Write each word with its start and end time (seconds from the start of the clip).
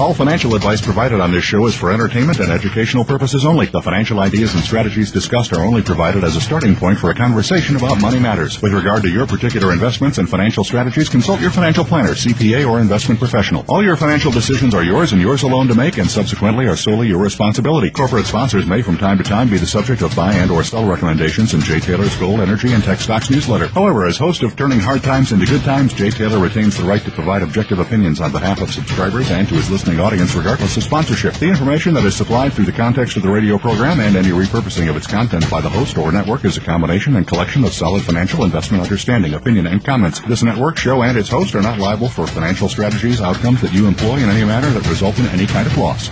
All 0.00 0.14
financial 0.14 0.54
advice 0.54 0.80
provided 0.80 1.20
on 1.20 1.30
this 1.30 1.44
show 1.44 1.66
is 1.66 1.74
for 1.74 1.92
entertainment 1.92 2.40
and 2.40 2.50
educational 2.50 3.04
purposes 3.04 3.44
only. 3.44 3.66
The 3.66 3.82
financial 3.82 4.18
ideas 4.20 4.54
and 4.54 4.64
strategies 4.64 5.12
discussed 5.12 5.52
are 5.52 5.60
only 5.60 5.82
provided 5.82 6.24
as 6.24 6.36
a 6.36 6.40
starting 6.40 6.74
point 6.74 6.98
for 6.98 7.10
a 7.10 7.14
conversation 7.14 7.76
about 7.76 8.00
money 8.00 8.18
matters. 8.18 8.62
With 8.62 8.72
regard 8.72 9.02
to 9.02 9.10
your 9.10 9.26
particular 9.26 9.72
investments 9.72 10.16
and 10.16 10.26
financial 10.26 10.64
strategies, 10.64 11.10
consult 11.10 11.42
your 11.42 11.50
financial 11.50 11.84
planner, 11.84 12.14
CPA, 12.14 12.66
or 12.66 12.80
investment 12.80 13.20
professional. 13.20 13.62
All 13.68 13.84
your 13.84 13.94
financial 13.94 14.32
decisions 14.32 14.74
are 14.74 14.82
yours 14.82 15.12
and 15.12 15.20
yours 15.20 15.42
alone 15.42 15.68
to 15.68 15.74
make 15.74 15.98
and 15.98 16.10
subsequently 16.10 16.66
are 16.66 16.76
solely 16.76 17.08
your 17.08 17.18
responsibility. 17.18 17.90
Corporate 17.90 18.24
sponsors 18.24 18.64
may 18.64 18.80
from 18.80 18.96
time 18.96 19.18
to 19.18 19.24
time 19.24 19.50
be 19.50 19.58
the 19.58 19.66
subject 19.66 20.00
of 20.00 20.16
buy 20.16 20.32
and 20.32 20.50
or 20.50 20.64
sell 20.64 20.86
recommendations 20.86 21.52
in 21.52 21.60
Jay 21.60 21.78
Taylor's 21.78 22.16
Gold, 22.16 22.40
Energy, 22.40 22.72
and 22.72 22.82
Tech 22.82 23.00
Stocks 23.00 23.28
newsletter. 23.28 23.66
However, 23.66 24.06
as 24.06 24.16
host 24.16 24.42
of 24.42 24.56
Turning 24.56 24.80
Hard 24.80 25.02
Times 25.02 25.32
into 25.32 25.44
Good 25.44 25.62
Times, 25.64 25.92
Jay 25.92 26.08
Taylor 26.08 26.38
retains 26.38 26.78
the 26.78 26.84
right 26.84 27.02
to 27.02 27.10
provide 27.10 27.42
objective 27.42 27.80
opinions 27.80 28.22
on 28.22 28.32
behalf 28.32 28.62
of 28.62 28.72
subscribers 28.72 29.30
and 29.30 29.46
to 29.46 29.56
his 29.56 29.68
listening 29.90 30.06
audience 30.06 30.34
regardless 30.36 30.76
of 30.76 30.84
sponsorship. 30.84 31.34
The 31.34 31.48
information 31.48 31.94
that 31.94 32.04
is 32.04 32.14
supplied 32.14 32.52
through 32.52 32.66
the 32.66 32.72
context 32.72 33.16
of 33.16 33.22
the 33.22 33.30
radio 33.30 33.58
program 33.58 33.98
and 33.98 34.14
any 34.16 34.28
repurposing 34.28 34.88
of 34.88 34.96
its 34.96 35.06
content 35.06 35.50
by 35.50 35.60
the 35.60 35.68
host 35.68 35.98
or 35.98 36.12
network 36.12 36.44
is 36.44 36.56
a 36.56 36.60
combination 36.60 37.16
and 37.16 37.26
collection 37.26 37.64
of 37.64 37.72
solid 37.72 38.02
financial 38.02 38.44
investment 38.44 38.84
understanding, 38.84 39.34
opinion, 39.34 39.66
and 39.66 39.84
comments. 39.84 40.20
This 40.20 40.44
network, 40.44 40.76
show, 40.76 41.02
and 41.02 41.18
its 41.18 41.28
host 41.28 41.56
are 41.56 41.62
not 41.62 41.78
liable 41.78 42.08
for 42.08 42.26
financial 42.26 42.68
strategies, 42.68 43.20
outcomes 43.20 43.60
that 43.62 43.72
you 43.72 43.88
employ 43.88 44.18
in 44.18 44.28
any 44.28 44.44
manner 44.44 44.70
that 44.70 44.88
result 44.88 45.18
in 45.18 45.26
any 45.26 45.46
kind 45.46 45.66
of 45.66 45.76
loss. 45.76 46.10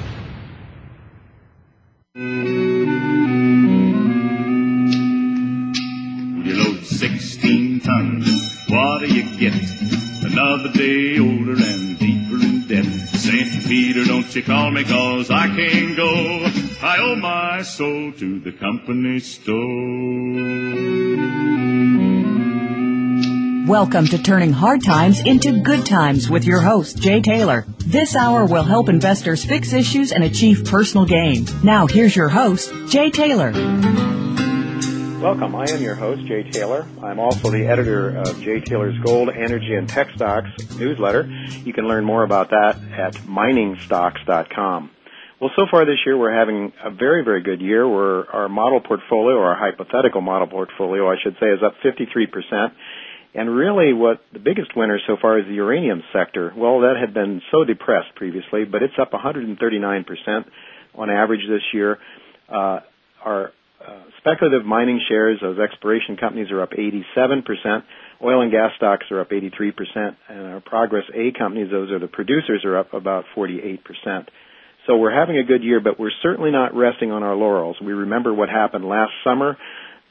You 6.44 6.54
load 6.56 6.84
16 6.84 7.80
tons, 7.80 8.28
what 8.68 9.00
do 9.00 9.06
you 9.06 9.38
get? 9.38 9.54
Another 10.32 10.72
day 10.72 11.18
older 11.20 11.52
and 11.52 11.98
debt. 11.98 12.17
Peter, 13.44 14.04
don't 14.04 14.34
you 14.34 14.42
call 14.42 14.70
me 14.70 14.84
cause 14.84 15.30
I 15.30 15.46
can't 15.46 15.96
go. 15.96 16.10
I 16.82 16.98
owe 16.98 17.16
my 17.16 17.62
soul 17.62 18.12
to 18.12 18.40
the 18.40 18.52
company 18.52 19.20
store. 19.20 19.58
Welcome 23.68 24.06
to 24.06 24.22
Turning 24.22 24.52
Hard 24.52 24.82
Times 24.82 25.20
into 25.20 25.60
Good 25.60 25.86
Times 25.86 26.28
with 26.28 26.44
your 26.44 26.60
host, 26.60 26.98
Jay 26.98 27.20
Taylor. 27.20 27.66
This 27.78 28.16
hour 28.16 28.44
will 28.44 28.64
help 28.64 28.88
investors 28.88 29.44
fix 29.44 29.72
issues 29.72 30.10
and 30.10 30.24
achieve 30.24 30.64
personal 30.64 31.06
gain. 31.06 31.46
Now, 31.62 31.86
here's 31.86 32.16
your 32.16 32.28
host, 32.28 32.72
Jay 32.88 33.10
Taylor. 33.10 33.52
Welcome. 35.20 35.56
I 35.56 35.68
am 35.70 35.82
your 35.82 35.96
host, 35.96 36.24
Jay 36.26 36.48
Taylor. 36.48 36.86
I'm 37.02 37.18
also 37.18 37.50
the 37.50 37.66
editor 37.66 38.16
of 38.18 38.40
Jay 38.40 38.60
Taylor's 38.60 38.96
Gold, 39.00 39.30
Energy, 39.30 39.74
and 39.74 39.88
Tech 39.88 40.10
Stocks 40.14 40.48
newsletter. 40.78 41.24
You 41.64 41.72
can 41.72 41.88
learn 41.88 42.04
more 42.04 42.22
about 42.22 42.50
that 42.50 42.76
at 42.96 43.14
miningstocks.com. 43.26 44.90
Well, 45.40 45.50
so 45.56 45.66
far 45.68 45.84
this 45.86 45.98
year, 46.06 46.16
we're 46.16 46.32
having 46.32 46.72
a 46.84 46.92
very, 46.92 47.24
very 47.24 47.42
good 47.42 47.60
year. 47.60 47.86
We're, 47.88 48.26
our 48.30 48.48
model 48.48 48.80
portfolio, 48.80 49.34
or 49.36 49.46
our 49.46 49.56
hypothetical 49.56 50.20
model 50.20 50.46
portfolio, 50.46 51.10
I 51.10 51.16
should 51.20 51.34
say, 51.40 51.46
is 51.46 51.64
up 51.66 51.74
53%. 51.84 52.70
And 53.34 53.50
really, 53.50 53.92
what 53.92 54.22
the 54.32 54.38
biggest 54.38 54.76
winner 54.76 55.00
so 55.08 55.16
far 55.20 55.40
is 55.40 55.46
the 55.46 55.54
uranium 55.54 56.04
sector. 56.12 56.52
Well, 56.56 56.82
that 56.82 56.94
had 56.96 57.12
been 57.12 57.42
so 57.50 57.64
depressed 57.64 58.14
previously, 58.14 58.64
but 58.64 58.84
it's 58.84 58.94
up 59.00 59.10
139% 59.10 60.44
on 60.94 61.10
average 61.10 61.42
this 61.48 61.62
year. 61.72 61.98
Uh, 62.48 62.80
our 63.24 63.52
speculative 64.28 64.66
mining 64.66 65.00
shares, 65.08 65.38
those 65.40 65.58
exploration 65.58 66.16
companies 66.16 66.50
are 66.50 66.62
up 66.62 66.70
87%. 66.72 67.44
Oil 68.22 68.42
and 68.42 68.50
gas 68.50 68.72
stocks 68.76 69.06
are 69.10 69.20
up 69.20 69.30
83%. 69.30 70.16
And 70.28 70.46
our 70.46 70.60
Progress 70.60 71.04
A 71.14 71.32
companies, 71.38 71.70
those 71.70 71.90
are 71.90 71.98
the 71.98 72.08
producers, 72.08 72.64
are 72.64 72.78
up 72.78 72.92
about 72.92 73.24
48%. 73.36 73.78
So 74.86 74.96
we're 74.96 75.14
having 75.14 75.38
a 75.38 75.44
good 75.44 75.62
year, 75.62 75.80
but 75.80 76.00
we're 76.00 76.10
certainly 76.22 76.50
not 76.50 76.74
resting 76.74 77.10
on 77.12 77.22
our 77.22 77.34
laurels. 77.34 77.76
We 77.80 77.92
remember 77.92 78.32
what 78.32 78.48
happened 78.48 78.84
last 78.84 79.12
summer, 79.22 79.56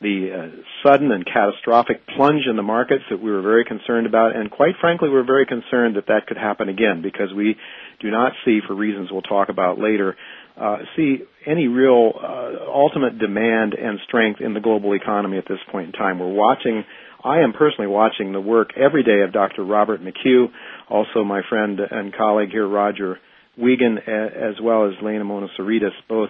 the 0.01 0.29
uh, 0.31 0.61
sudden 0.83 1.11
and 1.11 1.25
catastrophic 1.25 2.05
plunge 2.15 2.43
in 2.47 2.55
the 2.55 2.63
markets 2.63 3.03
that 3.09 3.19
we 3.19 3.31
were 3.31 3.41
very 3.41 3.65
concerned 3.65 4.05
about, 4.05 4.35
and 4.35 4.51
quite 4.51 4.75
frankly, 4.79 5.09
we're 5.09 5.25
very 5.25 5.47
concerned 5.47 5.95
that 5.95 6.05
that 6.07 6.27
could 6.27 6.37
happen 6.37 6.69
again 6.69 7.01
because 7.01 7.33
we 7.35 7.55
do 7.99 8.11
not 8.11 8.33
see, 8.45 8.59
for 8.67 8.75
reasons 8.75 9.09
we'll 9.11 9.23
talk 9.23 9.49
about 9.49 9.79
later, 9.79 10.15
uh, 10.59 10.77
see 10.95 11.19
any 11.45 11.67
real 11.67 12.13
uh, 12.15 12.71
ultimate 12.73 13.19
demand 13.19 13.73
and 13.73 13.99
strength 14.07 14.41
in 14.41 14.53
the 14.53 14.59
global 14.59 14.93
economy 14.93 15.37
at 15.37 15.45
this 15.47 15.59
point 15.71 15.87
in 15.87 15.91
time. 15.93 16.19
We're 16.19 16.33
watching. 16.33 16.83
I 17.23 17.39
am 17.39 17.53
personally 17.53 17.87
watching 17.87 18.31
the 18.31 18.41
work 18.41 18.69
every 18.75 19.03
day 19.03 19.21
of 19.21 19.33
Dr. 19.33 19.63
Robert 19.63 20.01
McHugh, 20.01 20.47
also 20.89 21.23
my 21.23 21.41
friend 21.49 21.79
and 21.79 22.15
colleague 22.15 22.51
here, 22.51 22.67
Roger 22.67 23.17
Wiegand, 23.57 23.99
as 23.99 24.55
well 24.61 24.87
as 24.87 24.93
Lena 25.01 25.25
Monosaridis, 25.25 25.91
both 26.07 26.29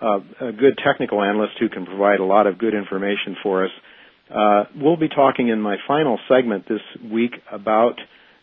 uh, 0.00 0.18
good 0.40 0.78
technical 0.84 1.22
analysts 1.22 1.56
who 1.58 1.68
can 1.68 1.86
provide 1.86 2.20
a 2.20 2.24
lot 2.24 2.46
of 2.46 2.58
good 2.58 2.74
information 2.74 3.36
for 3.42 3.64
us. 3.64 3.70
Uh, 4.30 4.64
we'll 4.76 4.96
be 4.96 5.08
talking 5.08 5.48
in 5.48 5.60
my 5.60 5.76
final 5.86 6.18
segment 6.28 6.66
this 6.68 6.80
week 7.10 7.32
about 7.50 7.94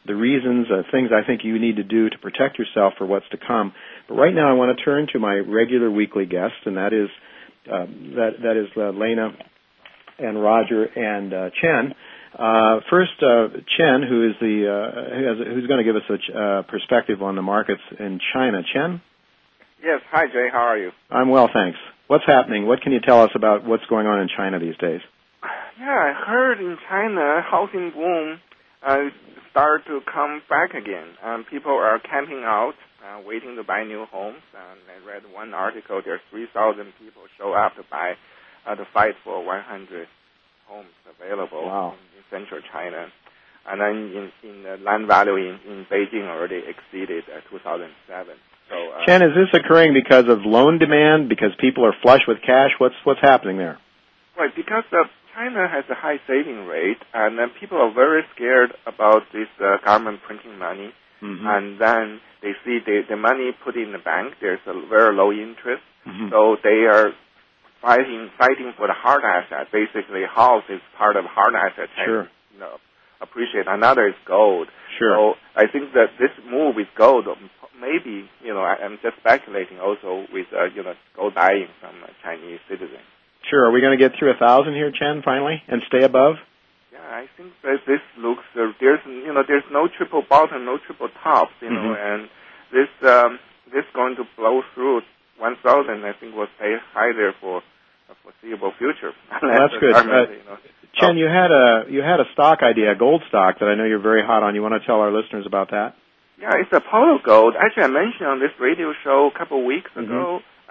the 0.05 0.15
reasons, 0.15 0.67
uh, 0.71 0.81
things 0.91 1.09
I 1.13 1.25
think 1.25 1.41
you 1.43 1.59
need 1.59 1.77
to 1.77 1.83
do 1.83 2.09
to 2.09 2.17
protect 2.17 2.57
yourself 2.57 2.93
for 2.97 3.05
what's 3.05 3.27
to 3.31 3.37
come. 3.37 3.73
But 4.07 4.15
right 4.15 4.33
now, 4.33 4.49
I 4.49 4.53
want 4.53 4.77
to 4.77 4.83
turn 4.83 5.07
to 5.13 5.19
my 5.19 5.35
regular 5.35 5.89
weekly 5.89 6.25
guest, 6.25 6.53
and 6.65 6.77
that 6.77 6.93
is 6.93 7.09
uh, 7.71 7.85
that 8.15 8.31
that 8.43 8.57
is 8.57 8.67
uh, 8.75 8.89
Lena 8.89 9.31
and 10.19 10.41
Roger 10.41 10.83
and 10.83 11.33
uh, 11.33 11.49
Chen. 11.61 11.95
Uh, 12.37 12.79
first, 12.89 13.11
uh, 13.21 13.47
Chen, 13.77 14.03
who 14.07 14.29
is 14.29 14.35
the 14.41 14.67
uh, 14.67 15.15
who 15.15 15.27
has, 15.27 15.37
who's 15.53 15.67
going 15.67 15.83
to 15.83 15.83
give 15.83 15.95
us 15.95 16.09
a 16.09 16.37
uh, 16.37 16.61
perspective 16.63 17.21
on 17.21 17.35
the 17.35 17.41
markets 17.41 17.81
in 17.99 18.19
China. 18.33 18.61
Chen. 18.73 19.01
Yes. 19.83 20.01
Hi, 20.11 20.27
Jay. 20.27 20.47
How 20.51 20.59
are 20.59 20.77
you? 20.77 20.91
I'm 21.09 21.29
well, 21.29 21.49
thanks. 21.53 21.77
What's 22.07 22.25
happening? 22.25 22.67
What 22.67 22.81
can 22.81 22.91
you 22.91 22.99
tell 22.99 23.21
us 23.23 23.31
about 23.35 23.65
what's 23.65 23.85
going 23.85 24.07
on 24.07 24.21
in 24.21 24.29
China 24.35 24.59
these 24.59 24.77
days? 24.77 25.01
Yeah, 25.79 25.87
I 25.87 26.13
heard 26.25 26.59
in 26.59 26.77
China 26.89 27.41
housing 27.41 27.91
boom 27.91 28.39
uh, 28.85 29.09
start 29.51 29.85
to 29.87 30.01
come 30.11 30.41
back 30.49 30.73
again. 30.73 31.15
Um, 31.23 31.45
people 31.49 31.71
are 31.71 31.99
camping 31.99 32.43
out 32.43 32.73
uh, 33.03 33.21
waiting 33.25 33.55
to 33.55 33.63
buy 33.63 33.83
new 33.83 34.05
homes. 34.05 34.41
And 34.55 34.79
I 34.87 35.05
read 35.05 35.23
one 35.33 35.53
article, 35.53 36.01
there's 36.03 36.21
3,000 36.31 36.93
people 36.99 37.23
show 37.37 37.53
up 37.53 37.75
to 37.75 37.83
buy 37.89 38.13
uh, 38.65 38.75
the 38.75 38.85
fight 38.93 39.15
for 39.23 39.43
100 39.45 40.07
homes 40.67 40.87
available 41.19 41.65
wow. 41.65 41.93
in, 41.93 42.17
in, 42.17 42.23
central 42.31 42.61
China. 42.71 43.07
And 43.67 43.79
then 43.79 44.31
in, 44.43 44.49
in 44.49 44.63
the 44.63 44.77
land 44.83 45.07
value 45.07 45.35
in, 45.35 45.59
in 45.67 45.85
Beijing 45.91 46.27
already 46.27 46.63
exceeded 46.67 47.23
uh, 47.27 47.41
2007. 47.51 48.35
So, 48.69 48.75
uh, 48.75 49.05
Chen, 49.05 49.21
is 49.21 49.35
this 49.35 49.51
occurring 49.53 49.93
because 49.93 50.27
of 50.27 50.45
loan 50.45 50.79
demand? 50.79 51.29
Because 51.29 51.51
people 51.59 51.85
are 51.85 51.93
flush 52.01 52.21
with 52.27 52.37
cash? 52.45 52.71
What's 52.77 52.95
what's 53.03 53.19
happening 53.21 53.57
there? 53.57 53.77
Right, 54.37 54.55
because 54.55 54.83
uh, 54.91 55.03
China 55.33 55.67
has 55.67 55.83
a 55.89 55.95
high 55.95 56.21
saving 56.27 56.65
rate, 56.67 57.01
and 57.13 57.37
then 57.37 57.49
people 57.59 57.77
are 57.77 57.93
very 57.93 58.21
scared 58.35 58.73
about 58.85 59.23
this 59.33 59.47
uh, 59.59 59.77
government 59.83 60.21
printing 60.25 60.57
money. 60.57 60.93
Mm-hmm. 61.21 61.47
And 61.47 61.79
then 61.79 62.19
they 62.41 62.51
see 62.65 62.79
the, 62.85 63.01
the 63.09 63.15
money 63.15 63.51
put 63.63 63.75
in 63.75 63.93
the 63.93 63.97
bank, 63.97 64.35
there's 64.41 64.59
a 64.67 64.73
very 64.87 65.15
low 65.15 65.31
interest, 65.31 65.81
mm-hmm. 66.05 66.29
so 66.29 66.57
they 66.61 66.85
are 66.85 67.15
fighting 67.81 68.29
fighting 68.37 68.73
for 68.77 68.87
the 68.87 68.93
hard 68.93 69.23
asset. 69.23 69.71
Basically, 69.71 70.23
house 70.27 70.63
is 70.69 70.81
part 70.97 71.15
of 71.15 71.25
hard 71.25 71.55
asset. 71.55 71.89
Sure. 72.05 72.27
You 72.53 72.59
know, 72.59 72.75
appreciate. 73.21 73.67
Another 73.67 74.07
is 74.07 74.19
gold. 74.27 74.67
Sure. 74.99 75.15
So 75.15 75.39
I 75.55 75.71
think 75.71 75.93
that 75.93 76.15
this 76.19 76.31
move 76.43 76.75
with 76.75 76.87
gold, 76.97 77.27
maybe 77.79 78.29
you 78.43 78.53
know, 78.53 78.61
I, 78.61 78.83
am 78.83 78.99
just 79.01 79.17
speculating 79.19 79.79
also 79.79 80.27
with 80.31 80.47
uh, 80.51 80.65
you 80.75 80.83
know 80.83 80.93
gold 81.15 81.35
buying 81.35 81.71
from 81.79 81.95
Chinese 82.23 82.59
citizens. 82.69 83.07
Sure. 83.49 83.65
Are 83.65 83.71
we 83.71 83.81
going 83.81 83.97
to 83.97 84.01
get 84.01 84.17
through 84.17 84.31
a 84.31 84.37
thousand 84.37 84.73
here, 84.73 84.91
Chen, 84.91 85.21
finally, 85.23 85.61
and 85.67 85.81
stay 85.87 86.03
above? 86.03 86.35
Yeah, 86.91 86.99
I 86.99 87.27
think 87.35 87.51
that 87.63 87.83
this 87.85 88.01
looks 88.17 88.43
uh, 88.55 88.71
there's 88.79 88.99
you 89.05 89.33
know 89.33 89.43
there's 89.47 89.67
no 89.71 89.87
triple 89.87 90.23
bottom, 90.27 90.65
no 90.65 90.77
triple 90.77 91.09
tops, 91.23 91.51
you 91.61 91.69
mm-hmm. 91.69 91.75
know, 91.75 91.95
and 91.95 92.29
this 92.71 92.89
um, 93.09 93.39
this 93.73 93.83
going 93.93 94.15
to 94.15 94.23
blow 94.37 94.61
through 94.73 95.01
1,000. 95.39 96.05
I 96.05 96.13
think 96.19 96.35
will 96.35 96.47
stay 96.55 96.75
high 96.93 97.11
there 97.15 97.33
for 97.41 97.61
a 98.09 98.15
foreseeable 98.23 98.71
future. 98.77 99.11
that's 99.41 99.73
good. 99.79 99.95
Uh, 99.95 100.03
you 100.03 100.43
know, 100.45 100.57
Chen, 100.95 101.17
you 101.17 101.25
had 101.25 101.51
a 101.51 101.85
you 101.89 102.01
had 102.01 102.19
a 102.19 102.25
stock 102.33 102.59
idea, 102.61 102.91
a 102.91 102.95
gold 102.95 103.23
stock 103.27 103.59
that 103.59 103.65
I 103.65 103.75
know 103.75 103.83
you're 103.83 103.99
very 103.99 104.23
hot 104.23 104.43
on. 104.43 104.55
You 104.55 104.61
want 104.61 104.79
to 104.79 104.85
tell 104.85 105.01
our 105.01 105.11
listeners 105.11 105.45
about 105.45 105.71
that? 105.71 105.95
Yeah, 106.39 106.59
it's 106.59 106.71
Apollo 106.71 107.19
Gold. 107.23 107.55
Actually, 107.59 107.83
I 107.83 107.87
mentioned 107.87 108.27
on 108.27 108.39
this 108.39 108.51
radio 108.59 108.93
show 109.03 109.29
a 109.33 109.37
couple 109.37 109.59
of 109.59 109.65
weeks 109.65 109.89
mm-hmm. 109.95 110.11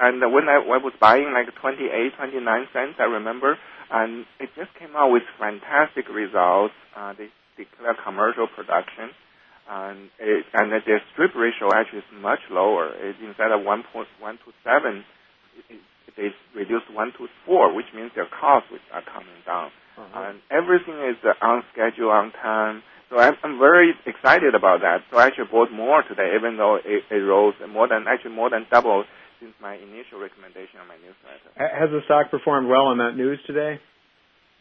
And 0.02 0.18
when 0.34 0.50
I, 0.50 0.58
I 0.58 0.82
was 0.82 0.92
buying 0.98 1.30
like 1.30 1.46
28, 1.54 2.18
29 2.18 2.42
cents, 2.74 2.98
I 2.98 3.06
remember, 3.06 3.56
and 3.90 4.26
it 4.40 4.50
just 4.58 4.74
came 4.74 4.96
out 4.96 5.14
with 5.14 5.22
fantastic 5.38 6.10
results. 6.10 6.74
Uh, 6.96 7.14
they 7.14 7.30
declare 7.56 7.94
commercial 8.02 8.48
production, 8.50 9.14
and 9.70 10.10
it, 10.18 10.44
and 10.54 10.72
their 10.72 11.00
strip 11.12 11.38
ratio 11.38 11.70
actually 11.70 12.02
is 12.02 12.10
much 12.18 12.40
lower. 12.50 12.90
It, 12.98 13.14
instead 13.22 13.54
of 13.54 13.62
1.1 13.62 13.86
to 13.86 14.48
7, 14.66 15.04
it, 15.70 15.80
they 16.16 16.34
reduced 16.54 16.90
1 16.90 17.12
to 17.18 17.28
4, 17.46 17.72
which 17.74 17.86
means 17.94 18.10
their 18.14 18.26
costs 18.26 18.74
are 18.92 19.06
coming 19.06 19.38
down. 19.46 19.70
Uh-huh. 19.96 20.18
And 20.18 20.40
everything 20.50 20.98
is 20.98 21.16
uh, 21.22 21.38
on 21.44 21.62
schedule, 21.72 22.10
on 22.10 22.32
time. 22.32 22.82
So 23.08 23.18
I'm, 23.18 23.36
I'm 23.44 23.58
very 23.58 23.94
excited 24.06 24.54
about 24.54 24.80
that. 24.80 25.04
So 25.10 25.18
I 25.18 25.26
actually 25.26 25.52
bought 25.52 25.70
more 25.70 26.02
today, 26.02 26.32
even 26.34 26.56
though 26.56 26.76
it, 26.76 27.04
it 27.10 27.22
rose 27.22 27.54
more 27.70 27.86
than, 27.86 28.06
actually 28.08 28.34
more 28.34 28.50
than 28.50 28.66
double 28.70 29.04
since 29.42 29.54
my 29.60 29.74
initial 29.74 30.22
recommendation 30.22 30.78
on 30.78 30.86
my 30.86 30.94
newsletter. 31.02 31.50
Has 31.58 31.90
the 31.90 32.00
stock 32.06 32.30
performed 32.30 32.68
well 32.70 32.86
on 32.94 32.98
that 32.98 33.18
news 33.18 33.40
today? 33.44 33.82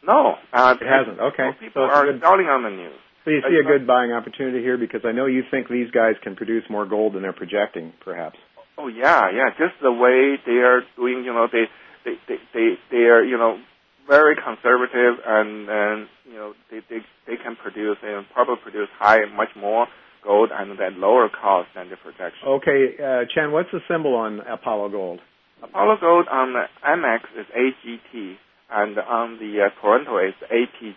No. 0.02 0.34
Uh, 0.52 0.74
it 0.82 0.86
hasn't. 0.86 1.22
Okay. 1.22 1.54
Well, 1.54 1.62
people 1.62 1.88
so 1.88 1.94
are 1.94 2.06
good, 2.10 2.22
selling 2.22 2.50
on 2.50 2.64
the 2.64 2.74
news. 2.74 2.98
So 3.24 3.30
you 3.30 3.42
see 3.46 3.62
a 3.62 3.64
good 3.64 3.86
buying 3.86 4.12
opportunity 4.12 4.66
here 4.66 4.78
because 4.78 5.02
I 5.06 5.12
know 5.12 5.28
you 5.28 5.44
think 5.52 5.70
these 5.70 5.92
guys 5.92 6.16
can 6.24 6.36
produce 6.36 6.64
more 6.72 6.88
gold 6.88 7.14
than 7.14 7.22
they're 7.22 7.38
projecting, 7.38 7.94
perhaps. 8.02 8.40
Oh 8.80 8.88
yeah, 8.88 9.30
yeah. 9.30 9.54
Just 9.60 9.78
the 9.84 9.94
way 9.94 10.42
they 10.42 10.58
are 10.66 10.82
doing, 10.96 11.24
you 11.24 11.32
know, 11.32 11.46
they 11.52 11.70
they 12.04 12.18
they 12.28 12.38
they, 12.52 12.68
they 12.90 13.06
are, 13.14 13.24
you 13.24 13.38
know, 13.38 13.62
very 14.10 14.34
conservative 14.34 15.22
and 15.22 15.70
and 15.70 16.08
you 16.26 16.34
know 16.34 16.54
they 16.72 16.82
they 16.90 17.06
they 17.28 17.38
can 17.38 17.56
produce 17.56 17.98
and 18.02 18.26
probably 18.34 18.56
produce 18.58 18.90
high 18.98 19.20
much 19.36 19.54
more 19.56 19.86
gold 20.24 20.50
and 20.54 20.80
at 20.80 20.94
lower 20.94 21.30
cost 21.30 21.70
than 21.76 21.90
the 21.90 21.98
projection. 21.98 22.48
Okay, 22.48 22.96
uh, 22.98 23.26
Chen, 23.34 23.52
what's 23.52 23.72
the 23.72 23.80
symbol 23.90 24.16
on 24.16 24.40
Apollo 24.42 24.90
Gold? 24.90 25.20
Apollo 25.64 25.98
Gold 26.00 26.28
on 26.32 26.54
the 26.54 26.66
MX 26.86 27.20
is 27.40 27.46
AGT 27.56 28.36
and 28.72 28.98
on 28.98 29.38
the 29.38 29.68
uh, 29.68 29.82
Toronto 29.82 30.18
is 30.18 30.34
APG. 30.52 30.96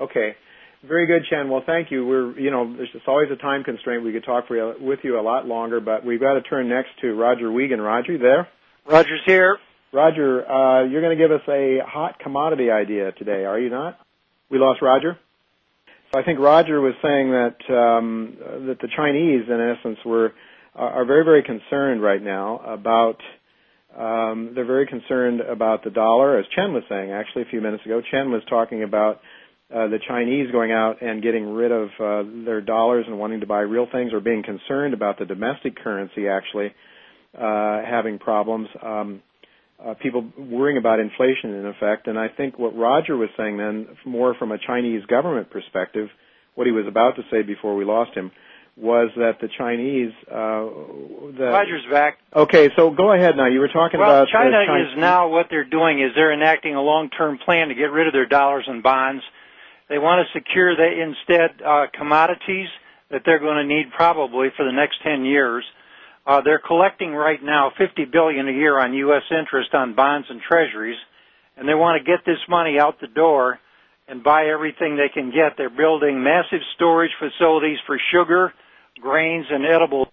Okay. 0.00 0.34
Very 0.86 1.06
good, 1.06 1.22
Chen. 1.30 1.48
Well, 1.48 1.62
thank 1.64 1.92
you. 1.92 2.04
We're, 2.04 2.38
you 2.38 2.50
know, 2.50 2.74
there's 2.76 2.90
just 2.92 3.06
always 3.06 3.30
a 3.30 3.36
time 3.36 3.62
constraint. 3.62 4.02
We 4.02 4.12
could 4.12 4.24
talk 4.24 4.46
you, 4.50 4.74
with 4.80 4.98
you 5.04 5.18
a 5.18 5.22
lot 5.22 5.46
longer, 5.46 5.80
but 5.80 6.04
we've 6.04 6.18
got 6.18 6.34
to 6.34 6.42
turn 6.42 6.68
next 6.68 6.88
to 7.02 7.14
Roger 7.14 7.52
Wiegand. 7.52 7.82
Roger, 7.82 8.18
there? 8.18 8.48
Roger's 8.88 9.20
here. 9.24 9.58
Roger, 9.92 10.44
uh, 10.50 10.84
you're 10.84 11.02
going 11.02 11.16
to 11.16 11.22
give 11.22 11.30
us 11.30 11.46
a 11.48 11.78
hot 11.86 12.18
commodity 12.18 12.70
idea 12.70 13.12
today, 13.12 13.44
are 13.44 13.60
you 13.60 13.70
not? 13.70 13.98
We 14.50 14.58
lost 14.58 14.82
Roger. 14.82 15.18
I 16.14 16.22
think 16.22 16.40
Roger 16.40 16.80
was 16.80 16.92
saying 17.02 17.30
that 17.30 17.74
um, 17.74 18.36
that 18.66 18.78
the 18.80 18.88
Chinese, 18.94 19.48
in 19.48 19.76
essence, 19.78 19.98
were 20.04 20.32
are 20.74 21.04
very 21.04 21.24
very 21.24 21.42
concerned 21.42 22.02
right 22.02 22.22
now 22.22 22.58
about. 22.58 23.18
Um, 23.96 24.52
they're 24.54 24.64
very 24.64 24.86
concerned 24.86 25.42
about 25.42 25.84
the 25.84 25.90
dollar, 25.90 26.38
as 26.38 26.46
Chen 26.56 26.72
was 26.72 26.82
saying 26.88 27.10
actually 27.10 27.42
a 27.42 27.50
few 27.50 27.60
minutes 27.60 27.84
ago. 27.84 28.00
Chen 28.10 28.30
was 28.30 28.40
talking 28.48 28.82
about 28.82 29.20
uh, 29.70 29.88
the 29.88 29.98
Chinese 30.08 30.50
going 30.50 30.72
out 30.72 31.02
and 31.02 31.22
getting 31.22 31.52
rid 31.52 31.70
of 31.70 31.88
uh, 32.00 32.22
their 32.46 32.62
dollars 32.62 33.04
and 33.06 33.18
wanting 33.18 33.40
to 33.40 33.46
buy 33.46 33.60
real 33.60 33.86
things, 33.90 34.14
or 34.14 34.20
being 34.20 34.42
concerned 34.42 34.94
about 34.94 35.18
the 35.18 35.26
domestic 35.26 35.76
currency 35.76 36.26
actually 36.28 36.74
uh, 37.36 37.82
having 37.84 38.18
problems. 38.18 38.68
Um, 38.82 39.22
uh, 39.84 39.94
people 39.94 40.24
worrying 40.36 40.78
about 40.78 41.00
inflation 41.00 41.54
in 41.54 41.66
effect, 41.66 42.06
and 42.06 42.18
I 42.18 42.28
think 42.28 42.58
what 42.58 42.76
Roger 42.76 43.16
was 43.16 43.28
saying 43.36 43.56
then, 43.56 43.88
more 44.04 44.34
from 44.34 44.52
a 44.52 44.58
Chinese 44.58 45.04
government 45.06 45.50
perspective, 45.50 46.08
what 46.54 46.66
he 46.66 46.72
was 46.72 46.86
about 46.86 47.16
to 47.16 47.22
say 47.30 47.42
before 47.42 47.74
we 47.74 47.84
lost 47.84 48.14
him, 48.14 48.30
was 48.76 49.10
that 49.16 49.40
the 49.40 49.48
Chinese. 49.58 50.12
Uh, 50.30 51.34
the, 51.36 51.50
Roger's 51.52 51.84
back. 51.90 52.18
Okay, 52.34 52.70
so 52.76 52.90
go 52.90 53.12
ahead 53.12 53.36
now. 53.36 53.46
You 53.46 53.60
were 53.60 53.68
talking 53.68 54.00
well, 54.00 54.22
about 54.22 54.28
China 54.28 54.62
is 54.80 54.98
now 54.98 55.28
what 55.28 55.46
they're 55.50 55.68
doing 55.68 56.00
is 56.00 56.12
they're 56.14 56.32
enacting 56.32 56.74
a 56.74 56.80
long-term 56.80 57.38
plan 57.44 57.68
to 57.68 57.74
get 57.74 57.90
rid 57.90 58.06
of 58.06 58.12
their 58.12 58.26
dollars 58.26 58.64
and 58.66 58.82
bonds 58.82 59.22
they 59.92 59.98
want 59.98 60.26
to 60.26 60.38
secure 60.38 60.74
that 60.74 60.92
instead 60.96 61.60
uh, 61.60 61.86
commodities 61.92 62.68
that 63.10 63.22
they're 63.26 63.38
going 63.38 63.60
to 63.60 63.68
need 63.68 63.92
probably 63.94 64.48
for 64.56 64.64
the 64.64 64.72
next 64.72 65.02
10 65.04 65.26
years. 65.26 65.64
Uh, 66.26 66.40
they're 66.42 66.62
collecting 66.64 67.12
right 67.12 67.42
now 67.42 67.72
50 67.76 68.04
billion 68.06 68.48
a 68.48 68.52
year 68.52 68.78
on 68.78 68.94
U.S. 68.94 69.22
interest 69.30 69.74
on 69.74 69.94
bonds 69.94 70.28
and 70.30 70.40
treasuries, 70.40 70.98
and 71.56 71.68
they 71.68 71.74
want 71.74 72.02
to 72.02 72.04
get 72.04 72.24
this 72.24 72.38
money 72.48 72.78
out 72.78 73.00
the 73.00 73.08
door 73.08 73.58
and 74.06 74.22
buy 74.22 74.46
everything 74.46 74.96
they 74.96 75.08
can 75.12 75.30
get. 75.30 75.56
They're 75.56 75.70
building 75.70 76.22
massive 76.22 76.60
storage 76.76 77.12
facilities 77.18 77.78
for 77.86 77.98
sugar, 78.12 78.52
grains, 79.00 79.46
and 79.50 79.64
edibles. 79.64 80.08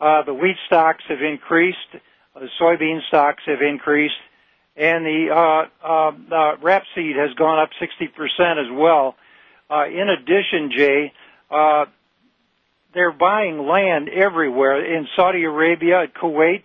Uh, 0.00 0.22
the 0.24 0.34
wheat 0.34 0.56
stocks 0.66 1.04
have 1.08 1.22
increased. 1.22 1.78
The 2.34 2.48
soybean 2.60 3.00
stocks 3.08 3.42
have 3.46 3.62
increased 3.62 4.14
and 4.76 5.06
the 5.06 5.28
uh, 5.32 5.86
uh, 5.86 6.08
uh, 6.08 6.56
rapeseed 6.58 7.16
has 7.16 7.34
gone 7.34 7.58
up 7.58 7.70
60% 7.80 8.10
as 8.60 8.70
well. 8.72 9.16
Uh, 9.70 9.86
in 9.86 10.08
addition, 10.08 10.70
Jay, 10.76 11.12
uh, 11.50 11.86
they're 12.96 13.12
buying 13.12 13.58
land 13.58 14.08
everywhere 14.08 14.82
in 14.82 15.06
Saudi 15.14 15.44
Arabia, 15.44 16.06
Kuwait. 16.18 16.64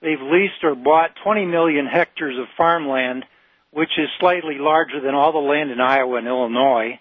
They've 0.00 0.22
leased 0.22 0.62
or 0.62 0.76
bought 0.76 1.16
20 1.24 1.46
million 1.46 1.86
hectares 1.86 2.38
of 2.38 2.46
farmland, 2.56 3.24
which 3.72 3.90
is 3.98 4.08
slightly 4.20 4.56
larger 4.58 5.00
than 5.00 5.16
all 5.16 5.32
the 5.32 5.38
land 5.38 5.72
in 5.72 5.80
Iowa 5.80 6.18
and 6.18 6.28
Illinois. 6.28 7.00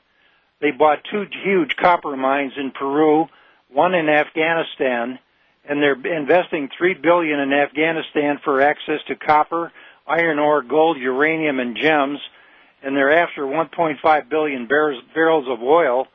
They 0.60 0.72
bought 0.72 1.04
two 1.12 1.28
huge 1.44 1.76
copper 1.76 2.18
mines 2.18 2.54
in 2.58 2.72
Peru, 2.72 3.28
one 3.70 3.94
in 3.94 4.10
Afghanistan, 4.10 5.20
and 5.70 5.80
they're 5.80 6.18
investing 6.18 6.68
three 6.76 6.96
billion 6.96 7.40
in 7.40 7.54
Afghanistan 7.54 8.40
for 8.44 8.60
access 8.60 9.02
to 9.08 9.16
copper, 9.16 9.72
iron 10.08 10.40
ore, 10.40 10.64
gold, 10.64 10.98
uranium, 10.98 11.60
and 11.60 11.78
gems, 11.78 12.20
and 12.82 12.96
they're 12.98 13.22
after 13.22 13.44
1.5 13.44 14.30
billion 14.30 14.68
barrels 14.68 15.46
of 15.48 15.62
oil. 15.62 16.08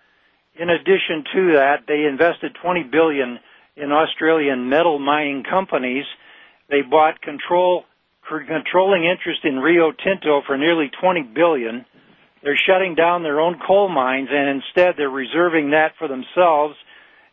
In 0.58 0.70
addition 0.70 1.24
to 1.34 1.52
that, 1.54 1.86
they 1.86 2.04
invested 2.04 2.56
20 2.60 2.84
billion 2.90 3.38
in 3.76 3.92
Australian 3.92 4.68
metal 4.68 4.98
mining 4.98 5.44
companies. 5.48 6.04
They 6.68 6.82
bought 6.82 7.22
control 7.22 7.84
controlling 8.28 9.04
interest 9.04 9.40
in 9.44 9.56
Rio 9.56 9.90
Tinto 9.92 10.42
for 10.46 10.58
nearly 10.58 10.90
20 11.00 11.22
billion. 11.34 11.86
They're 12.42 12.60
shutting 12.68 12.94
down 12.94 13.22
their 13.22 13.40
own 13.40 13.58
coal 13.66 13.88
mines 13.88 14.28
and 14.30 14.60
instead 14.60 14.94
they're 14.96 15.08
reserving 15.08 15.70
that 15.70 15.92
for 15.98 16.08
themselves 16.08 16.74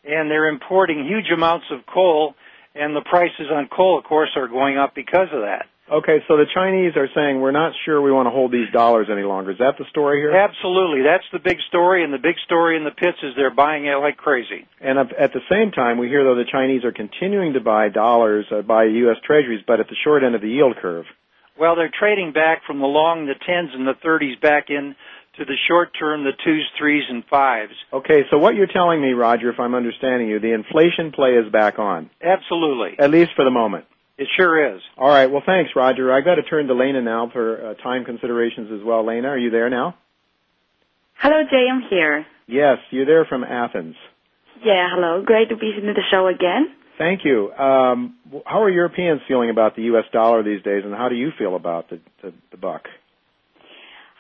and 0.06 0.32
they're 0.32 0.48
importing 0.48 1.06
huge 1.06 1.30
amounts 1.34 1.66
of 1.72 1.86
coal 1.86 2.36
and 2.76 2.96
the 2.96 3.02
prices 3.02 3.48
on 3.52 3.68
coal 3.68 3.98
of 3.98 4.06
course 4.06 4.30
are 4.38 4.48
going 4.48 4.78
up 4.78 4.96
because 4.96 5.28
of 5.34 5.42
that. 5.42 5.66
Okay, 5.92 6.18
so 6.28 6.36
the 6.36 6.50
Chinese 6.52 6.94
are 6.96 7.08
saying 7.14 7.40
we're 7.40 7.52
not 7.52 7.74
sure 7.86 8.02
we 8.02 8.12
want 8.12 8.26
to 8.26 8.32
hold 8.32 8.52
these 8.52 8.72
dollars 8.74 9.08
any 9.12 9.22
longer. 9.22 9.52
Is 9.52 9.60
that 9.60 9.78
the 9.78 9.86
story 9.92 10.20
here? 10.20 10.32
Absolutely. 10.32 11.04
That's 11.04 11.26
the 11.32 11.38
big 11.38 11.58
story, 11.70 12.04
and 12.04 12.12
the 12.12 12.18
big 12.18 12.38
story 12.44 12.76
in 12.76 12.84
the 12.84 12.92
pits 12.92 13.18
is 13.22 13.34
they're 13.36 13.54
buying 13.54 13.86
it 13.86 13.94
like 14.02 14.18
crazy. 14.18 14.66
And 14.82 14.98
at 14.98 15.34
the 15.34 15.46
same 15.50 15.70
time, 15.70 16.00
we 16.00 16.08
hear, 16.08 16.24
though, 16.24 16.34
the 16.34 16.50
Chinese 16.52 16.84
are 16.86 16.92
continuing 16.92 17.54
to 17.54 17.60
buy 17.62 17.90
dollars, 17.90 18.46
uh, 18.52 18.64
buy 18.64 18.86
U.S. 19.06 19.18
treasuries, 19.24 19.64
but 19.68 19.80
at 19.80 19.88
the 19.88 19.96
short 20.04 20.24
end 20.24 20.34
of 20.34 20.42
the 20.42 20.50
yield 20.50 20.76
curve. 20.82 21.06
Well, 21.58 21.76
they're 21.76 21.94
trading 21.94 22.34
back 22.34 22.64
from 22.66 22.80
the 22.80 22.88
long, 22.88 23.28
the 23.28 23.36
10s 23.38 23.76
and 23.76 23.88
the 23.88 23.94
30s 24.04 24.42
back 24.42 24.70
in 24.70 24.96
to 25.38 25.46
the 25.46 25.56
short 25.68 25.90
term, 25.98 26.24
the 26.24 26.34
2s, 26.46 26.64
3s, 26.82 27.12
and 27.12 27.28
5s. 27.28 27.76
Okay, 27.94 28.24
so 28.32 28.40
what 28.40 28.56
you're 28.56 28.68
telling 28.68 29.02
me, 29.02 29.12
Roger, 29.14 29.52
if 29.52 29.60
I'm 29.60 29.76
understanding 29.76 30.30
you, 30.30 30.40
the 30.40 30.54
inflation 30.54 31.12
play 31.14 31.32
is 31.32 31.52
back 31.52 31.78
on. 31.78 32.10
Absolutely. 32.22 32.98
At 32.98 33.12
least 33.12 33.32
for 33.36 33.46
the 33.46 33.52
moment. 33.52 33.86
It 34.18 34.28
sure 34.38 34.76
is. 34.76 34.82
All 34.98 35.10
right. 35.10 35.30
Well, 35.30 35.44
thanks, 35.46 35.72
Roger. 35.76 36.12
I 36.14 36.22
got 36.22 36.36
to 36.36 36.44
turn 36.44 36.68
to 36.68 36.74
Lena 36.74 37.02
now 37.02 37.30
for 37.32 37.72
uh, 37.72 37.74
time 37.76 38.06
considerations 38.06 38.72
as 38.72 38.86
well. 38.86 39.06
Lena, 39.06 39.30
are 39.30 39.38
you 39.38 39.50
there 39.50 39.70
now? 39.70 39.96
Hello, 41.18 41.44
Jay. 41.50 41.68
I'm 41.72 41.82
here. 41.90 42.26
Yes, 42.48 42.78
you're 42.92 43.06
there 43.06 43.26
from 43.26 43.44
Athens. 43.44 43.96
Yeah. 44.64 44.88
Hello. 44.94 45.24
Great 45.26 45.50
to 45.50 45.58
be 45.58 45.74
in 45.78 45.86
the 45.88 46.02
show 46.12 46.28
again. 46.28 46.74
Thank 46.98 47.26
you. 47.26 47.52
Um, 47.52 48.16
how 48.46 48.64
are 48.64 48.70
Europeans 48.70 49.22
feeling 49.28 49.50
about 49.50 49.76
the 49.76 49.84
U.S. 49.84 50.06
dollar 50.14 50.44
these 50.44 50.64
days, 50.64 50.84
and 50.86 50.94
how 50.94 51.10
do 51.10 51.16
you 51.16 51.32
feel 51.38 51.56
about 51.58 51.90
the, 51.90 52.00
the, 52.22 52.34
the 52.52 52.58
buck? 52.58 52.88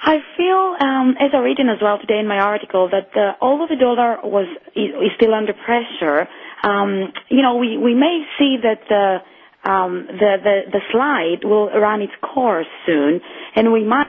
I 0.02 0.18
feel, 0.36 0.75
um, 0.80 1.16
as 1.20 1.32
I 1.34 1.38
read 1.38 1.58
in 1.58 1.70
as 1.70 1.78
well 1.82 2.00
today 2.00 2.20
in 2.20 2.28
my 2.28 2.40
article, 2.40 2.90
that 2.92 3.12
the, 3.14 3.32
although 3.40 3.68
the 3.68 3.80
dollar 3.80 4.20
was 4.24 4.46
is, 4.75 4.90
is 4.92 5.12
still 5.16 5.34
under 5.34 5.54
pressure, 5.54 6.28
um, 6.64 7.14
you 7.30 7.42
know, 7.42 7.56
we, 7.56 7.78
we 7.78 7.96
may 7.96 8.25
see 8.38 8.58
that 8.62 8.82
the 8.90 9.20
um, 9.65 10.07
the, 10.07 10.38
the, 10.43 10.57
the 10.72 10.81
slide 10.91 11.43
will 11.43 11.69
run 11.69 12.01
its 12.01 12.13
course 12.22 12.67
soon, 12.86 13.22
and 13.55 13.74
we 13.74 13.84
might 13.84 14.07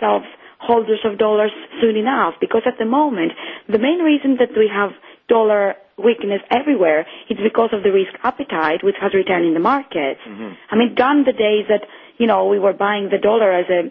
ourselves 0.00 0.26
holders 0.58 1.00
of 1.04 1.18
dollars 1.18 1.50
soon 1.80 1.96
enough, 1.96 2.34
because 2.40 2.62
at 2.66 2.78
the 2.78 2.84
moment, 2.84 3.32
the 3.68 3.78
main 3.78 3.98
reason 3.98 4.36
that 4.38 4.50
we 4.56 4.70
have 4.72 4.90
dollar 5.28 5.74
weakness 5.98 6.40
everywhere 6.50 7.06
is 7.28 7.38
because 7.42 7.70
of 7.72 7.82
the 7.82 7.90
risk 7.90 8.12
appetite 8.22 8.82
which 8.82 8.96
has 9.00 9.12
returned 9.14 9.46
in 9.46 9.54
the 9.54 9.60
market. 9.60 10.18
Mm-hmm. 10.26 10.52
I 10.70 10.76
mean, 10.76 10.94
gone 10.94 11.24
the 11.24 11.32
days 11.32 11.66
that 11.68 11.82
you 12.18 12.26
know, 12.26 12.46
we 12.46 12.58
were 12.58 12.72
buying 12.72 13.08
the 13.10 13.18
dollar 13.18 13.52
as 13.52 13.66
a 13.68 13.90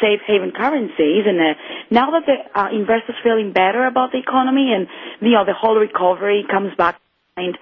safe 0.00 0.20
haven 0.26 0.52
currency, 0.54 1.20
isn't 1.20 1.40
it? 1.40 1.56
Now 1.90 2.10
that 2.10 2.24
the 2.26 2.60
uh, 2.60 2.68
investors 2.70 3.16
feeling 3.22 3.52
better 3.52 3.86
about 3.86 4.12
the 4.12 4.18
economy 4.18 4.72
and, 4.74 4.86
you 5.20 5.32
know, 5.32 5.46
the 5.46 5.54
whole 5.54 5.76
recovery 5.76 6.44
comes 6.50 6.76
back 6.76 7.00
and 7.36 7.56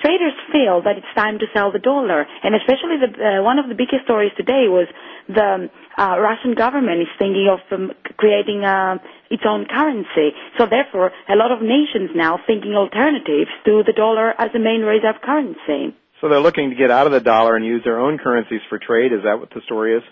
traders 0.00 0.34
feel 0.52 0.82
that 0.82 0.96
it's 0.96 1.12
time 1.14 1.38
to 1.38 1.46
sell 1.52 1.72
the 1.72 1.78
dollar. 1.78 2.26
And 2.42 2.54
especially 2.54 2.98
the, 3.02 3.10
uh, 3.12 3.42
one 3.42 3.58
of 3.58 3.68
the 3.68 3.74
biggest 3.74 4.04
stories 4.04 4.32
today 4.36 4.66
was 4.68 4.86
the 5.28 5.70
uh, 5.98 6.18
Russian 6.18 6.54
government 6.54 7.02
is 7.02 7.12
thinking 7.18 7.48
of 7.50 7.60
um, 7.72 7.92
creating 8.16 8.64
uh, 8.64 8.98
its 9.30 9.42
own 9.46 9.66
currency. 9.66 10.34
So 10.56 10.66
therefore, 10.66 11.10
a 11.28 11.36
lot 11.36 11.52
of 11.52 11.60
nations 11.62 12.10
now 12.14 12.38
thinking 12.46 12.74
alternatives 12.74 13.50
to 13.66 13.82
the 13.84 13.92
dollar 13.92 14.34
as 14.38 14.50
the 14.52 14.60
main 14.60 14.82
reserve 14.82 15.20
currency. 15.22 15.94
So 16.20 16.28
they're 16.28 16.40
looking 16.40 16.70
to 16.70 16.76
get 16.76 16.90
out 16.90 17.06
of 17.06 17.12
the 17.12 17.20
dollar 17.20 17.54
and 17.54 17.64
use 17.64 17.82
their 17.84 18.00
own 18.00 18.18
currencies 18.18 18.60
for 18.68 18.78
trade. 18.78 19.12
Is 19.12 19.22
that 19.22 19.38
what 19.38 19.50
the 19.50 19.60
story 19.66 19.96
is? 19.96 20.02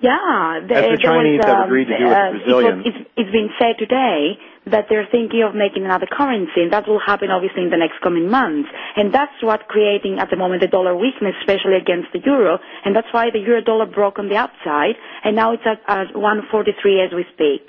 Yeah, 0.00 0.64
the, 0.64 0.74
As 0.74 0.96
the 0.96 1.02
Chinese 1.04 1.44
was, 1.44 1.46
have 1.46 1.68
agreed 1.68 1.92
to 1.92 1.98
do 1.98 2.04
with 2.08 2.16
the 2.16 2.32
Brazilians. 2.40 2.86
It 2.86 2.94
it's 3.20 3.32
been 3.32 3.52
said 3.60 3.76
today 3.76 4.40
that 4.66 4.86
they're 4.88 5.08
thinking 5.10 5.44
of 5.44 5.54
making 5.54 5.84
another 5.84 6.08
currency, 6.08 6.64
and 6.64 6.72
that 6.72 6.88
will 6.88 7.00
happen 7.00 7.30
obviously 7.30 7.62
in 7.64 7.70
the 7.70 7.76
next 7.76 8.00
coming 8.00 8.30
months. 8.30 8.68
And 8.96 9.12
that's 9.12 9.36
what 9.42 9.68
creating 9.68 10.18
at 10.18 10.30
the 10.30 10.36
moment 10.36 10.62
the 10.62 10.68
dollar 10.68 10.96
weakness, 10.96 11.36
especially 11.40 11.76
against 11.76 12.08
the 12.12 12.20
euro, 12.24 12.58
and 12.84 12.96
that's 12.96 13.12
why 13.12 13.28
the 13.30 13.40
euro 13.40 13.60
dollar 13.60 13.86
broke 13.86 14.18
on 14.18 14.28
the 14.28 14.36
upside, 14.36 14.96
and 15.24 15.36
now 15.36 15.52
it's 15.52 15.64
at, 15.68 15.84
at 15.86 16.16
143 16.16 17.04
as 17.04 17.12
we 17.12 17.24
speak. 17.34 17.68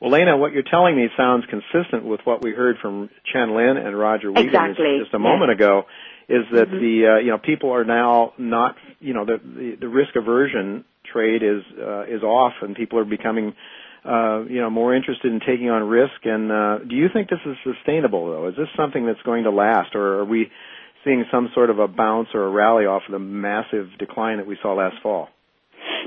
Well, 0.00 0.10
Lena, 0.10 0.36
what 0.36 0.52
you're 0.52 0.62
telling 0.62 0.94
me 0.94 1.08
sounds 1.16 1.44
consistent 1.50 2.04
with 2.04 2.20
what 2.24 2.44
we 2.44 2.52
heard 2.52 2.76
from 2.82 3.08
Chen 3.32 3.56
Lin 3.56 3.76
and 3.76 3.98
Roger 3.98 4.30
Wiegand 4.30 4.48
exactly. 4.48 4.98
just 5.02 5.14
a 5.14 5.18
moment 5.18 5.50
yes. 5.50 5.56
ago. 5.56 5.82
Is 6.28 6.44
that 6.52 6.68
mm-hmm. 6.68 6.78
the 6.78 7.06
uh, 7.06 7.18
you 7.18 7.30
know 7.30 7.38
people 7.38 7.70
are 7.70 7.84
now 7.84 8.32
not 8.36 8.74
you 8.98 9.14
know 9.14 9.24
the 9.24 9.38
the, 9.38 9.76
the 9.80 9.88
risk 9.88 10.16
aversion 10.16 10.84
trade 11.16 11.42
is 11.42 11.62
uh, 11.80 12.02
is 12.04 12.22
off, 12.22 12.52
and 12.60 12.76
people 12.76 12.98
are 12.98 13.04
becoming 13.04 13.54
uh, 14.04 14.44
you 14.44 14.60
know 14.60 14.70
more 14.70 14.94
interested 14.94 15.32
in 15.32 15.40
taking 15.40 15.70
on 15.70 15.82
risk. 15.84 16.24
And 16.24 16.52
uh, 16.52 16.78
do 16.88 16.94
you 16.94 17.08
think 17.12 17.30
this 17.30 17.40
is 17.46 17.56
sustainable 17.64 18.30
though? 18.30 18.48
Is 18.48 18.56
this 18.56 18.68
something 18.76 19.06
that's 19.06 19.22
going 19.22 19.44
to 19.44 19.50
last, 19.50 19.94
or 19.94 20.20
are 20.20 20.24
we 20.24 20.50
seeing 21.04 21.24
some 21.30 21.48
sort 21.54 21.70
of 21.70 21.78
a 21.78 21.88
bounce 21.88 22.28
or 22.34 22.44
a 22.44 22.50
rally 22.50 22.84
off 22.84 23.02
of 23.06 23.12
the 23.12 23.18
massive 23.18 23.88
decline 23.98 24.38
that 24.38 24.46
we 24.46 24.58
saw 24.60 24.74
last 24.74 24.96
fall? 25.02 25.28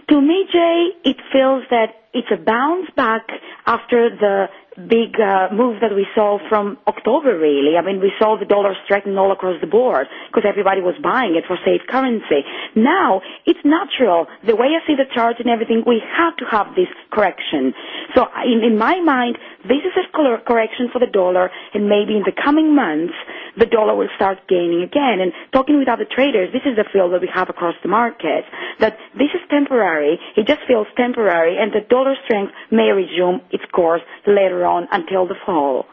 To 0.10 0.22
me, 0.22 0.46
Jay, 0.52 0.90
it 1.04 1.18
feels 1.32 1.64
that 1.72 1.99
it's 2.14 2.28
a 2.32 2.38
bounce 2.38 2.90
back 2.96 3.28
after 3.66 4.10
the 4.10 4.48
big 4.88 5.20
uh, 5.20 5.50
move 5.52 5.82
that 5.82 5.92
we 5.94 6.08
saw 6.16 6.40
from 6.48 6.78
October, 6.88 7.38
really. 7.38 7.76
I 7.76 7.82
mean, 7.84 8.00
we 8.00 8.12
saw 8.18 8.38
the 8.40 8.46
dollar 8.46 8.74
strengthen 8.86 9.18
all 9.18 9.32
across 9.32 9.60
the 9.60 9.68
board 9.68 10.08
because 10.32 10.48
everybody 10.48 10.80
was 10.82 10.96
buying 11.04 11.36
it 11.36 11.44
for 11.48 11.58
safe 11.66 11.82
currency. 11.90 12.46
Now, 12.76 13.22
it's 13.46 13.60
natural. 13.66 14.28
The 14.46 14.56
way 14.56 14.68
I 14.78 14.86
see 14.88 14.96
the 14.96 15.10
chart 15.14 15.38
and 15.40 15.50
everything, 15.50 15.84
we 15.86 16.02
have 16.18 16.38
to 16.38 16.46
have 16.50 16.76
this 16.76 16.88
correction. 17.12 17.74
So 18.16 18.28
in, 18.46 18.64
in 18.64 18.78
my 18.78 19.02
mind, 19.02 19.38
this 19.68 19.84
is 19.84 19.94
a 19.98 20.08
correction 20.46 20.90
for 20.94 21.00
the 21.00 21.12
dollar 21.12 21.52
and 21.74 21.90
maybe 21.90 22.16
in 22.16 22.24
the 22.24 22.34
coming 22.34 22.74
months, 22.76 23.14
the 23.58 23.66
dollar 23.66 23.96
will 23.96 24.10
start 24.16 24.40
gaining 24.48 24.84
again. 24.84 25.20
And 25.22 25.32
talking 25.52 25.78
with 25.78 25.88
other 25.88 26.06
traders, 26.06 26.50
this 26.54 26.64
is 26.66 26.76
the 26.76 26.86
feel 26.92 27.10
that 27.12 27.22
we 27.22 27.30
have 27.34 27.50
across 27.50 27.76
the 27.82 27.90
market, 27.90 28.46
that 28.80 28.98
this 29.18 29.30
is 29.34 29.42
temporary. 29.50 30.20
It 30.36 30.48
just 30.48 30.62
feels 30.68 30.88
temporary 30.98 31.58
and 31.58 31.72
the 31.72 31.82
dollar 31.88 32.16
strength 32.26 32.54
may 32.72 32.92
resume 32.92 33.42
its 33.52 33.64
course 33.72 34.02
later 34.28 34.66
on 34.66 34.88
until 34.92 35.28
the 35.28 35.36
fall. 35.46 35.86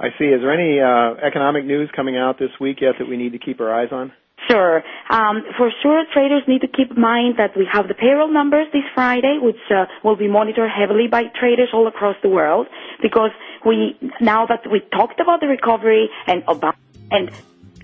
I 0.00 0.10
see. 0.18 0.26
Is 0.26 0.40
there 0.40 0.54
any 0.54 0.78
uh, 0.78 1.18
economic 1.26 1.64
news 1.64 1.90
coming 1.94 2.16
out 2.16 2.38
this 2.38 2.50
week 2.60 2.78
yet 2.80 2.94
that 2.98 3.08
we 3.08 3.16
need 3.16 3.32
to 3.32 3.38
keep 3.38 3.60
our 3.60 3.74
eyes 3.74 3.88
on? 3.90 4.12
Sure. 4.46 4.82
Um, 5.10 5.42
for 5.56 5.70
sure, 5.82 6.04
traders 6.12 6.42
need 6.46 6.60
to 6.60 6.68
keep 6.68 6.92
in 6.92 7.00
mind 7.00 7.34
that 7.38 7.56
we 7.56 7.66
have 7.70 7.88
the 7.88 7.94
payroll 7.94 8.32
numbers 8.32 8.68
this 8.72 8.84
Friday, 8.94 9.38
which 9.42 9.58
uh, 9.74 9.86
will 10.04 10.16
be 10.16 10.28
monitored 10.28 10.70
heavily 10.70 11.08
by 11.10 11.24
traders 11.38 11.68
all 11.74 11.88
across 11.88 12.16
the 12.22 12.28
world, 12.28 12.66
because 13.02 13.30
we 13.64 13.96
now 14.20 14.46
that 14.46 14.70
we 14.70 14.80
talked 14.92 15.20
about 15.20 15.40
the 15.40 15.48
recovery 15.48 16.08
and 16.26 16.42
about 16.48 16.76
and 17.10 17.30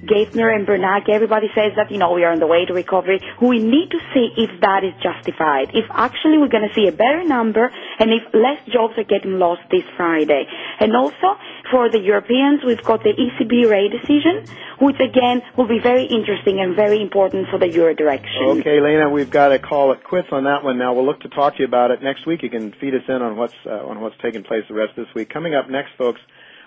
Geithner 0.05 0.55
and 0.55 0.67
Bernanke, 0.67 1.09
everybody 1.09 1.49
says 1.55 1.73
that, 1.77 1.91
you 1.91 1.99
know, 1.99 2.13
we 2.13 2.25
are 2.25 2.33
on 2.33 2.39
the 2.39 2.47
way 2.47 2.65
to 2.67 2.75
recovery. 2.75 3.21
We 3.41 3.59
need 3.59 3.91
to 3.91 3.99
see 4.13 4.29
if 4.37 4.61
that 4.61 4.85
is 4.85 4.93
justified. 5.03 5.71
If 5.73 5.87
actually 5.91 6.39
we're 6.39 6.53
going 6.53 6.69
to 6.69 6.75
see 6.75 6.89
a 6.89 6.93
better 6.93 7.25
number 7.25 7.71
and 7.99 8.11
if 8.11 8.23
less 8.35 8.61
jobs 8.69 8.95
are 8.99 9.05
getting 9.05 9.39
lost 9.39 9.63
this 9.71 9.85
Friday. 9.97 10.45
And 10.81 10.95
also, 10.95 11.41
for 11.71 11.89
the 11.91 12.01
Europeans, 12.01 12.61
we've 12.65 12.83
got 12.83 13.03
the 13.03 13.13
ECB 13.17 13.71
rate 13.71 13.93
decision, 13.93 14.45
which 14.81 15.01
again 15.01 15.41
will 15.57 15.69
be 15.69 15.79
very 15.79 16.05
interesting 16.05 16.61
and 16.61 16.77
very 16.77 17.01
important 17.01 17.49
for 17.49 17.59
the 17.59 17.69
euro 17.69 17.95
direction. 17.95 18.61
Okay, 18.61 18.81
Lena, 18.81 19.09
we've 19.09 19.31
got 19.31 19.49
to 19.49 19.59
call 19.59 19.93
it 19.93 20.05
quits 20.05 20.29
on 20.33 20.45
that 20.45 20.63
one 20.65 20.79
now. 20.79 20.93
We'll 20.93 21.07
look 21.07 21.21
to 21.21 21.29
talk 21.29 21.57
to 21.57 21.61
you 21.61 21.67
about 21.67 21.91
it 21.91 22.03
next 22.03 22.27
week. 22.27 22.43
You 22.43 22.51
can 22.51 22.73
feed 22.73 22.95
us 22.95 23.05
in 23.09 23.23
on 23.23 23.37
what's, 23.37 23.55
uh, 23.65 23.87
on 23.87 24.01
what's 24.01 24.17
taking 24.21 24.43
place 24.43 24.65
the 24.69 24.75
rest 24.75 24.99
of 24.99 25.07
this 25.07 25.15
week. 25.15 25.31
Coming 25.31 25.55
up 25.55 25.71
next, 25.71 25.93
folks, 25.97 26.21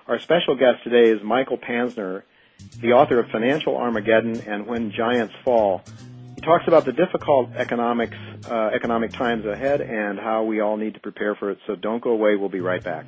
our 0.08 0.20
special 0.20 0.56
guest 0.56 0.84
today 0.84 1.12
is 1.12 1.22
Michael 1.22 1.58
Panzner 1.58 2.24
the 2.82 2.94
author 2.94 3.20
of 3.20 3.30
Financial 3.30 3.76
Armageddon 3.76 4.42
and 4.42 4.68
When 4.68 4.92
Giants 4.92 5.34
Fall. 5.44 5.84
He 6.36 6.42
talks 6.42 6.68
about 6.68 6.86
the 6.86 6.92
difficult 6.92 7.56
economics, 7.56 8.18
uh, 8.50 8.70
economic 8.74 9.12
times 9.12 9.46
ahead 9.46 9.82
and 9.82 10.20
how 10.20 10.44
we 10.44 10.60
all 10.62 10.78
need 10.78 10.94
to 10.94 11.00
prepare 11.00 11.36
for 11.36 11.52
it. 11.52 11.58
So 11.66 11.76
don't 11.76 12.02
go 12.02 12.12
away. 12.12 12.36
We'll 12.36 12.50
be 12.50 12.62
right 12.62 12.84
back. 12.84 13.08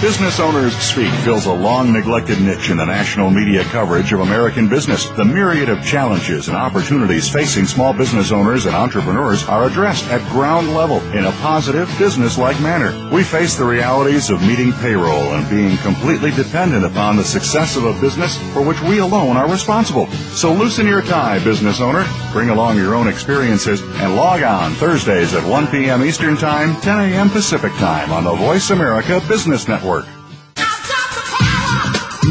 Business 0.00 0.38
Owners 0.38 0.76
Speak 0.76 1.12
fills 1.24 1.46
a 1.46 1.52
long 1.52 1.92
neglected 1.92 2.40
niche 2.40 2.70
in 2.70 2.76
the 2.76 2.84
national 2.84 3.30
media 3.30 3.64
coverage 3.64 4.12
of 4.12 4.20
American 4.20 4.68
business. 4.68 5.08
The 5.08 5.24
myriad 5.24 5.68
of 5.68 5.84
challenges 5.84 6.46
and 6.46 6.56
opportunities 6.56 7.28
facing 7.28 7.66
small 7.66 7.92
business 7.92 8.30
owners 8.30 8.66
and 8.66 8.76
entrepreneurs 8.76 9.42
are 9.48 9.66
addressed 9.66 10.04
at 10.06 10.20
ground 10.30 10.72
level 10.72 11.00
in 11.16 11.24
a 11.24 11.32
positive, 11.42 11.92
business-like 11.98 12.60
manner. 12.60 12.94
We 13.12 13.24
face 13.24 13.56
the 13.56 13.64
realities 13.64 14.30
of 14.30 14.40
meeting 14.40 14.72
payroll 14.74 15.34
and 15.34 15.50
being 15.50 15.76
completely 15.78 16.30
dependent 16.30 16.84
upon 16.84 17.16
the 17.16 17.24
success 17.24 17.76
of 17.76 17.82
a 17.82 18.00
business 18.00 18.38
for 18.52 18.62
which 18.62 18.80
we 18.82 18.98
alone 18.98 19.36
are 19.36 19.50
responsible. 19.50 20.06
So 20.30 20.52
loosen 20.52 20.86
your 20.86 21.02
tie, 21.02 21.42
business 21.42 21.80
owner. 21.80 22.06
Bring 22.32 22.50
along 22.50 22.76
your 22.76 22.94
own 22.94 23.08
experiences 23.08 23.82
and 23.82 24.14
log 24.14 24.44
on 24.44 24.74
Thursdays 24.74 25.34
at 25.34 25.44
1 25.44 25.66
p.m. 25.66 26.04
Eastern 26.04 26.36
Time, 26.36 26.80
10 26.82 27.00
a.m. 27.10 27.30
Pacific 27.30 27.72
Time 27.72 28.12
on 28.12 28.22
the 28.22 28.34
Voice 28.34 28.70
America 28.70 29.20
Business 29.26 29.66
Network. 29.66 29.87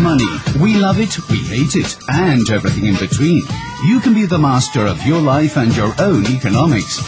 Money. 0.02 0.28
We 0.62 0.76
love 0.76 1.00
it, 1.00 1.18
we 1.30 1.38
hate 1.38 1.76
it, 1.76 1.98
and 2.10 2.50
everything 2.50 2.86
in 2.86 2.96
between. 2.96 3.44
You 3.86 4.00
can 4.00 4.14
be 4.14 4.26
the 4.26 4.38
master 4.38 4.86
of 4.86 5.06
your 5.06 5.22
life 5.22 5.58
and 5.58 5.76
your 5.76 5.94
own 6.00 6.26
economics. 6.28 7.02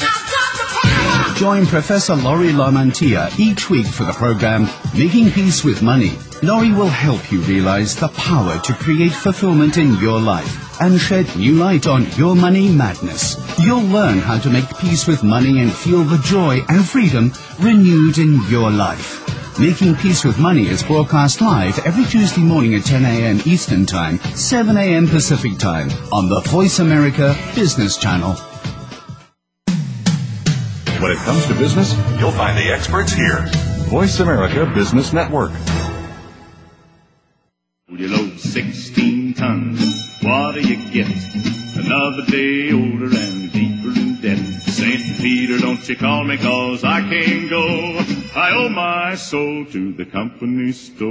Join 1.38 1.65
Professor 1.65 2.15
Laurie 2.15 2.51
Lamantia 2.51 3.31
each 3.39 3.69
week 3.69 3.88
for 3.88 4.03
the 4.03 4.12
program 4.13 4.67
Making 4.93 5.31
Peace 5.31 5.63
with 5.63 5.81
Money. 5.81 6.17
Laurie 6.43 6.74
will 6.74 6.89
help 6.89 7.31
you 7.31 7.39
realize 7.41 7.96
the 7.96 8.10
power 8.10 8.60
to 8.60 8.74
create 8.74 9.13
fulfillment 9.13 9.77
in 9.77 9.96
your 10.00 10.19
life 10.19 10.81
and 10.81 11.00
shed 11.00 11.34
new 11.36 11.53
light 11.53 11.88
on 11.88 12.05
your 12.17 12.36
money 12.36 12.69
madness. 12.69 13.38
You'll 13.60 13.84
learn 13.84 14.19
how 14.19 14.39
to 14.39 14.50
make 14.50 14.77
peace 14.79 15.08
with 15.08 15.24
money 15.24 15.62
and 15.62 15.72
feel 15.72 16.03
the 16.03 16.17
joy 16.19 16.60
and 16.67 16.88
freedom 16.88 17.31
renewed 17.60 18.17
in 18.17 18.41
your 18.50 18.69
life. 18.69 19.28
Making 19.59 19.95
Peace 19.95 20.23
with 20.23 20.39
Money 20.39 20.69
is 20.69 20.81
broadcast 20.81 21.41
live 21.41 21.77
every 21.79 22.05
Tuesday 22.05 22.39
morning 22.39 22.75
at 22.75 22.85
10 22.85 23.03
a.m. 23.03 23.41
Eastern 23.45 23.85
Time, 23.85 24.17
7 24.33 24.77
a.m. 24.77 25.05
Pacific 25.05 25.57
Time 25.57 25.89
on 26.13 26.29
the 26.29 26.39
Voice 26.45 26.79
America 26.79 27.35
Business 27.55 27.97
Channel. 27.97 28.35
When 31.01 31.11
it 31.11 31.17
comes 31.17 31.45
to 31.47 31.55
business, 31.55 31.93
you'll 32.21 32.31
find 32.31 32.57
the 32.57 32.71
experts 32.71 33.11
here. 33.11 33.47
Voice 33.89 34.21
America 34.21 34.65
Business 34.73 35.11
Network. 35.11 35.51
You 37.89 38.07
load 38.07 38.39
16 38.39 39.33
tons. 39.33 39.81
What 40.21 40.53
do 40.53 40.61
you 40.61 40.89
get? 40.89 41.07
Another 41.75 42.23
day 42.27 42.71
older 42.71 43.13
and 43.13 43.51
deeper 43.51 43.89
in 43.89 44.21
debt. 44.21 44.61
St. 44.61 45.17
Peter, 45.17 45.57
don't 45.57 45.85
you 45.89 45.97
call 45.97 46.23
me 46.23 46.37
cause 46.37 46.85
I 46.85 47.01
can't 47.01 47.49
go. 47.49 48.18
I 48.39 48.51
owe 48.51 48.69
my 48.69 49.15
soul 49.15 49.65
to 49.65 49.91
the 49.91 50.05
company 50.05 50.72
store. 50.72 51.03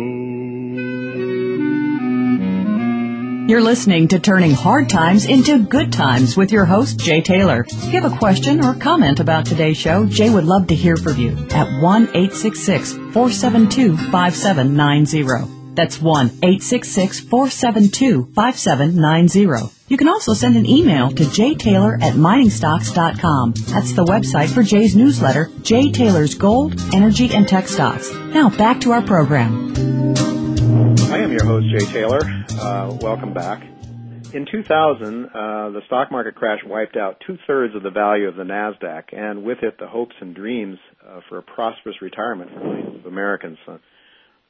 You're 3.50 3.60
listening 3.60 4.08
to 4.08 4.18
Turning 4.18 4.52
Hard 4.52 4.88
Times 4.88 5.26
into 5.26 5.58
Good 5.58 5.92
Times 5.92 6.38
with 6.38 6.52
your 6.52 6.64
host, 6.64 6.98
Jay 6.98 7.20
Taylor. 7.20 7.66
If 7.68 7.92
you 7.92 8.00
have 8.00 8.10
a 8.10 8.16
question 8.16 8.64
or 8.64 8.72
comment 8.72 9.20
about 9.20 9.44
today's 9.44 9.76
show, 9.76 10.06
Jay 10.06 10.30
would 10.30 10.46
love 10.46 10.68
to 10.68 10.74
hear 10.74 10.96
from 10.96 11.18
you 11.18 11.36
at 11.50 11.82
1 11.82 12.02
866 12.14 12.92
472 12.94 13.98
5790. 14.10 15.74
That's 15.74 16.00
1 16.00 16.26
866 16.42 17.20
472 17.20 18.32
5790. 18.32 19.77
You 19.88 19.96
can 19.96 20.08
also 20.08 20.34
send 20.34 20.54
an 20.58 20.66
email 20.66 21.08
to 21.08 21.24
jtaylor 21.24 21.94
at 22.02 22.12
miningstocks.com. 22.12 23.54
That's 23.68 23.94
the 23.94 24.04
website 24.04 24.52
for 24.52 24.62
Jay's 24.62 24.94
newsletter, 24.94 25.50
Jay 25.62 25.90
Taylor's 25.90 26.34
Gold, 26.34 26.78
Energy, 26.92 27.32
and 27.32 27.48
Tech 27.48 27.68
Stocks. 27.68 28.12
Now 28.12 28.50
back 28.50 28.82
to 28.82 28.92
our 28.92 29.00
program. 29.00 29.72
I 31.10 31.18
am 31.20 31.32
your 31.32 31.42
host, 31.42 31.68
Jay 31.70 31.90
Taylor. 31.90 32.20
Uh, 32.60 32.98
welcome 33.00 33.32
back. 33.32 33.62
In 34.34 34.46
2000, 34.52 35.24
uh, 35.24 35.70
the 35.70 35.80
stock 35.86 36.12
market 36.12 36.34
crash 36.34 36.58
wiped 36.66 36.98
out 36.98 37.22
two 37.26 37.38
thirds 37.46 37.74
of 37.74 37.82
the 37.82 37.90
value 37.90 38.28
of 38.28 38.36
the 38.36 38.42
Nasdaq, 38.42 39.16
and 39.16 39.42
with 39.42 39.62
it, 39.62 39.78
the 39.78 39.88
hopes 39.88 40.14
and 40.20 40.34
dreams 40.34 40.76
uh, 41.02 41.20
for 41.30 41.38
a 41.38 41.42
prosperous 41.42 41.96
retirement 42.02 42.50
for 42.52 42.60
millions 42.62 42.96
of 42.96 43.06
Americans. 43.06 43.56
Uh, 43.66 43.78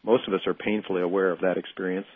most 0.03 0.27
of 0.27 0.35
us 0.35 0.41
are 0.49 0.55
painfully 0.55 1.03
aware 1.03 1.31
of 1.31 1.39
that 1.43 1.57
experience. 1.57 2.07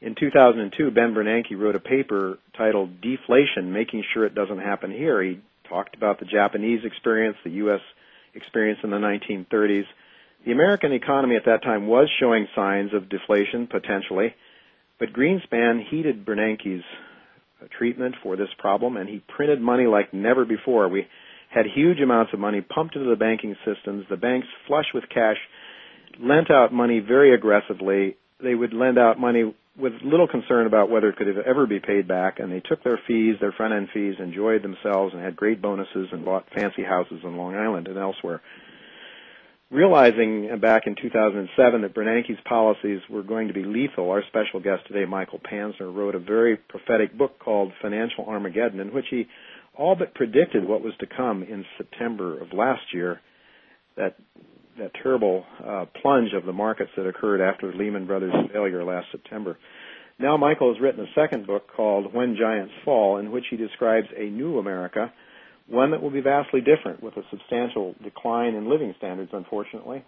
In 0.00 0.14
2002, 0.14 0.92
Ben 0.92 1.12
Bernanke 1.12 1.58
wrote 1.58 1.74
a 1.74 1.80
paper 1.80 2.38
titled 2.56 3.00
"Deflation: 3.00 3.72
Making 3.72 4.04
Sure 4.12 4.24
It 4.24 4.34
Doesn't 4.34 4.60
Happen 4.60 4.92
Here." 4.92 5.20
He 5.22 5.40
talked 5.68 5.96
about 5.96 6.20
the 6.20 6.24
Japanese 6.24 6.84
experience, 6.84 7.36
the 7.42 7.50
U.S. 7.62 7.80
experience 8.32 8.78
in 8.84 8.90
the 8.90 8.96
1930s. 8.96 9.86
The 10.46 10.52
American 10.52 10.92
economy 10.92 11.34
at 11.34 11.46
that 11.46 11.64
time 11.64 11.88
was 11.88 12.08
showing 12.20 12.46
signs 12.54 12.94
of 12.94 13.08
deflation 13.08 13.66
potentially. 13.66 14.34
But 15.00 15.12
Greenspan 15.12 15.84
heeded 15.88 16.24
Bernanke's 16.24 16.84
treatment 17.76 18.14
for 18.22 18.36
this 18.36 18.48
problem, 18.56 18.96
and 18.96 19.08
he 19.08 19.20
printed 19.26 19.60
money 19.60 19.86
like 19.86 20.14
never 20.14 20.44
before. 20.44 20.88
We 20.88 21.08
had 21.50 21.66
huge 21.66 21.98
amounts 21.98 22.32
of 22.32 22.38
money 22.38 22.60
pumped 22.60 22.94
into 22.94 23.10
the 23.10 23.16
banking 23.16 23.56
systems. 23.64 24.06
The 24.08 24.16
banks, 24.16 24.46
flush 24.68 24.86
with 24.94 25.08
cash, 25.08 25.38
lent 26.20 26.52
out 26.52 26.72
money 26.72 27.00
very 27.00 27.34
aggressively. 27.34 28.16
They 28.40 28.54
would 28.54 28.72
lend 28.72 28.96
out 28.96 29.18
money 29.18 29.52
with 29.78 29.92
little 30.02 30.26
concern 30.26 30.66
about 30.66 30.90
whether 30.90 31.08
it 31.08 31.16
could 31.16 31.28
ever 31.46 31.66
be 31.66 31.80
paid 31.80 32.08
back, 32.08 32.40
and 32.40 32.50
they 32.50 32.60
took 32.60 32.82
their 32.82 33.00
fees, 33.06 33.36
their 33.40 33.52
front 33.52 33.72
end 33.72 33.88
fees, 33.94 34.16
enjoyed 34.18 34.62
themselves, 34.62 35.14
and 35.14 35.22
had 35.22 35.36
great 35.36 35.62
bonuses 35.62 36.08
and 36.12 36.24
bought 36.24 36.46
fancy 36.54 36.82
houses 36.82 37.20
on 37.24 37.36
Long 37.36 37.54
Island 37.54 37.88
and 37.88 37.96
elsewhere 37.96 38.42
realizing 39.70 40.48
back 40.60 40.86
in 40.86 40.94
2007 41.00 41.82
that 41.82 41.94
Bernanke's 41.94 42.40
policies 42.48 43.00
were 43.10 43.22
going 43.22 43.48
to 43.48 43.54
be 43.54 43.64
lethal, 43.64 44.10
our 44.10 44.22
special 44.28 44.60
guest 44.60 44.86
today, 44.86 45.04
Michael 45.04 45.40
Panzner, 45.40 45.94
wrote 45.94 46.14
a 46.14 46.18
very 46.18 46.56
prophetic 46.56 47.16
book 47.16 47.38
called 47.38 47.72
Financial 47.82 48.24
Armageddon, 48.24 48.80
in 48.80 48.92
which 48.92 49.06
he 49.10 49.26
all 49.76 49.94
but 49.94 50.14
predicted 50.14 50.66
what 50.66 50.82
was 50.82 50.94
to 51.00 51.06
come 51.06 51.42
in 51.42 51.64
September 51.76 52.40
of 52.40 52.52
last 52.52 52.82
year. 52.92 53.20
That 53.96 54.16
that 54.78 54.92
terrible 55.02 55.44
uh, 55.64 55.86
plunge 56.00 56.30
of 56.34 56.44
the 56.46 56.52
markets 56.52 56.90
that 56.96 57.06
occurred 57.06 57.40
after 57.40 57.72
Lehman 57.72 58.06
Brothers' 58.06 58.32
failure 58.52 58.84
last 58.84 59.06
September. 59.12 59.58
Now, 60.18 60.36
Michael 60.36 60.72
has 60.72 60.82
written 60.82 61.04
a 61.04 61.20
second 61.20 61.46
book 61.46 61.68
called 61.74 62.12
When 62.12 62.36
Giants 62.36 62.72
Fall, 62.84 63.18
in 63.18 63.30
which 63.30 63.44
he 63.50 63.56
describes 63.56 64.08
a 64.16 64.24
new 64.24 64.58
America 64.58 65.12
one 65.68 65.90
that 65.90 66.02
will 66.02 66.10
be 66.10 66.20
vastly 66.20 66.60
different 66.60 67.02
with 67.02 67.16
a 67.16 67.22
substantial 67.30 67.94
decline 68.02 68.54
in 68.54 68.70
living 68.70 68.94
standards, 68.96 69.30
unfortunately. 69.32 70.04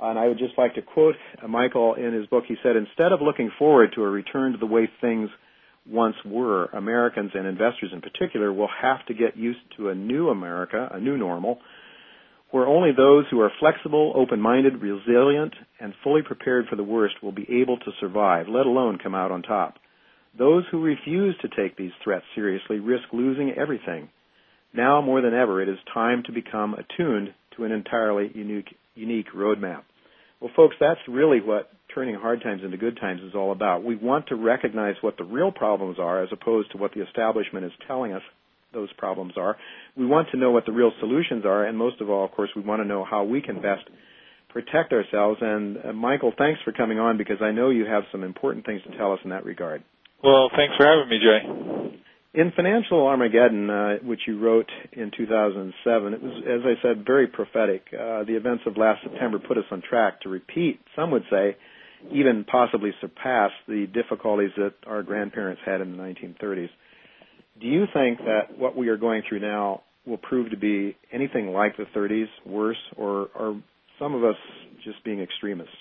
And 0.00 0.18
I 0.18 0.26
would 0.26 0.38
just 0.38 0.56
like 0.58 0.74
to 0.74 0.82
quote 0.82 1.14
Michael 1.48 1.94
in 1.94 2.12
his 2.12 2.26
book. 2.26 2.44
He 2.46 2.56
said, 2.62 2.76
instead 2.76 3.12
of 3.12 3.20
looking 3.20 3.50
forward 3.58 3.90
to 3.94 4.02
a 4.02 4.08
return 4.08 4.52
to 4.52 4.58
the 4.58 4.66
way 4.66 4.88
things 5.00 5.28
once 5.88 6.16
were, 6.24 6.66
Americans 6.66 7.30
and 7.34 7.46
investors 7.46 7.90
in 7.92 8.00
particular 8.00 8.52
will 8.52 8.68
have 8.80 9.04
to 9.06 9.14
get 9.14 9.36
used 9.36 9.60
to 9.76 9.88
a 9.88 9.94
new 9.94 10.28
America, 10.28 10.88
a 10.92 11.00
new 11.00 11.16
normal, 11.16 11.58
where 12.50 12.66
only 12.66 12.90
those 12.96 13.26
who 13.30 13.40
are 13.40 13.52
flexible, 13.60 14.12
open-minded, 14.14 14.80
resilient, 14.80 15.54
and 15.80 15.92
fully 16.02 16.22
prepared 16.22 16.66
for 16.68 16.76
the 16.76 16.84
worst 16.84 17.16
will 17.22 17.32
be 17.32 17.46
able 17.60 17.78
to 17.78 17.90
survive, 18.00 18.46
let 18.48 18.66
alone 18.66 18.98
come 19.02 19.14
out 19.14 19.30
on 19.30 19.42
top. 19.42 19.74
Those 20.38 20.64
who 20.70 20.82
refuse 20.82 21.36
to 21.42 21.48
take 21.48 21.76
these 21.76 21.92
threats 22.02 22.24
seriously 22.34 22.78
risk 22.78 23.04
losing 23.12 23.52
everything. 23.52 24.08
Now 24.72 25.00
more 25.00 25.20
than 25.20 25.34
ever, 25.34 25.62
it 25.62 25.68
is 25.68 25.78
time 25.92 26.22
to 26.26 26.32
become 26.32 26.74
attuned 26.74 27.34
to 27.56 27.64
an 27.64 27.72
entirely 27.72 28.30
unique, 28.34 28.74
unique 28.94 29.26
roadmap. 29.34 29.82
Well, 30.40 30.50
folks, 30.54 30.76
that's 30.78 31.00
really 31.08 31.40
what 31.40 31.70
turning 31.92 32.14
hard 32.14 32.42
times 32.42 32.62
into 32.64 32.76
good 32.76 32.98
times 33.00 33.22
is 33.22 33.34
all 33.34 33.50
about. 33.50 33.82
We 33.82 33.96
want 33.96 34.28
to 34.28 34.36
recognize 34.36 34.94
what 35.00 35.16
the 35.16 35.24
real 35.24 35.50
problems 35.50 35.98
are 35.98 36.22
as 36.22 36.28
opposed 36.32 36.70
to 36.72 36.78
what 36.78 36.92
the 36.94 37.02
establishment 37.02 37.66
is 37.66 37.72
telling 37.86 38.12
us 38.12 38.22
those 38.72 38.92
problems 38.94 39.34
are. 39.36 39.56
We 39.96 40.06
want 40.06 40.28
to 40.32 40.36
know 40.36 40.50
what 40.50 40.66
the 40.66 40.72
real 40.72 40.92
solutions 41.00 41.44
are, 41.44 41.64
and 41.64 41.76
most 41.76 42.00
of 42.00 42.10
all, 42.10 42.24
of 42.24 42.30
course, 42.32 42.50
we 42.54 42.62
want 42.62 42.82
to 42.82 42.86
know 42.86 43.04
how 43.08 43.24
we 43.24 43.40
can 43.40 43.56
best 43.56 43.88
protect 44.48 44.92
ourselves. 44.92 45.38
And 45.40 45.78
uh, 45.84 45.92
Michael, 45.92 46.32
thanks 46.36 46.60
for 46.64 46.72
coming 46.72 46.98
on 46.98 47.18
because 47.18 47.38
I 47.40 47.52
know 47.52 47.70
you 47.70 47.84
have 47.86 48.04
some 48.12 48.22
important 48.22 48.66
things 48.66 48.82
to 48.90 48.96
tell 48.96 49.12
us 49.12 49.20
in 49.24 49.30
that 49.30 49.44
regard. 49.44 49.82
Well, 50.22 50.50
thanks 50.56 50.74
for 50.76 50.86
having 50.86 51.08
me, 51.08 51.18
Jay. 51.18 52.40
In 52.40 52.52
Financial 52.54 53.06
Armageddon, 53.06 53.70
uh, 53.70 53.96
which 54.02 54.20
you 54.26 54.38
wrote 54.38 54.68
in 54.92 55.10
2007, 55.16 56.14
it 56.14 56.22
was, 56.22 56.42
as 56.46 56.60
I 56.64 56.74
said, 56.82 57.06
very 57.06 57.26
prophetic. 57.26 57.86
Uh, 57.92 58.24
the 58.24 58.36
events 58.36 58.64
of 58.66 58.76
last 58.76 59.02
September 59.02 59.38
put 59.38 59.56
us 59.56 59.64
on 59.70 59.82
track 59.82 60.20
to 60.22 60.28
repeat, 60.28 60.78
some 60.94 61.10
would 61.10 61.24
say, 61.30 61.56
even 62.12 62.44
possibly 62.44 62.90
surpass 63.00 63.50
the 63.66 63.86
difficulties 63.92 64.50
that 64.56 64.74
our 64.86 65.02
grandparents 65.02 65.60
had 65.64 65.80
in 65.80 65.96
the 65.96 66.02
1930s. 66.02 66.68
Do 67.60 67.66
you 67.66 67.86
think 67.92 68.18
that 68.18 68.56
what 68.56 68.76
we 68.76 68.88
are 68.88 68.96
going 68.96 69.22
through 69.28 69.40
now 69.40 69.82
will 70.06 70.16
prove 70.18 70.50
to 70.50 70.56
be 70.56 70.96
anything 71.12 71.48
like 71.48 71.76
the 71.76 71.84
30s, 71.94 72.28
worse, 72.46 72.78
or 72.96 73.28
are 73.34 73.54
some 73.98 74.14
of 74.14 74.24
us 74.24 74.36
just 74.84 75.02
being 75.04 75.20
extremists? 75.20 75.74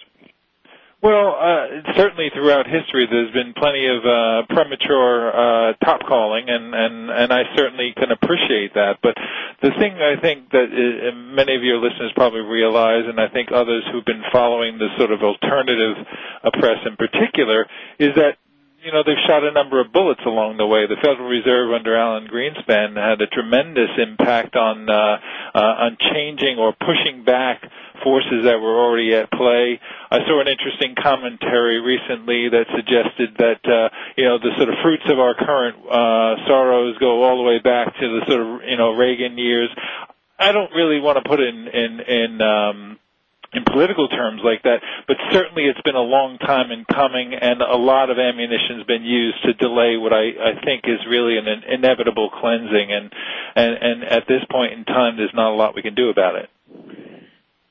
Well, 1.02 1.38
uh, 1.38 1.94
certainly 1.96 2.32
throughout 2.34 2.66
history, 2.66 3.06
there's 3.06 3.32
been 3.32 3.54
plenty 3.54 3.86
of 3.86 4.02
uh, 4.02 4.48
premature 4.50 5.30
uh, 5.30 5.74
top 5.86 6.02
calling, 6.08 6.50
and, 6.50 6.74
and 6.74 7.12
and 7.12 7.32
I 7.32 7.44
certainly 7.56 7.94
can 7.96 8.10
appreciate 8.10 8.74
that. 8.74 8.98
But 9.04 9.14
the 9.62 9.70
thing 9.78 9.94
I 10.02 10.20
think 10.20 10.50
that 10.50 10.74
is, 10.74 11.14
many 11.14 11.56
of 11.56 11.62
your 11.62 11.78
listeners 11.78 12.12
probably 12.16 12.42
realize, 12.42 13.06
and 13.08 13.22
I 13.22 13.28
think 13.30 13.50
others 13.54 13.84
who've 13.92 14.06
been 14.06 14.24
following 14.32 14.80
the 14.80 14.90
sort 14.98 15.12
of 15.12 15.22
alternative 15.22 15.98
press 16.58 16.82
in 16.88 16.96
particular, 16.98 17.68
is 18.00 18.16
that 18.16 18.42
you 18.88 18.94
know, 18.94 19.04
they've 19.04 19.20
shot 19.28 19.44
a 19.44 19.52
number 19.52 19.82
of 19.84 19.92
bullets 19.92 20.24
along 20.26 20.56
the 20.56 20.66
way. 20.66 20.88
The 20.88 20.96
Federal 21.04 21.28
Reserve 21.28 21.76
under 21.76 22.00
Alan 22.00 22.24
Greenspan 22.32 22.96
had 22.96 23.20
a 23.20 23.28
tremendous 23.28 23.92
impact 24.00 24.56
on 24.56 24.88
uh, 24.88 25.20
uh, 25.52 25.84
on 25.92 25.98
changing 26.00 26.56
or 26.56 26.72
pushing 26.72 27.26
back 27.28 27.68
forces 28.00 28.48
that 28.48 28.64
were 28.64 28.80
already 28.80 29.12
at 29.12 29.28
play. 29.28 29.76
I 30.08 30.24
saw 30.24 30.40
an 30.40 30.48
interesting 30.48 30.96
commentary 30.96 31.84
recently 31.84 32.48
that 32.48 32.72
suggested 32.72 33.36
that 33.44 33.60
uh, 33.68 33.92
you 34.16 34.24
know 34.24 34.40
the 34.40 34.56
sort 34.56 34.70
of 34.72 34.76
fruits 34.80 35.04
of 35.12 35.20
our 35.20 35.36
current 35.36 35.84
uh, 35.84 36.48
sorrows 36.48 36.96
go 37.04 37.28
all 37.28 37.36
the 37.36 37.44
way 37.44 37.60
back 37.60 37.92
to 37.92 38.06
the 38.08 38.22
sort 38.24 38.40
of 38.40 38.48
you 38.72 38.78
know 38.78 38.96
Reagan 38.96 39.38
years. 39.38 39.68
I 40.40 40.54
don't 40.54 40.72
really 40.72 41.04
want 41.04 41.20
to 41.20 41.28
put 41.28 41.42
in 41.44 41.68
in 41.68 42.00
in 42.08 42.32
um, 42.40 43.00
in 43.58 43.66
political 43.66 44.08
terms 44.08 44.42
like 44.46 44.62
that, 44.64 44.86
but 45.08 45.18
certainly 45.34 45.66
it's 45.66 45.82
been 45.82 45.98
a 45.98 46.06
long 46.06 46.38
time 46.38 46.70
in 46.72 46.86
coming, 46.86 47.34
and 47.34 47.62
a 47.62 47.76
lot 47.76 48.10
of 48.10 48.18
ammunition 48.22 48.78
has 48.78 48.86
been 48.86 49.04
used 49.04 49.42
to 49.44 49.54
delay 49.58 49.98
what 49.98 50.14
I, 50.14 50.54
I 50.54 50.64
think 50.64 50.86
is 50.86 51.02
really 51.10 51.38
an 51.38 51.48
inevitable 51.50 52.30
cleansing, 52.30 52.94
and, 52.94 53.10
and 53.56 53.74
and 53.82 54.04
at 54.06 54.24
this 54.28 54.46
point 54.52 54.74
in 54.74 54.86
time, 54.86 55.18
there's 55.18 55.34
not 55.34 55.52
a 55.52 55.58
lot 55.58 55.74
we 55.76 55.82
can 55.82 55.96
do 55.96 56.10
about 56.10 56.36
it. 56.36 56.50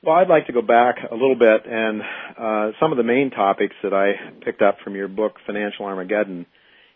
Well, 0.03 0.15
I'd 0.15 0.29
like 0.29 0.47
to 0.47 0.53
go 0.53 0.61
back 0.61 0.97
a 1.09 1.15
little 1.15 1.35
bit, 1.35 1.65
and 1.65 2.01
uh, 2.37 2.71
some 2.79 2.91
of 2.91 2.97
the 2.97 3.03
main 3.03 3.31
topics 3.31 3.75
that 3.83 3.93
I 3.93 4.13
picked 4.43 4.61
up 4.61 4.77
from 4.83 4.95
your 4.95 5.07
book, 5.07 5.35
Financial 5.45 5.85
Armageddon. 5.85 6.45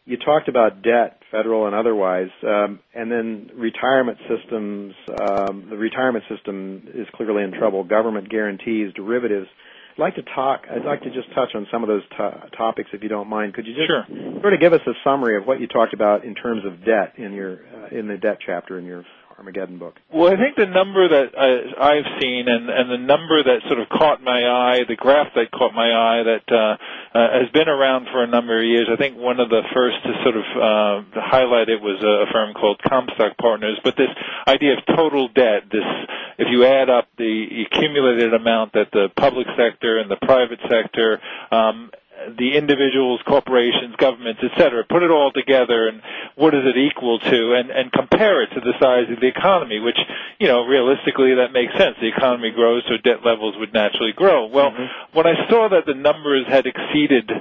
You 0.05 0.17
talked 0.17 0.47
about 0.47 0.81
debt, 0.81 1.21
federal 1.31 1.67
and 1.67 1.75
otherwise, 1.75 2.29
um, 2.43 2.79
and 2.93 3.11
then 3.11 3.51
retirement 3.55 4.17
systems. 4.27 4.93
Um, 5.09 5.67
the 5.69 5.77
retirement 5.77 6.25
system 6.27 6.87
is 6.93 7.07
clearly 7.13 7.43
in 7.43 7.51
trouble. 7.51 7.83
Government 7.83 8.29
guarantees, 8.29 8.93
derivatives. 8.95 9.47
I'd 9.93 10.01
like 10.01 10.15
to 10.15 10.23
talk. 10.23 10.65
I'd 10.69 10.85
like 10.85 11.01
to 11.01 11.11
just 11.11 11.31
touch 11.35 11.49
on 11.53 11.67
some 11.71 11.83
of 11.83 11.87
those 11.87 12.01
to- 12.17 12.49
topics, 12.57 12.89
if 12.93 13.03
you 13.03 13.09
don't 13.09 13.29
mind. 13.29 13.53
Could 13.53 13.67
you 13.67 13.75
just 13.75 13.87
sure. 13.87 14.05
sort 14.41 14.53
of 14.53 14.59
give 14.59 14.73
us 14.73 14.81
a 14.87 14.93
summary 15.03 15.37
of 15.37 15.45
what 15.45 15.59
you 15.59 15.67
talked 15.67 15.93
about 15.93 16.25
in 16.25 16.33
terms 16.33 16.65
of 16.65 16.83
debt 16.83 17.13
in 17.17 17.33
your 17.33 17.59
uh, 17.75 17.95
in 17.95 18.07
the 18.07 18.17
debt 18.17 18.39
chapter 18.43 18.79
in 18.79 18.85
your 18.85 19.05
Armageddon 19.41 19.80
book? 19.80 19.97
Well, 20.13 20.32
I 20.32 20.38
think 20.38 20.54
the 20.56 20.69
number 20.69 21.10
that 21.10 21.34
uh, 21.34 21.82
I've 21.82 22.06
seen 22.21 22.45
and, 22.45 22.69
and 22.69 22.93
the 22.93 23.01
number 23.01 23.41
that 23.41 23.65
sort 23.65 23.80
of 23.82 23.89
caught 23.89 24.21
my 24.21 24.38
eye, 24.38 24.86
the 24.88 24.95
graph 24.95 25.34
that 25.34 25.49
caught 25.49 25.73
my 25.73 25.89
eye 25.89 26.21
that 26.21 26.45
uh, 26.45 26.77
uh, 27.17 27.41
has 27.41 27.49
been 27.49 27.67
around 27.67 28.06
for 28.13 28.21
a 28.21 28.27
number 28.27 28.62
of 28.62 28.63
years. 28.63 28.86
I 28.93 28.97
think 28.97 29.17
one 29.17 29.39
of 29.39 29.49
the 29.49 29.65
first 29.73 29.97
to 30.06 30.13
sort 30.21 30.38
of 30.38 30.45
uh, 30.45 31.21
highlight 31.25 31.69
it 31.69 31.82
was 31.82 31.97
a 32.06 32.32
firm 32.32 32.54
called 32.54 32.80
Comstock 32.88 33.36
Partners. 33.41 33.82
But 33.84 33.97
this 33.97 34.13
idea 34.45 34.77
of 34.77 34.86
total 34.95 35.27
debt, 35.34 35.65
this 35.71 35.89
if 36.38 36.47
you 36.49 36.65
add 36.65 36.89
up 36.89 37.08
the 37.17 37.65
accumulated 37.65 38.34
amount 38.34 38.73
that 38.73 38.89
the 38.93 39.10
public 39.17 39.47
sector 39.58 39.97
and 39.97 40.10
the 40.10 40.21
private 40.21 40.60
sector 40.69 41.19
um, 41.51 41.89
the 42.38 42.57
individuals, 42.57 43.21
corporations, 43.27 43.95
governments, 43.97 44.41
et 44.43 44.51
cetera, 44.57 44.84
put 44.84 45.03
it 45.03 45.12
all 45.12 45.31
together 45.31 45.88
and 45.88 46.01
what 46.36 46.51
does 46.51 46.65
it 46.65 46.77
equal 46.77 47.19
to 47.19 47.53
and, 47.53 47.69
and 47.69 47.91
compare 47.91 48.43
it 48.43 48.49
to 48.53 48.60
the 48.60 48.73
size 48.79 49.12
of 49.12 49.19
the 49.19 49.27
economy, 49.27 49.79
which, 49.79 49.97
you 50.39 50.47
know, 50.47 50.63
realistically 50.63 51.36
that 51.36 51.53
makes 51.53 51.73
sense. 51.77 51.95
The 51.99 52.10
economy 52.10 52.51
grows, 52.51 52.84
so 52.88 52.97
debt 53.03 53.25
levels 53.25 53.55
would 53.57 53.73
naturally 53.73 54.13
grow. 54.15 54.47
Well, 54.47 54.71
mm-hmm. 54.71 55.17
when 55.17 55.27
I 55.27 55.49
saw 55.49 55.69
that 55.69 55.86
the 55.86 55.95
numbers 55.95 56.45
had 56.47 56.65
exceeded 56.65 57.31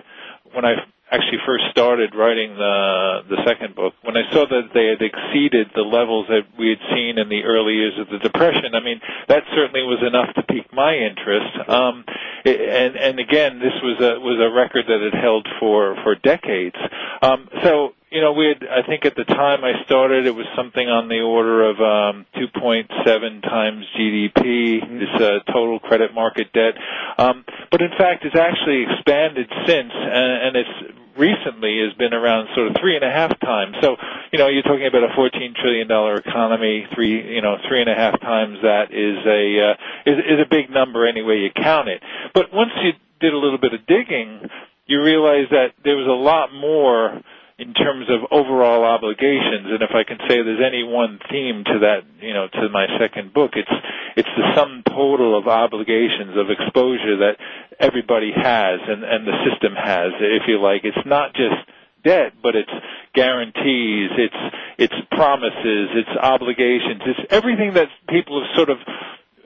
when 0.53 0.65
I 0.65 0.75
actually 1.11 1.43
first 1.45 1.65
started 1.71 2.15
writing 2.15 2.55
the 2.55 3.23
the 3.29 3.43
second 3.45 3.75
book, 3.75 3.95
when 4.03 4.17
I 4.17 4.31
saw 4.33 4.47
that 4.47 4.71
they 4.73 4.87
had 4.87 5.03
exceeded 5.03 5.71
the 5.75 5.83
levels 5.83 6.27
that 6.29 6.47
we 6.59 6.71
had 6.71 6.83
seen 6.95 7.19
in 7.19 7.29
the 7.29 7.43
early 7.43 7.75
years 7.75 7.99
of 7.99 8.09
the 8.09 8.19
depression, 8.19 8.75
I 8.75 8.81
mean 8.81 9.01
that 9.29 9.43
certainly 9.55 9.83
was 9.83 10.03
enough 10.07 10.35
to 10.35 10.43
pique 10.43 10.73
my 10.73 10.95
interest. 10.95 11.69
Um, 11.69 12.05
and 12.45 12.97
and 12.97 13.21
again, 13.21 13.59
this 13.59 13.75
was 13.83 14.01
a 14.01 14.21
was 14.21 14.41
a 14.41 14.55
record 14.55 14.87
that 14.89 15.01
had 15.01 15.21
held 15.21 15.47
for 15.59 15.97
for 16.03 16.15
decades. 16.15 16.77
Um, 17.23 17.49
so 17.63 17.95
you 18.11 18.21
know, 18.21 18.33
we 18.33 18.47
had, 18.47 18.67
I 18.67 18.83
think 18.87 19.05
at 19.07 19.15
the 19.15 19.25
time 19.25 19.63
I 19.63 19.85
started, 19.85 20.27
it 20.27 20.35
was 20.35 20.47
something 20.57 20.89
on 20.89 21.07
the 21.09 21.21
order 21.21 21.63
of 21.63 21.79
um, 21.79 22.27
2.7 22.35 23.43
times 23.43 23.87
GDP, 23.97 24.83
mm-hmm. 24.83 24.99
this 24.99 25.15
uh, 25.15 25.53
total 25.53 25.79
credit 25.79 26.13
market 26.13 26.53
debt. 26.53 26.75
Um, 27.19 27.45
but 27.71 27.81
in 27.81 27.91
fact, 27.97 28.25
it's 28.25 28.35
actually 28.35 28.83
expanded 28.83 29.49
since, 29.65 29.93
and, 29.95 30.43
and 30.43 30.57
it's 30.57 31.01
recently 31.17 31.81
has 31.85 31.97
been 31.99 32.15
around 32.15 32.49
sort 32.55 32.69
of 32.69 32.77
three 32.81 32.97
and 32.97 33.05
a 33.05 33.11
half 33.11 33.39
times. 33.41 33.77
So, 33.81 33.97
you 34.33 34.39
know, 34.39 34.49
you're 34.49 34.63
talking 34.63 34.87
about 34.87 35.05
a 35.05 35.15
14 35.15 35.55
trillion 35.61 35.89
dollar 35.89 36.17
economy. 36.17 36.87
Three, 36.95 37.35
you 37.35 37.43
know, 37.43 37.57
three 37.69 37.81
and 37.81 37.91
a 37.91 37.95
half 37.95 38.21
times 38.21 38.59
that 38.63 38.93
is 38.93 39.19
a 39.27 39.71
uh, 39.71 40.11
is, 40.11 40.19
is 40.19 40.41
a 40.41 40.49
big 40.49 40.71
number 40.71 41.07
any 41.07 41.23
way 41.23 41.39
you 41.39 41.51
count 41.55 41.89
it. 41.89 42.03
But 42.35 42.53
once 42.53 42.71
you 42.83 42.93
did 43.21 43.33
a 43.33 43.39
little 43.39 43.59
bit 43.59 43.75
of 43.75 43.87
digging, 43.87 44.49
you 44.87 45.03
realize 45.03 45.47
that 45.51 45.75
there 45.85 45.97
was 45.97 46.07
a 46.07 46.11
lot 46.11 46.53
more 46.53 47.21
in 47.61 47.75
terms 47.75 48.07
of 48.09 48.25
overall 48.33 48.85
obligations. 48.85 49.69
And 49.69 49.83
if 49.83 49.91
I 49.93 50.03
can 50.03 50.17
say 50.27 50.41
there's 50.43 50.65
any 50.65 50.83
one 50.83 51.21
theme 51.31 51.63
to 51.69 51.79
that, 51.85 52.09
you 52.21 52.33
know, 52.33 52.49
to 52.49 52.69
my 52.73 52.87
second 52.99 53.35
book, 53.35 53.53
it's 53.55 53.71
it's 54.17 54.29
the 54.37 54.55
sum 54.57 54.83
total 54.89 55.37
of 55.39 55.47
obligations 55.47 56.37
of 56.41 56.49
exposure 56.51 57.21
that 57.21 57.37
everybody 57.79 58.33
has 58.35 58.81
and 58.89 59.05
and 59.05 59.27
the 59.29 59.37
system 59.45 59.75
has, 59.77 60.13
if 60.21 60.49
you 60.49 60.59
like. 60.61 60.83
It's 60.85 61.05
not 61.07 61.35
just 61.35 61.61
debt, 62.03 62.33
but 62.43 62.57
it's 62.57 62.73
guarantees, 63.15 64.11
it's 64.17 64.43
it's 64.79 64.95
promises, 65.13 65.93
it's 66.01 66.17
obligations, 66.19 67.03
it's 67.05 67.29
everything 67.31 67.75
that 67.75 67.89
people 68.09 68.41
have 68.41 68.57
sort 68.57 68.71
of 68.71 68.79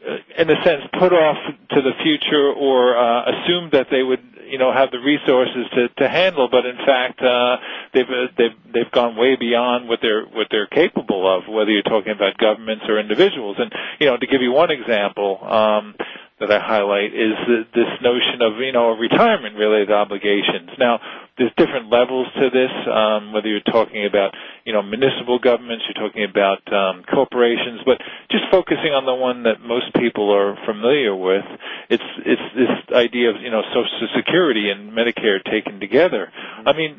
uh, 0.06 0.16
in 0.38 0.50
a 0.50 0.62
sense 0.62 0.82
put 0.98 1.12
off 1.12 1.36
to 1.70 1.82
the 1.82 1.92
future 2.02 2.52
or 2.52 2.96
uh, 2.96 3.24
assumed 3.26 3.72
that 3.72 3.88
they 3.90 4.02
would 4.04 4.22
you 4.54 4.58
know 4.62 4.72
have 4.72 4.92
the 4.92 5.02
resources 5.02 5.66
to 5.74 5.88
to 5.98 6.08
handle 6.08 6.46
but 6.48 6.64
in 6.64 6.76
fact 6.86 7.18
uh 7.20 7.56
they've 7.92 8.06
uh, 8.06 8.30
they've 8.38 8.56
they've 8.72 8.92
gone 8.92 9.16
way 9.16 9.34
beyond 9.34 9.88
what 9.88 9.98
they're 10.00 10.22
what 10.26 10.46
they're 10.48 10.68
capable 10.70 11.26
of 11.26 11.42
whether 11.52 11.72
you're 11.72 11.82
talking 11.82 12.12
about 12.12 12.38
governments 12.38 12.84
or 12.88 13.00
individuals. 13.00 13.56
And 13.58 13.72
you 13.98 14.06
know 14.06 14.16
to 14.16 14.26
give 14.28 14.42
you 14.42 14.52
one 14.52 14.70
example 14.70 15.42
um 15.42 15.96
that 16.40 16.50
I 16.50 16.58
highlight 16.58 17.14
is 17.14 17.38
this 17.74 17.92
notion 18.02 18.42
of 18.42 18.58
you 18.58 18.72
know 18.72 18.90
retirement 18.98 19.56
related 19.56 19.92
obligations. 19.92 20.70
Now, 20.78 20.98
there's 21.38 21.52
different 21.56 21.90
levels 21.90 22.26
to 22.34 22.50
this. 22.50 22.74
Um, 22.90 23.32
whether 23.32 23.46
you're 23.46 23.60
talking 23.60 24.04
about 24.04 24.34
you 24.64 24.72
know 24.72 24.82
municipal 24.82 25.38
governments, 25.38 25.84
you're 25.86 26.02
talking 26.08 26.24
about 26.24 26.60
um, 26.72 27.04
corporations, 27.04 27.80
but 27.86 27.98
just 28.30 28.44
focusing 28.50 28.90
on 28.90 29.06
the 29.06 29.14
one 29.14 29.44
that 29.44 29.60
most 29.62 29.94
people 29.94 30.34
are 30.34 30.58
familiar 30.66 31.14
with, 31.14 31.44
it's 31.88 32.10
it's 32.26 32.48
this 32.54 32.94
idea 32.94 33.30
of 33.30 33.36
you 33.40 33.50
know 33.50 33.62
Social 33.70 34.08
Security 34.16 34.70
and 34.70 34.90
Medicare 34.90 35.38
taken 35.44 35.78
together. 35.78 36.32
I 36.66 36.72
mean, 36.72 36.98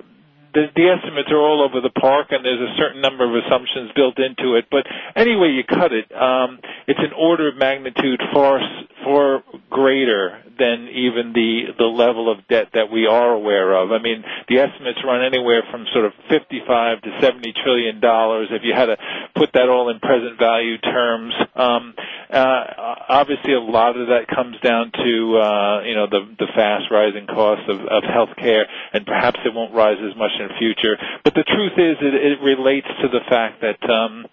the, 0.56 0.72
the 0.76 0.88
estimates 0.88 1.30
are 1.30 1.38
all 1.44 1.62
over 1.62 1.82
the 1.84 1.92
park, 1.92 2.28
and 2.32 2.44
there's 2.44 2.64
a 2.64 2.74
certain 2.80 3.02
number 3.02 3.28
of 3.28 3.36
assumptions 3.44 3.92
built 3.96 4.18
into 4.18 4.56
it. 4.56 4.66
But 4.72 4.88
anyway 5.16 5.52
you 5.52 5.64
cut 5.68 5.92
it, 5.92 6.08
um, 6.16 6.60
it's 6.88 7.00
an 7.04 7.12
order 7.14 7.50
of 7.50 7.58
magnitude 7.58 8.22
far 8.34 8.60
far 9.04 9.44
greater 9.70 10.42
than 10.58 10.88
even 10.90 11.34
the 11.34 11.74
the 11.78 11.86
level 11.86 12.32
of 12.32 12.48
debt 12.48 12.70
that 12.74 12.92
we 12.92 13.08
are 13.08 13.32
aware 13.34 13.74
of. 13.74 13.92
I 13.92 14.00
mean, 14.02 14.24
the 14.50 14.60
estimates 14.60 15.00
run 15.04 15.24
anywhere 15.24 15.64
from 15.72 15.86
sort 15.94 16.06
of 16.06 16.14
55 16.30 17.02
to 17.02 17.10
70 17.22 17.54
trillion 17.64 18.00
dollars. 18.00 18.48
If 18.52 18.62
you 18.64 18.74
had 18.74 18.88
to 18.88 18.98
put 19.36 19.52
that 19.54 19.70
all 19.70 19.90
in 19.90 20.00
present 20.00 20.38
value 20.40 20.78
terms, 20.80 21.34
um, 21.56 21.94
uh, 22.32 22.64
obviously 23.10 23.54
a 23.54 23.60
lot 23.60 23.98
of 24.00 24.08
that 24.08 24.28
comes 24.34 24.56
down 24.62 24.92
to 24.92 25.14
uh, 25.38 25.82
you 25.84 25.96
know 25.96 26.08
the 26.10 26.22
the 26.40 26.48
fast 26.56 26.86
rising 26.92 27.28
costs 27.28 27.66
of, 27.70 27.80
of 27.82 28.04
healthcare, 28.04 28.64
and 28.94 29.06
perhaps 29.06 29.40
it 29.46 29.54
won't 29.54 29.74
rise 29.74 29.98
as 30.00 30.16
much 30.18 30.32
in 30.40 30.48
the 30.48 30.54
future. 30.60 30.98
But 31.24 31.34
the 31.36 31.44
truth 31.44 31.74
is, 31.78 31.98
it, 32.02 32.14
it 32.16 32.40
relates 32.44 32.88
to 33.02 33.08
the 33.08 33.22
fact 33.30 33.62
that. 33.62 33.82
Um, 33.90 34.26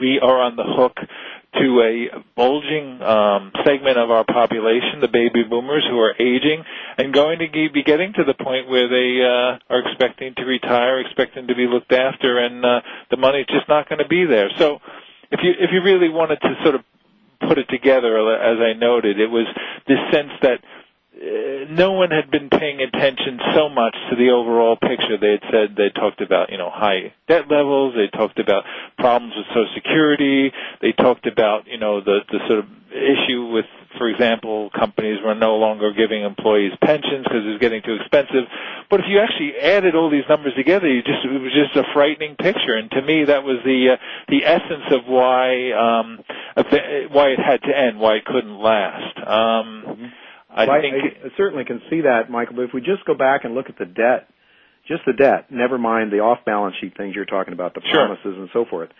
we 0.00 0.18
are 0.22 0.40
on 0.40 0.56
the 0.56 0.64
hook 0.64 0.96
to 1.54 1.80
a 1.84 2.22
bulging 2.34 3.02
um, 3.02 3.52
segment 3.64 3.98
of 3.98 4.10
our 4.10 4.24
population, 4.24 5.00
the 5.00 5.08
baby 5.08 5.44
boomers 5.48 5.84
who 5.88 5.98
are 5.98 6.14
aging 6.18 6.64
and 6.96 7.12
going 7.12 7.38
to 7.40 7.46
be 7.50 7.82
getting 7.82 8.12
to 8.14 8.24
the 8.24 8.34
point 8.34 8.68
where 8.68 8.88
they 8.88 9.20
uh, 9.20 9.58
are 9.72 9.80
expecting 9.86 10.34
to 10.36 10.44
retire, 10.44 11.00
expecting 11.00 11.46
to 11.48 11.54
be 11.54 11.66
looked 11.66 11.92
after, 11.92 12.38
and 12.38 12.64
uh, 12.64 12.80
the 13.10 13.16
money's 13.16 13.46
just 13.46 13.68
not 13.68 13.88
going 13.88 13.98
to 13.98 14.08
be 14.08 14.24
there. 14.24 14.48
So, 14.58 14.80
if 15.30 15.40
you 15.42 15.52
if 15.58 15.70
you 15.72 15.82
really 15.82 16.08
wanted 16.08 16.40
to 16.40 16.54
sort 16.62 16.74
of 16.74 16.82
put 17.48 17.58
it 17.58 17.68
together, 17.68 18.16
as 18.40 18.58
I 18.60 18.78
noted, 18.78 19.18
it 19.20 19.30
was 19.30 19.46
this 19.86 19.98
sense 20.10 20.30
that 20.42 20.60
no 21.14 21.92
one 21.92 22.10
had 22.10 22.30
been 22.30 22.48
paying 22.48 22.80
attention 22.80 23.38
so 23.54 23.68
much 23.68 23.94
to 24.10 24.16
the 24.16 24.30
overall 24.30 24.76
picture. 24.76 25.18
They 25.20 25.32
had 25.32 25.44
said 25.50 25.76
they 25.76 25.90
talked 25.90 26.20
about 26.20 26.50
you 26.50 26.58
know 26.58 26.70
high 26.70 27.12
debt 27.28 27.50
levels. 27.50 27.94
They 27.94 28.08
talked 28.16 28.38
about 28.38 28.64
problems 28.98 29.34
with 29.36 29.46
Social 29.48 29.68
Security. 29.74 30.52
They 30.80 30.92
talked 30.92 31.26
about 31.26 31.66
you 31.66 31.78
know 31.78 32.00
the 32.00 32.20
the 32.30 32.38
sort 32.48 32.60
of 32.60 32.66
issue 32.92 33.48
with, 33.52 33.64
for 33.96 34.08
example, 34.08 34.70
companies 34.70 35.18
were 35.24 35.34
no 35.34 35.56
longer 35.56 35.92
giving 35.92 36.22
employees 36.24 36.72
pensions 36.82 37.24
because 37.24 37.44
it 37.44 37.48
was 37.56 37.60
getting 37.60 37.82
too 37.82 37.96
expensive. 38.00 38.44
But 38.90 39.00
if 39.00 39.06
you 39.08 39.20
actually 39.20 39.56
added 39.56 39.94
all 39.94 40.10
these 40.10 40.28
numbers 40.28 40.52
together, 40.54 40.88
you 40.88 41.02
just 41.02 41.24
it 41.24 41.40
was 41.40 41.52
just 41.52 41.76
a 41.76 41.84
frightening 41.92 42.36
picture. 42.36 42.74
And 42.76 42.90
to 42.90 43.02
me, 43.02 43.24
that 43.24 43.44
was 43.44 43.58
the 43.64 43.94
uh, 43.94 43.96
the 44.28 44.44
essence 44.44 44.88
of 44.90 45.04
why 45.06 45.72
um, 45.72 46.24
why 47.12 47.36
it 47.36 47.38
had 47.38 47.62
to 47.62 47.76
end, 47.76 48.00
why 48.00 48.16
it 48.16 48.24
couldn't 48.24 48.58
last. 48.58 49.16
Um, 49.18 49.84
mm-hmm 49.86 50.06
I 50.54 50.66
well, 50.66 50.80
think 50.80 50.94
I, 50.94 51.26
I 51.26 51.30
certainly 51.36 51.64
can 51.64 51.80
see 51.88 52.02
that, 52.02 52.30
Michael. 52.30 52.56
But 52.56 52.62
if 52.62 52.70
we 52.74 52.80
just 52.80 53.04
go 53.06 53.14
back 53.14 53.44
and 53.44 53.54
look 53.54 53.66
at 53.68 53.78
the 53.78 53.86
debt, 53.86 54.28
just 54.86 55.02
the 55.06 55.12
debt, 55.12 55.50
never 55.50 55.78
mind 55.78 56.12
the 56.12 56.18
off-balance 56.18 56.76
sheet 56.80 56.96
things 56.96 57.14
you're 57.14 57.24
talking 57.24 57.52
about, 57.52 57.74
the 57.74 57.80
sure. 57.80 58.06
promises 58.06 58.36
and 58.38 58.48
so 58.52 58.64
forth. 58.68 58.90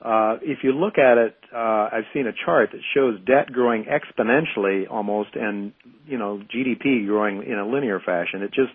Uh, 0.00 0.36
if 0.42 0.58
you 0.62 0.72
look 0.72 0.98
at 0.98 1.18
it, 1.18 1.34
uh, 1.52 1.88
I've 1.90 2.04
seen 2.14 2.26
a 2.26 2.32
chart 2.44 2.70
that 2.72 2.80
shows 2.94 3.18
debt 3.26 3.52
growing 3.52 3.84
exponentially 3.84 4.88
almost, 4.88 5.30
and 5.34 5.72
you 6.06 6.18
know 6.18 6.40
GDP 6.54 7.06
growing 7.06 7.42
in 7.42 7.58
a 7.58 7.66
linear 7.66 7.98
fashion. 7.98 8.42
It 8.42 8.52
just 8.52 8.72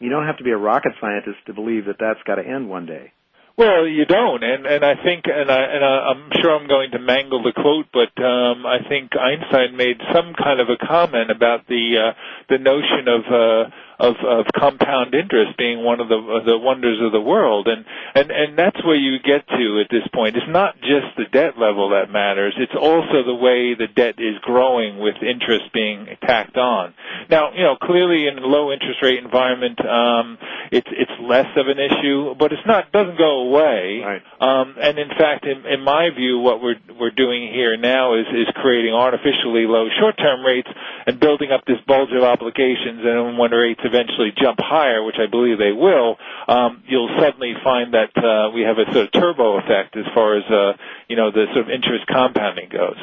you 0.00 0.10
don't 0.10 0.26
have 0.26 0.38
to 0.38 0.44
be 0.44 0.50
a 0.50 0.56
rocket 0.56 0.92
scientist 1.00 1.38
to 1.46 1.54
believe 1.54 1.84
that 1.86 1.96
that's 2.00 2.20
got 2.26 2.36
to 2.36 2.42
end 2.46 2.68
one 2.68 2.86
day. 2.86 3.12
Well, 3.56 3.86
you 3.86 4.04
don't, 4.04 4.42
and 4.42 4.66
and 4.66 4.84
I 4.84 4.94
think, 5.04 5.26
and 5.26 5.48
I 5.48 5.62
and 5.62 5.84
I, 5.84 6.10
I'm 6.10 6.28
sure 6.42 6.50
I'm 6.58 6.66
going 6.66 6.90
to 6.90 6.98
mangle 6.98 7.40
the 7.40 7.52
quote, 7.52 7.86
but 7.92 8.10
um, 8.20 8.66
I 8.66 8.78
think 8.88 9.12
Einstein 9.14 9.76
made 9.76 9.98
some 10.12 10.34
kind 10.34 10.58
of 10.58 10.66
a 10.68 10.76
comment 10.84 11.30
about 11.30 11.68
the 11.68 11.84
uh, 12.02 12.12
the 12.48 12.58
notion 12.58 13.06
of 13.06 13.22
uh, 13.30 13.70
of, 13.98 14.16
of 14.26 14.46
compound 14.56 15.14
interest 15.14 15.56
being 15.56 15.84
one 15.84 16.00
of 16.00 16.08
the 16.08 16.16
of 16.16 16.44
the 16.44 16.58
wonders 16.58 16.98
of 17.00 17.12
the 17.12 17.20
world, 17.20 17.68
and 17.68 17.84
and 18.14 18.30
and 18.30 18.58
that's 18.58 18.82
where 18.84 18.96
you 18.96 19.18
get 19.18 19.46
to 19.48 19.80
at 19.80 19.90
this 19.90 20.06
point. 20.12 20.36
It's 20.36 20.48
not 20.48 20.74
just 20.80 21.14
the 21.16 21.26
debt 21.30 21.58
level 21.58 21.90
that 21.90 22.10
matters; 22.10 22.54
it's 22.58 22.74
also 22.74 23.22
the 23.24 23.34
way 23.34 23.74
the 23.74 23.86
debt 23.86 24.16
is 24.18 24.36
growing 24.42 24.98
with 24.98 25.16
interest 25.22 25.72
being 25.72 26.08
tacked 26.22 26.56
on. 26.56 26.94
Now, 27.30 27.52
you 27.52 27.62
know, 27.62 27.76
clearly 27.76 28.26
in 28.26 28.38
a 28.38 28.46
low 28.46 28.72
interest 28.72 29.00
rate 29.02 29.22
environment, 29.22 29.78
um, 29.84 30.38
it's 30.72 30.88
it's 30.90 31.12
less 31.22 31.48
of 31.56 31.68
an 31.68 31.78
issue, 31.78 32.34
but 32.34 32.52
it's 32.52 32.66
not 32.66 32.90
doesn't 32.90 33.18
go 33.18 33.48
away. 33.48 34.02
Right. 34.04 34.22
Um, 34.40 34.74
and 34.80 34.98
in 34.98 35.08
fact, 35.08 35.46
in, 35.46 35.64
in 35.66 35.80
my 35.82 36.10
view, 36.10 36.38
what 36.38 36.60
we're 36.60 36.80
we're 36.98 37.14
doing 37.14 37.52
here 37.52 37.76
now 37.76 38.14
is 38.14 38.26
is 38.34 38.48
creating 38.56 38.92
artificially 38.92 39.66
low 39.70 39.86
short 40.00 40.18
term 40.18 40.44
rates 40.44 40.68
and 41.06 41.20
building 41.20 41.52
up 41.52 41.64
this 41.66 41.78
bulge 41.86 42.10
of 42.12 42.22
obligations, 42.22 43.00
and 43.04 43.38
when 43.38 43.50
rates 43.52 43.83
eventually 43.84 44.32
jump 44.36 44.58
higher, 44.60 45.02
which 45.04 45.16
I 45.18 45.30
believe 45.30 45.58
they 45.58 45.72
will, 45.72 46.16
um, 46.48 46.82
you'll 46.86 47.14
suddenly 47.20 47.54
find 47.62 47.94
that 47.94 48.16
uh, 48.16 48.50
we 48.50 48.62
have 48.62 48.78
a 48.78 48.90
sort 48.92 49.06
of 49.06 49.12
turbo 49.12 49.58
effect 49.58 49.96
as 49.96 50.04
far 50.14 50.36
as 50.36 50.44
uh, 50.50 50.72
you 51.08 51.16
know 51.16 51.30
the 51.30 51.46
sort 51.52 51.66
of 51.66 51.70
interest 51.70 52.06
compounding 52.06 52.68
goes. 52.70 52.98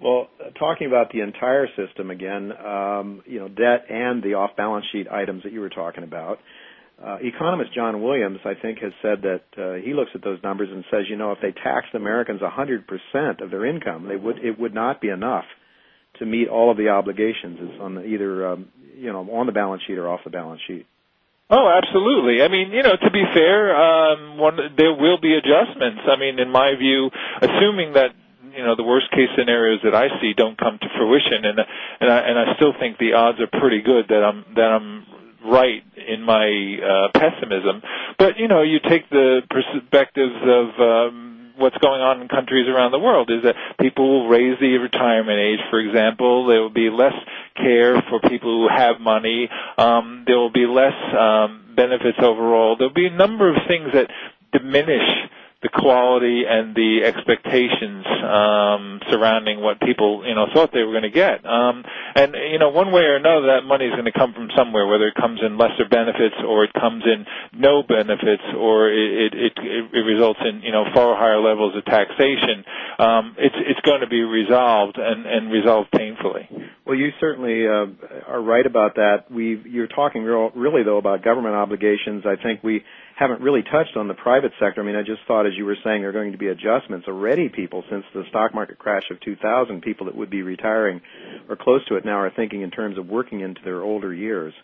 Well, 0.00 0.28
talking 0.58 0.86
about 0.86 1.10
the 1.12 1.20
entire 1.20 1.66
system 1.74 2.10
again, 2.10 2.52
um, 2.52 3.22
you 3.26 3.40
know, 3.40 3.48
debt 3.48 3.86
and 3.90 4.22
the 4.22 4.34
off-balance 4.34 4.86
sheet 4.92 5.08
items 5.10 5.42
that 5.42 5.52
you 5.52 5.60
were 5.60 5.70
talking 5.70 6.04
about. 6.04 6.38
Uh, 7.04 7.16
economist 7.20 7.72
John 7.74 8.02
Williams, 8.02 8.38
I 8.44 8.54
think, 8.54 8.78
has 8.78 8.92
said 9.02 9.22
that 9.22 9.42
uh, 9.56 9.74
he 9.84 9.94
looks 9.94 10.10
at 10.14 10.22
those 10.22 10.38
numbers 10.42 10.68
and 10.70 10.84
says, 10.90 11.04
you 11.08 11.16
know, 11.16 11.32
if 11.32 11.38
they 11.40 11.52
taxed 11.52 11.94
Americans 11.94 12.40
100% 12.40 13.40
of 13.40 13.50
their 13.50 13.66
income, 13.66 14.08
they 14.08 14.16
would 14.16 14.38
it 14.38 14.58
would 14.58 14.74
not 14.74 15.00
be 15.00 15.08
enough 15.08 15.44
to 16.18 16.26
meet 16.26 16.48
all 16.48 16.70
of 16.70 16.76
the 16.76 16.88
obligations. 16.88 17.58
is 17.60 17.80
on 17.80 17.94
the, 17.96 18.04
either 18.04 18.48
um, 18.48 18.68
you 18.96 19.12
know 19.12 19.20
on 19.32 19.46
the 19.46 19.52
balance 19.52 19.82
sheet 19.86 19.98
or 19.98 20.08
off 20.08 20.20
the 20.24 20.30
balance 20.30 20.60
sheet. 20.66 20.86
Oh, 21.50 21.64
absolutely. 21.64 22.42
I 22.42 22.48
mean, 22.48 22.72
you 22.72 22.82
know, 22.82 22.92
to 22.92 23.10
be 23.10 23.24
fair, 23.32 23.72
um, 23.74 24.36
one, 24.36 24.58
there 24.76 24.92
will 24.92 25.18
be 25.18 25.32
adjustments. 25.32 26.02
I 26.04 26.20
mean, 26.20 26.38
in 26.38 26.50
my 26.50 26.74
view, 26.78 27.08
assuming 27.40 27.94
that 27.94 28.12
you 28.54 28.62
know 28.64 28.76
the 28.76 28.82
worst 28.84 29.10
case 29.12 29.28
scenarios 29.36 29.80
that 29.84 29.94
I 29.94 30.08
see 30.20 30.34
don't 30.36 30.58
come 30.58 30.78
to 30.80 30.88
fruition, 30.96 31.44
and 31.44 31.58
and 32.00 32.10
I, 32.10 32.18
and 32.28 32.38
I 32.38 32.54
still 32.56 32.74
think 32.78 32.98
the 32.98 33.14
odds 33.14 33.38
are 33.40 33.46
pretty 33.60 33.80
good 33.80 34.08
that 34.08 34.22
I'm 34.22 34.44
that 34.56 34.70
I'm 34.76 35.06
right 35.46 35.82
in 35.96 36.22
my 36.22 36.44
uh, 36.44 37.08
pessimism. 37.18 37.82
But 38.18 38.36
you 38.38 38.48
know, 38.48 38.62
you 38.62 38.78
take 38.86 39.08
the 39.08 39.40
perspectives 39.48 40.36
of 40.42 40.66
um, 40.80 41.47
what's 41.58 41.76
going 41.78 42.00
on 42.00 42.22
in 42.22 42.28
countries 42.28 42.66
around 42.68 42.92
the 42.92 42.98
world 42.98 43.30
is 43.30 43.42
that 43.42 43.54
people 43.80 44.08
will 44.08 44.28
raise 44.28 44.58
the 44.60 44.78
retirement 44.78 45.38
age, 45.38 45.60
for 45.70 45.78
example. 45.80 46.46
There 46.46 46.60
will 46.62 46.70
be 46.70 46.88
less 46.90 47.14
care 47.56 48.00
for 48.08 48.20
people 48.20 48.62
who 48.62 48.68
have 48.74 49.00
money. 49.00 49.48
Um, 49.76 50.24
there 50.26 50.36
will 50.38 50.52
be 50.52 50.66
less 50.66 50.94
um, 51.18 51.74
benefits 51.74 52.18
overall. 52.22 52.76
There 52.78 52.88
will 52.88 52.94
be 52.94 53.06
a 53.06 53.14
number 53.16 53.50
of 53.50 53.56
things 53.66 53.90
that 53.92 54.08
diminish 54.52 55.06
the 55.60 55.68
quality 55.68 56.44
and 56.48 56.74
the 56.74 57.02
expectations 57.02 58.06
um, 58.22 59.00
surrounding 59.10 59.60
what 59.60 59.80
people 59.80 60.22
you 60.24 60.34
know 60.34 60.46
thought 60.54 60.70
they 60.72 60.82
were 60.86 60.92
going 60.92 61.10
to 61.10 61.10
get. 61.10 61.44
Um, 61.44 61.82
and 62.14 62.34
you 62.52 62.58
know, 62.60 62.70
one 62.70 62.92
way 62.92 63.02
or 63.02 63.16
another, 63.16 63.58
that 63.58 63.66
money 63.66 63.86
is 63.86 63.92
going 63.92 64.06
to 64.06 64.14
come 64.14 64.34
from 64.34 64.50
somewhere, 64.56 64.86
whether 64.86 65.08
it 65.08 65.16
comes 65.16 65.40
in 65.42 65.58
lesser 65.58 65.88
benefits 65.90 66.36
or 66.46 66.62
it 66.62 66.72
comes 66.74 67.02
in 67.04 67.26
no 67.58 67.82
benefits, 67.82 68.46
or 68.56 68.88
it 68.90 69.34
it, 69.34 69.52
it, 69.56 69.84
it 69.92 70.04
results 70.06 70.38
in 70.46 70.62
you 70.62 70.70
know 70.70 70.84
far 70.94 71.16
higher 71.16 71.40
levels 71.40 71.74
of 71.74 71.84
taxation. 71.84 72.62
Um, 72.98 73.34
it's 73.38 73.58
it's 73.58 73.80
going 73.80 74.02
to 74.02 74.08
be 74.08 74.22
resolved 74.22 74.96
and 74.96 75.26
and 75.26 75.50
resolved 75.50 75.90
painfully. 75.90 76.48
Well, 76.86 76.96
you 76.96 77.10
certainly 77.18 77.66
uh, 77.66 77.86
are 78.30 78.40
right 78.40 78.64
about 78.64 78.94
that. 78.94 79.30
We 79.30 79.60
you're 79.66 79.88
talking 79.88 80.22
real, 80.22 80.50
really 80.54 80.84
though 80.84 80.98
about 80.98 81.24
government 81.24 81.54
obligations. 81.54 82.24
I 82.24 82.40
think 82.40 82.62
we 82.62 82.84
haven't 83.18 83.40
really 83.40 83.62
touched 83.62 83.96
on 83.96 84.06
the 84.06 84.14
private 84.14 84.52
sector. 84.60 84.80
I 84.80 84.84
mean, 84.84 84.94
I 84.94 85.02
just 85.02 85.20
thought, 85.26 85.44
as 85.44 85.52
you 85.56 85.64
were 85.64 85.76
saying, 85.82 86.02
there 86.02 86.10
are 86.10 86.12
going 86.12 86.30
to 86.30 86.38
be 86.38 86.46
adjustments. 86.46 87.08
Already, 87.08 87.48
people 87.48 87.82
since 87.90 88.04
the 88.14 88.22
stock 88.28 88.54
market 88.54 88.78
crash 88.78 89.02
of 89.10 89.20
2000, 89.20 89.82
people 89.82 90.06
that 90.06 90.14
would 90.14 90.30
be 90.30 90.42
retiring 90.42 91.00
or 91.48 91.56
close 91.56 91.84
to 91.88 91.96
it 91.96 92.04
now 92.04 92.18
are 92.18 92.30
thinking 92.30 92.62
in 92.62 92.70
terms 92.70 92.96
of 92.96 93.08
working 93.08 93.40
into 93.40 93.60
their 93.64 93.82
older 93.82 94.14
years. 94.14 94.54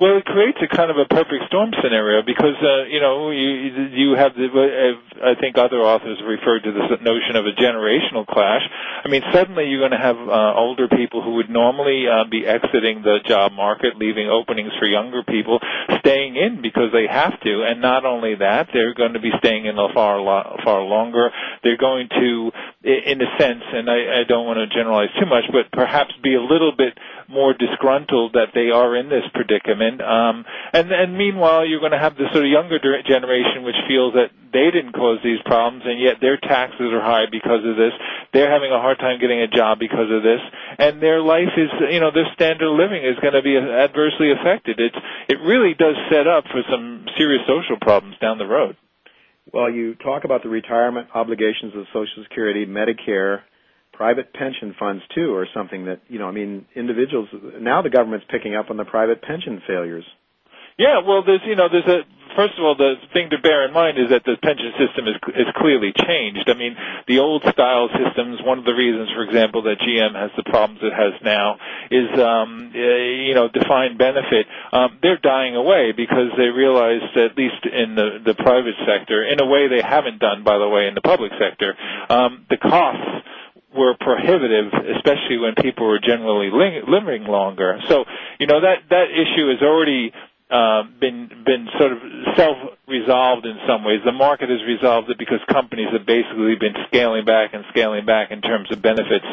Well, 0.00 0.16
it 0.16 0.24
creates 0.24 0.56
a 0.64 0.74
kind 0.74 0.90
of 0.90 0.96
a 0.96 1.04
perfect 1.04 1.44
storm 1.48 1.72
scenario 1.84 2.22
because 2.24 2.56
uh, 2.56 2.88
you 2.88 3.00
know 3.04 3.30
you 3.36 3.84
you 3.92 4.16
have 4.16 4.32
the 4.32 4.48
uh, 4.48 5.28
I 5.28 5.34
think 5.38 5.58
other 5.58 5.76
authors 5.76 6.16
referred 6.24 6.64
to 6.64 6.72
this 6.72 6.88
notion 7.04 7.36
of 7.36 7.44
a 7.44 7.52
generational 7.52 8.26
clash. 8.26 8.62
I 9.04 9.08
mean, 9.08 9.20
suddenly 9.30 9.68
you're 9.68 9.78
going 9.84 9.92
to 9.92 10.00
have 10.00 10.16
uh, 10.16 10.54
older 10.56 10.88
people 10.88 11.20
who 11.22 11.34
would 11.36 11.50
normally 11.50 12.08
uh, 12.08 12.24
be 12.30 12.46
exiting 12.46 13.02
the 13.02 13.18
job 13.28 13.52
market, 13.52 13.98
leaving 13.98 14.30
openings 14.30 14.72
for 14.78 14.86
younger 14.86 15.22
people, 15.22 15.60
staying 15.98 16.34
in 16.36 16.62
because 16.62 16.88
they 16.96 17.04
have 17.06 17.38
to, 17.44 17.64
and 17.68 17.82
not 17.82 18.06
only 18.06 18.36
that, 18.36 18.68
they're 18.72 18.94
going 18.94 19.12
to 19.12 19.20
be 19.20 19.32
staying 19.40 19.66
in 19.66 19.76
far 19.92 20.16
far 20.64 20.80
longer. 20.80 21.28
They're 21.62 21.76
going 21.76 22.08
to, 22.08 22.50
in 22.84 23.20
a 23.20 23.28
sense, 23.38 23.64
and 23.68 23.90
I, 23.90 24.20
I 24.20 24.24
don't 24.26 24.46
want 24.46 24.64
to 24.64 24.66
generalize 24.74 25.12
too 25.20 25.26
much, 25.26 25.44
but 25.52 25.70
perhaps 25.76 26.14
be 26.22 26.36
a 26.36 26.40
little 26.40 26.72
bit 26.72 26.96
more 27.30 27.54
disgruntled 27.54 28.34
that 28.34 28.50
they 28.54 28.70
are 28.74 28.96
in 28.96 29.08
this 29.08 29.22
predicament. 29.32 30.02
Um, 30.02 30.44
and, 30.72 30.90
and 30.90 31.16
meanwhile, 31.16 31.64
you're 31.64 31.80
going 31.80 31.94
to 31.94 32.02
have 32.02 32.18
this 32.18 32.26
sort 32.32 32.44
of 32.44 32.50
younger 32.50 32.78
generation 33.06 33.62
which 33.62 33.78
feels 33.86 34.14
that 34.14 34.34
they 34.52 34.66
didn't 34.74 34.92
cause 34.92 35.22
these 35.22 35.38
problems, 35.46 35.86
and 35.86 36.02
yet 36.02 36.18
their 36.20 36.36
taxes 36.36 36.90
are 36.90 37.00
high 37.00 37.30
because 37.30 37.62
of 37.62 37.78
this. 37.78 37.94
They're 38.34 38.50
having 38.50 38.74
a 38.74 38.82
hard 38.82 38.98
time 38.98 39.20
getting 39.20 39.40
a 39.40 39.46
job 39.46 39.78
because 39.78 40.10
of 40.10 40.26
this, 40.26 40.42
and 40.78 41.00
their 41.00 41.22
life 41.22 41.54
is, 41.56 41.70
you 41.90 42.00
know, 42.00 42.10
their 42.10 42.26
standard 42.34 42.66
of 42.66 42.74
living 42.74 43.06
is 43.06 43.14
going 43.22 43.38
to 43.38 43.46
be 43.46 43.54
adversely 43.56 44.34
affected. 44.34 44.82
It's, 44.82 44.98
it 45.28 45.38
really 45.38 45.74
does 45.78 45.94
set 46.10 46.26
up 46.26 46.44
for 46.50 46.62
some 46.66 47.06
serious 47.16 47.46
social 47.46 47.78
problems 47.80 48.18
down 48.18 48.38
the 48.38 48.50
road. 48.50 48.76
Well, 49.52 49.70
you 49.70 49.94
talk 49.94 50.24
about 50.24 50.42
the 50.42 50.48
retirement 50.48 51.08
obligations 51.14 51.74
of 51.74 51.86
Social 51.92 52.22
Security, 52.22 52.66
Medicare, 52.66 53.42
private 54.00 54.32
pension 54.32 54.74
funds 54.78 55.02
too 55.14 55.34
are 55.34 55.46
something 55.52 55.84
that 55.84 56.00
you 56.08 56.18
know 56.18 56.24
i 56.24 56.30
mean 56.30 56.64
individuals 56.74 57.28
now 57.60 57.82
the 57.82 57.90
government's 57.90 58.24
picking 58.30 58.54
up 58.56 58.70
on 58.70 58.78
the 58.78 58.84
private 58.86 59.20
pension 59.20 59.60
failures. 59.68 60.04
Yeah 60.78 61.04
well 61.06 61.22
there's 61.22 61.42
you 61.44 61.54
know 61.54 61.68
there's 61.68 61.84
a 61.84 62.00
first 62.34 62.54
of 62.56 62.64
all 62.64 62.74
the 62.74 62.94
thing 63.12 63.28
to 63.28 63.36
bear 63.42 63.66
in 63.68 63.74
mind 63.74 63.98
is 63.98 64.08
that 64.08 64.24
the 64.24 64.36
pension 64.40 64.72
system 64.80 65.04
is 65.04 65.16
is 65.36 65.52
clearly 65.60 65.92
changed. 65.92 66.48
I 66.48 66.54
mean 66.56 66.76
the 67.08 67.18
old 67.18 67.42
style 67.44 67.90
systems 67.92 68.40
one 68.40 68.58
of 68.58 68.64
the 68.64 68.72
reasons 68.72 69.10
for 69.12 69.20
example 69.22 69.60
that 69.68 69.76
gm 69.84 70.16
has 70.16 70.30
the 70.34 70.44
problems 70.48 70.80
it 70.80 70.96
has 70.96 71.12
now 71.20 71.60
is 71.90 72.08
um 72.16 72.72
you 72.72 73.34
know 73.34 73.52
defined 73.52 73.98
benefit. 73.98 74.46
Um 74.72 74.96
they're 75.02 75.20
dying 75.20 75.56
away 75.56 75.92
because 75.92 76.32
they 76.40 76.48
realize 76.48 77.04
at 77.20 77.36
least 77.36 77.68
in 77.68 77.96
the 78.00 78.24
the 78.24 78.32
private 78.32 78.80
sector 78.88 79.20
in 79.28 79.44
a 79.44 79.46
way 79.46 79.68
they 79.68 79.84
haven't 79.84 80.20
done 80.24 80.40
by 80.42 80.56
the 80.56 80.68
way 80.72 80.88
in 80.88 80.94
the 80.96 81.04
public 81.04 81.32
sector 81.36 81.76
um 82.08 82.46
the 82.48 82.56
costs 82.56 83.19
were 83.76 83.94
prohibitive, 83.98 84.72
especially 84.96 85.38
when 85.38 85.54
people 85.54 85.86
were 85.86 86.00
generally 86.00 86.50
living 86.50 87.24
longer. 87.24 87.78
So, 87.88 88.04
you 88.38 88.46
know, 88.46 88.60
that 88.60 88.88
that 88.90 89.06
issue 89.10 89.50
is 89.50 89.62
already 89.62 90.12
uh, 90.50 90.82
been 91.00 91.28
been 91.46 91.68
sort 91.78 91.92
of 91.92 91.98
self 92.36 92.56
resolved 92.88 93.46
in 93.46 93.56
some 93.68 93.84
ways. 93.84 94.00
The 94.04 94.12
market 94.12 94.50
has 94.50 94.58
resolved 94.66 95.08
it 95.10 95.18
because 95.18 95.38
companies 95.50 95.88
have 95.92 96.04
basically 96.06 96.56
been 96.58 96.74
scaling 96.88 97.24
back 97.24 97.54
and 97.54 97.64
scaling 97.70 98.04
back 98.04 98.30
in 98.30 98.40
terms 98.42 98.70
of 98.72 98.82
benefits 98.82 99.26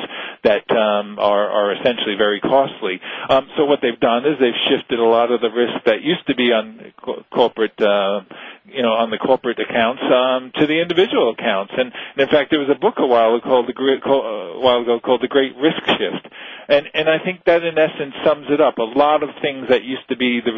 that 0.43 0.69
um, 0.71 1.17
are 1.19 1.49
are 1.49 1.73
essentially 1.73 2.15
very 2.17 2.39
costly. 2.39 2.99
Um, 3.29 3.49
so 3.57 3.65
what 3.65 3.79
they've 3.81 3.99
done 3.99 4.25
is 4.25 4.37
they've 4.39 4.61
shifted 4.69 4.99
a 4.99 5.03
lot 5.05 5.31
of 5.31 5.41
the 5.41 5.49
risk 5.49 5.83
that 5.85 6.01
used 6.01 6.25
to 6.27 6.35
be 6.35 6.51
on 6.53 6.93
co- 7.03 7.23
corporate 7.33 7.81
uh, 7.81 8.21
you 8.67 8.81
know, 8.83 8.93
on 8.93 9.09
the 9.09 9.17
corporate 9.17 9.59
accounts 9.59 10.01
um, 10.11 10.51
to 10.59 10.67
the 10.67 10.81
individual 10.81 11.31
accounts. 11.31 11.71
And, 11.77 11.91
and 11.91 12.19
in 12.19 12.27
fact, 12.27 12.51
there 12.51 12.59
was 12.59 12.69
a 12.69 12.79
book 12.79 12.95
a 12.97 13.07
while 13.07 13.35
ago 13.35 13.47
called 13.47 13.67
the 13.67 13.73
Great, 13.73 14.01
a 14.03 14.59
while 14.59 14.81
ago 14.81 14.99
called 14.99 15.21
the 15.21 15.27
Great 15.31 15.55
Risk 15.55 15.79
Shift, 15.87 16.27
and 16.67 16.87
and 16.93 17.07
I 17.09 17.19
think 17.23 17.43
that 17.45 17.63
in 17.63 17.77
essence 17.77 18.13
sums 18.25 18.47
it 18.49 18.59
up. 18.59 18.77
A 18.77 18.83
lot 18.83 19.23
of 19.23 19.29
things 19.41 19.67
that 19.69 19.83
used 19.83 20.07
to 20.09 20.17
be 20.17 20.41
the 20.43 20.51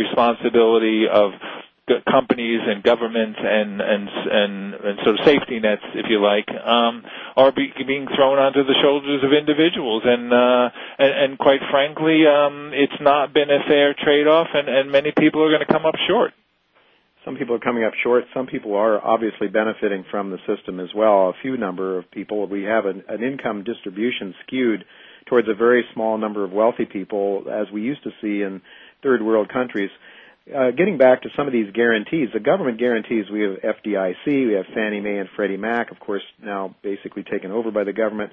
responsibility 0.49 1.05
of 1.11 1.31
companies 2.05 2.59
and 2.67 2.83
governments 2.83 3.39
and 3.41 3.81
and 3.81 4.09
and, 4.09 4.73
and 4.75 4.99
sort 5.03 5.19
of 5.19 5.25
safety 5.25 5.59
nets, 5.59 5.81
if 5.95 6.05
you 6.09 6.21
like, 6.21 6.47
um, 6.63 7.03
are 7.35 7.51
be, 7.51 7.73
being 7.87 8.05
thrown 8.15 8.37
onto 8.37 8.63
the 8.63 8.75
shoulders 8.81 9.23
of 9.23 9.33
individuals, 9.33 10.03
and 10.05 10.31
uh, 10.31 10.69
and, 10.99 11.31
and 11.31 11.39
quite 11.39 11.61
frankly, 11.71 12.25
um, 12.27 12.71
it's 12.73 13.01
not 13.01 13.33
been 13.33 13.49
a 13.49 13.63
fair 13.67 13.95
trade-off, 13.95 14.47
and, 14.53 14.69
and 14.69 14.91
many 14.91 15.11
people 15.17 15.43
are 15.43 15.49
going 15.49 15.65
to 15.65 15.71
come 15.73 15.85
up 15.85 15.95
short. 16.07 16.31
Some 17.25 17.35
people 17.35 17.55
are 17.55 17.59
coming 17.59 17.83
up 17.83 17.93
short. 18.01 18.23
Some 18.33 18.47
people 18.47 18.75
are 18.75 19.03
obviously 19.05 19.47
benefiting 19.49 20.05
from 20.09 20.31
the 20.31 20.37
system 20.47 20.79
as 20.79 20.89
well. 20.95 21.29
A 21.29 21.33
few 21.41 21.57
number 21.57 21.97
of 21.97 22.09
people. 22.11 22.47
We 22.47 22.63
have 22.63 22.85
an, 22.85 23.03
an 23.09 23.23
income 23.23 23.63
distribution 23.63 24.33
skewed 24.45 24.85
towards 25.27 25.47
a 25.49 25.53
very 25.53 25.83
small 25.93 26.17
number 26.17 26.43
of 26.43 26.51
wealthy 26.51 26.85
people, 26.85 27.43
as 27.51 27.67
we 27.73 27.81
used 27.81 28.03
to 28.03 28.11
see 28.21 28.41
in 28.41 28.61
third 29.03 29.21
world 29.21 29.49
countries. 29.51 29.89
Uh, 30.55 30.71
getting 30.71 30.97
back 30.97 31.21
to 31.23 31.29
some 31.35 31.47
of 31.47 31.53
these 31.53 31.71
guarantees, 31.73 32.29
the 32.33 32.39
government 32.39 32.79
guarantees, 32.79 33.25
we 33.31 33.41
have 33.41 33.75
FDIC, 33.77 34.25
we 34.25 34.53
have 34.53 34.65
Fannie 34.73 34.99
Mae 34.99 35.17
and 35.17 35.29
Freddie 35.35 35.57
Mac, 35.57 35.91
of 35.91 35.99
course, 35.99 36.23
now 36.43 36.75
basically 36.83 37.23
taken 37.23 37.51
over 37.51 37.71
by 37.71 37.83
the 37.83 37.93
government. 37.93 38.31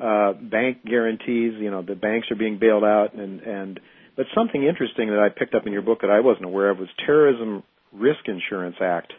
Uh, 0.00 0.32
bank 0.32 0.84
guarantees, 0.84 1.54
you 1.60 1.70
know, 1.70 1.82
the 1.82 1.94
banks 1.94 2.30
are 2.30 2.36
being 2.36 2.58
bailed 2.58 2.84
out, 2.84 3.14
and 3.14 3.40
and 3.40 3.80
but 4.16 4.26
something 4.34 4.62
interesting 4.62 5.08
that 5.08 5.18
I 5.18 5.28
picked 5.28 5.54
up 5.54 5.66
in 5.66 5.72
your 5.72 5.82
book 5.82 6.00
that 6.02 6.10
I 6.10 6.20
wasn't 6.20 6.46
aware 6.46 6.70
of 6.70 6.78
was 6.78 6.88
Terrorism 7.06 7.62
Risk 7.92 8.26
Insurance 8.26 8.76
Act. 8.80 9.12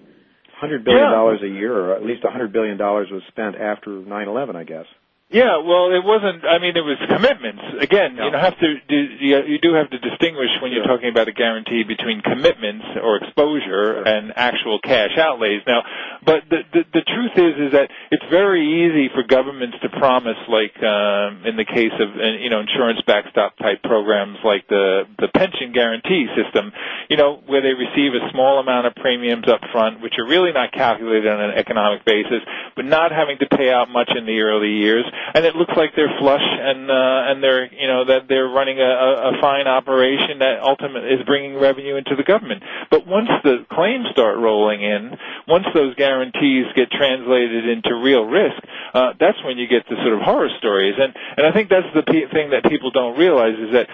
Hundred 0.60 0.86
billion 0.86 1.12
dollars 1.12 1.40
Yeah. 1.42 1.50
a 1.50 1.54
year, 1.54 1.74
or 1.78 1.96
at 1.96 2.04
least 2.04 2.24
a 2.24 2.30
hundred 2.32 2.54
billion 2.54 2.78
dollars 2.78 3.10
was 3.12 3.22
spent 3.30 3.56
after 3.56 3.90
9/11, 3.92 4.56
I 4.56 4.64
guess. 4.64 4.86
Yeah, 5.34 5.66
well, 5.66 5.90
it 5.90 6.06
wasn't. 6.06 6.46
I 6.46 6.62
mean, 6.62 6.78
it 6.78 6.86
was 6.86 7.02
commitments. 7.10 7.82
Again, 7.82 8.22
you 8.22 8.30
know, 8.30 8.38
have 8.38 8.54
to 8.62 8.70
do, 8.86 8.98
you 9.18 9.42
you 9.50 9.58
do 9.58 9.74
have 9.74 9.90
to 9.90 9.98
distinguish 9.98 10.54
when 10.62 10.70
you're 10.72 10.86
talking 10.86 11.10
about 11.10 11.28
a 11.28 11.34
guarantee 11.34 11.82
between 11.82 12.22
commitments 12.22 12.86
or 13.02 13.18
exposure 13.18 14.06
and 14.06 14.30
actual 14.38 14.78
cash 14.78 15.18
outlays. 15.18 15.66
Now, 15.66 15.82
but 16.22 16.46
the, 16.54 16.62
the 16.70 16.82
the 16.94 17.02
truth 17.02 17.34
is 17.34 17.54
is 17.66 17.72
that 17.74 17.90
it's 18.14 18.30
very 18.30 18.62
easy 18.62 19.10
for 19.10 19.26
governments 19.26 19.78
to 19.82 19.90
promise, 19.90 20.38
like 20.46 20.78
um, 20.86 21.42
in 21.50 21.58
the 21.58 21.66
case 21.66 21.98
of 21.98 22.14
uh, 22.14 22.38
you 22.38 22.54
know 22.54 22.62
insurance 22.62 23.02
backstop 23.02 23.58
type 23.58 23.82
programs 23.82 24.38
like 24.46 24.70
the 24.70 25.10
the 25.18 25.34
pension 25.34 25.74
guarantee 25.74 26.30
system, 26.38 26.70
you 27.10 27.18
know, 27.18 27.42
where 27.50 27.66
they 27.66 27.74
receive 27.74 28.14
a 28.14 28.22
small 28.30 28.62
amount 28.62 28.86
of 28.86 28.94
premiums 29.02 29.50
up 29.50 29.66
front, 29.74 29.98
which 29.98 30.14
are 30.22 30.30
really 30.30 30.54
not 30.54 30.70
calculated 30.78 31.26
on 31.26 31.42
an 31.42 31.58
economic 31.58 32.06
basis, 32.06 32.46
but 32.78 32.86
not 32.86 33.10
having 33.10 33.42
to 33.42 33.50
pay 33.50 33.74
out 33.74 33.90
much 33.90 34.14
in 34.14 34.30
the 34.30 34.38
early 34.46 34.78
years 34.78 35.10
and 35.34 35.46
it 35.46 35.56
looks 35.56 35.74
like 35.76 35.92
they're 35.96 36.14
flush 36.20 36.44
and 36.44 36.90
uh, 36.90 37.30
and 37.32 37.44
they're 37.44 37.72
you 37.74 37.88
know 37.88 38.06
that 38.06 38.28
they're 38.28 38.48
running 38.48 38.80
a, 38.80 38.92
a 39.32 39.42
fine 39.42 39.68
operation 39.68 40.40
that 40.40 40.60
ultimately 40.62 41.10
is 41.10 41.26
bringing 41.26 41.56
revenue 41.56 41.96
into 41.96 42.16
the 42.16 42.24
government. 42.24 42.64
But 42.92 43.08
once 43.08 43.30
the 43.44 43.66
claims 43.72 44.08
start 44.12 44.38
rolling 44.38 44.82
in, 44.84 45.18
once 45.48 45.66
those 45.74 45.96
guarantees 45.96 46.66
get 46.76 46.92
translated 46.92 47.68
into 47.68 47.96
real 47.96 48.26
risk, 48.26 48.62
uh, 48.94 49.14
that's 49.20 49.38
when 49.44 49.58
you 49.58 49.68
get 49.68 49.88
the 49.90 49.96
sort 50.04 50.14
of 50.14 50.22
horror 50.22 50.50
stories. 50.60 50.96
And 50.98 51.14
and 51.38 51.48
I 51.48 51.52
think 51.52 51.70
that's 51.70 51.90
the 51.96 52.04
pe- 52.04 52.30
thing 52.32 52.52
that 52.52 52.64
people 52.70 52.92
don't 52.92 53.18
realize 53.18 53.56
is 53.60 53.74
that 53.74 53.88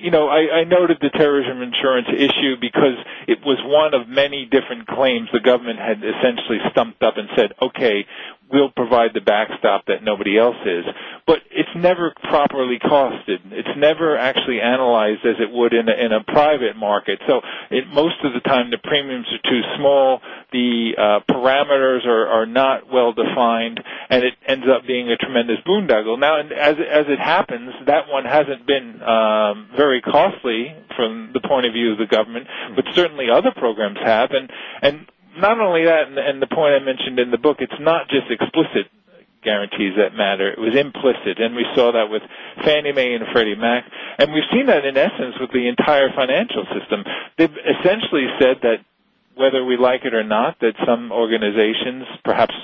you 0.00 0.10
know, 0.10 0.28
I, 0.28 0.62
I 0.62 0.64
noted 0.64 0.98
the 1.00 1.10
terrorism 1.10 1.60
insurance 1.60 2.08
issue 2.08 2.54
because 2.60 2.94
it 3.26 3.38
was 3.44 3.58
one 3.64 3.94
of 3.94 4.08
many 4.08 4.46
different 4.46 4.86
claims 4.86 5.28
the 5.32 5.40
government 5.40 5.78
had 5.78 5.98
essentially 5.98 6.58
stumped 6.70 7.02
up 7.02 7.16
and 7.16 7.28
said, 7.36 7.52
okay, 7.60 8.06
we'll 8.50 8.70
provide 8.70 9.10
the 9.14 9.20
backstop 9.20 9.86
that 9.86 10.02
nobody 10.02 10.38
else 10.38 10.56
is. 10.64 10.84
But 11.26 11.38
it's 11.50 11.68
never 11.76 12.12
properly 12.24 12.78
costed. 12.78 13.38
It's 13.52 13.68
never 13.76 14.16
actually 14.16 14.60
analyzed 14.60 15.20
as 15.26 15.36
it 15.40 15.50
would 15.52 15.74
in 15.74 15.88
a, 15.88 15.92
in 15.92 16.12
a 16.12 16.24
private 16.24 16.76
market. 16.76 17.20
So 17.26 17.40
it, 17.70 17.86
most 17.88 18.16
of 18.24 18.32
the 18.32 18.40
time 18.40 18.70
the 18.70 18.78
premiums 18.78 19.26
are 19.32 19.50
too 19.50 19.60
small, 19.76 20.20
the 20.52 20.92
uh, 20.96 21.32
parameters 21.32 22.06
are, 22.06 22.26
are 22.28 22.46
not 22.46 22.90
well 22.92 23.12
defined, 23.12 23.80
and 24.08 24.24
it 24.24 24.34
ends 24.46 24.66
up 24.68 24.86
being 24.86 25.10
a 25.10 25.16
tremendous 25.16 25.58
boondoggle. 25.66 26.18
Now, 26.18 26.40
as, 26.40 26.76
as 26.80 27.04
it 27.08 27.18
happens, 27.18 27.72
that 27.86 28.08
one 28.08 28.24
hasn't 28.24 28.66
been 28.66 29.02
um, 29.02 29.68
very 29.76 30.00
costly 30.00 30.74
from 30.96 31.30
the 31.34 31.40
point 31.40 31.66
of 31.66 31.72
view 31.72 31.92
of 31.92 31.98
the 31.98 32.06
government, 32.06 32.46
but 32.74 32.84
certainly 32.94 33.26
other 33.30 33.52
programs 33.56 33.98
have. 34.02 34.30
And, 34.32 34.50
and 34.82 35.06
not 35.38 35.60
only 35.60 35.84
that, 35.84 36.08
and, 36.10 36.42
the 36.42 36.46
point 36.46 36.74
I 36.74 36.84
mentioned 36.84 37.18
in 37.18 37.30
the 37.30 37.38
book, 37.38 37.58
it's 37.60 37.80
not 37.80 38.08
just 38.08 38.30
explicit 38.30 38.90
guarantees 39.42 39.94
that 39.96 40.14
matter. 40.14 40.50
It 40.50 40.58
was 40.58 40.74
implicit, 40.74 41.38
and 41.38 41.54
we 41.54 41.64
saw 41.74 41.92
that 41.92 42.10
with 42.10 42.22
Fannie 42.64 42.92
Mae 42.92 43.14
and 43.14 43.24
Freddie 43.32 43.54
Mac, 43.54 43.84
and 44.18 44.32
we've 44.32 44.46
seen 44.52 44.66
that 44.66 44.84
in 44.84 44.96
essence 44.96 45.38
with 45.40 45.52
the 45.52 45.68
entire 45.68 46.10
financial 46.14 46.66
system. 46.74 47.04
They've 47.36 47.54
essentially 47.78 48.26
said 48.40 48.58
that 48.62 48.82
whether 49.36 49.64
we 49.64 49.76
like 49.76 50.04
it 50.04 50.14
or 50.14 50.24
not, 50.24 50.58
that 50.60 50.74
some 50.84 51.12
organizations, 51.12 52.04
perhaps 52.24 52.54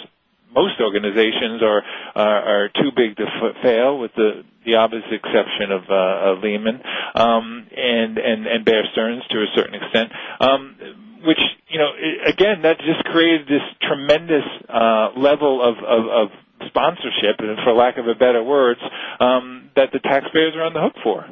most 0.52 0.80
organizations, 0.80 1.62
are 1.62 1.82
are, 2.14 2.42
are 2.42 2.68
too 2.68 2.90
big 2.94 3.16
to 3.16 3.22
f- 3.22 3.56
fail, 3.62 3.98
with 3.98 4.12
the 4.16 4.42
the 4.66 4.74
obvious 4.74 5.04
exception 5.10 5.70
of, 5.70 5.82
uh, 5.90 6.40
Lehman 6.42 6.80
um, 7.14 7.66
and 7.76 8.18
and 8.18 8.46
and 8.46 8.64
Bear 8.64 8.82
Stearns 8.92 9.22
to 9.30 9.38
a 9.38 9.46
certain 9.54 9.74
extent. 9.74 10.10
Um, 10.40 10.76
which 11.24 11.40
you 11.74 11.78
know, 11.78 11.90
again, 12.26 12.62
that 12.62 12.78
just 12.78 13.02
created 13.10 13.48
this 13.48 13.62
tremendous 13.82 14.44
uh, 14.68 15.10
level 15.18 15.60
of, 15.60 15.74
of, 15.78 16.06
of 16.06 16.28
sponsorship, 16.68 17.40
and 17.40 17.58
for 17.64 17.72
lack 17.72 17.98
of 17.98 18.06
a 18.06 18.14
better 18.14 18.44
words, 18.44 18.80
um, 19.18 19.70
that 19.74 19.88
the 19.92 19.98
taxpayers 19.98 20.54
are 20.54 20.62
on 20.62 20.72
the 20.72 20.80
hook 20.80 20.94
for. 21.02 21.26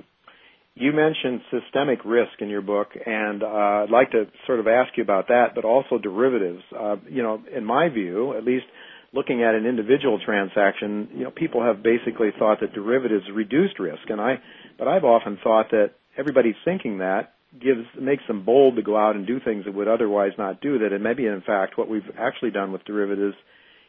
You 0.74 0.92
mentioned 0.92 1.42
systemic 1.50 2.00
risk 2.04 2.40
in 2.40 2.48
your 2.48 2.62
book, 2.62 2.88
and 3.06 3.42
uh, 3.44 3.46
I'd 3.84 3.90
like 3.90 4.10
to 4.12 4.24
sort 4.46 4.58
of 4.58 4.66
ask 4.66 4.96
you 4.96 5.04
about 5.04 5.28
that, 5.28 5.54
but 5.54 5.64
also 5.64 5.98
derivatives. 5.98 6.62
Uh, 6.76 6.96
you 7.08 7.22
know, 7.22 7.40
in 7.54 7.64
my 7.64 7.88
view, 7.88 8.34
at 8.36 8.42
least 8.42 8.64
looking 9.12 9.44
at 9.44 9.54
an 9.54 9.66
individual 9.66 10.18
transaction, 10.24 11.08
you 11.14 11.24
know, 11.24 11.30
people 11.30 11.62
have 11.62 11.84
basically 11.84 12.30
thought 12.36 12.58
that 12.62 12.72
derivatives 12.72 13.26
reduced 13.32 13.78
risk, 13.78 14.08
and 14.08 14.20
I, 14.20 14.40
but 14.76 14.88
I've 14.88 15.04
often 15.04 15.38
thought 15.44 15.70
that 15.70 15.90
everybody's 16.16 16.56
thinking 16.64 16.98
that 16.98 17.34
gives 17.60 17.86
makes 18.00 18.22
them 18.26 18.44
bold 18.44 18.76
to 18.76 18.82
go 18.82 18.96
out 18.96 19.16
and 19.16 19.26
do 19.26 19.38
things 19.40 19.64
that 19.64 19.74
would 19.74 19.88
otherwise 19.88 20.32
not 20.38 20.60
do 20.60 20.78
that, 20.78 20.92
and 20.92 21.02
maybe 21.02 21.26
in 21.26 21.42
fact 21.42 21.76
what 21.76 21.88
we've 21.88 22.10
actually 22.18 22.50
done 22.50 22.72
with 22.72 22.84
derivatives 22.84 23.36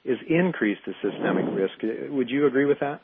is 0.05 0.17
increase 0.27 0.77
the 0.85 0.93
systemic 1.01 1.45
risk. 1.53 2.11
Would 2.11 2.29
you 2.29 2.45
agree 2.45 2.65
with 2.65 2.79
that? 2.81 3.01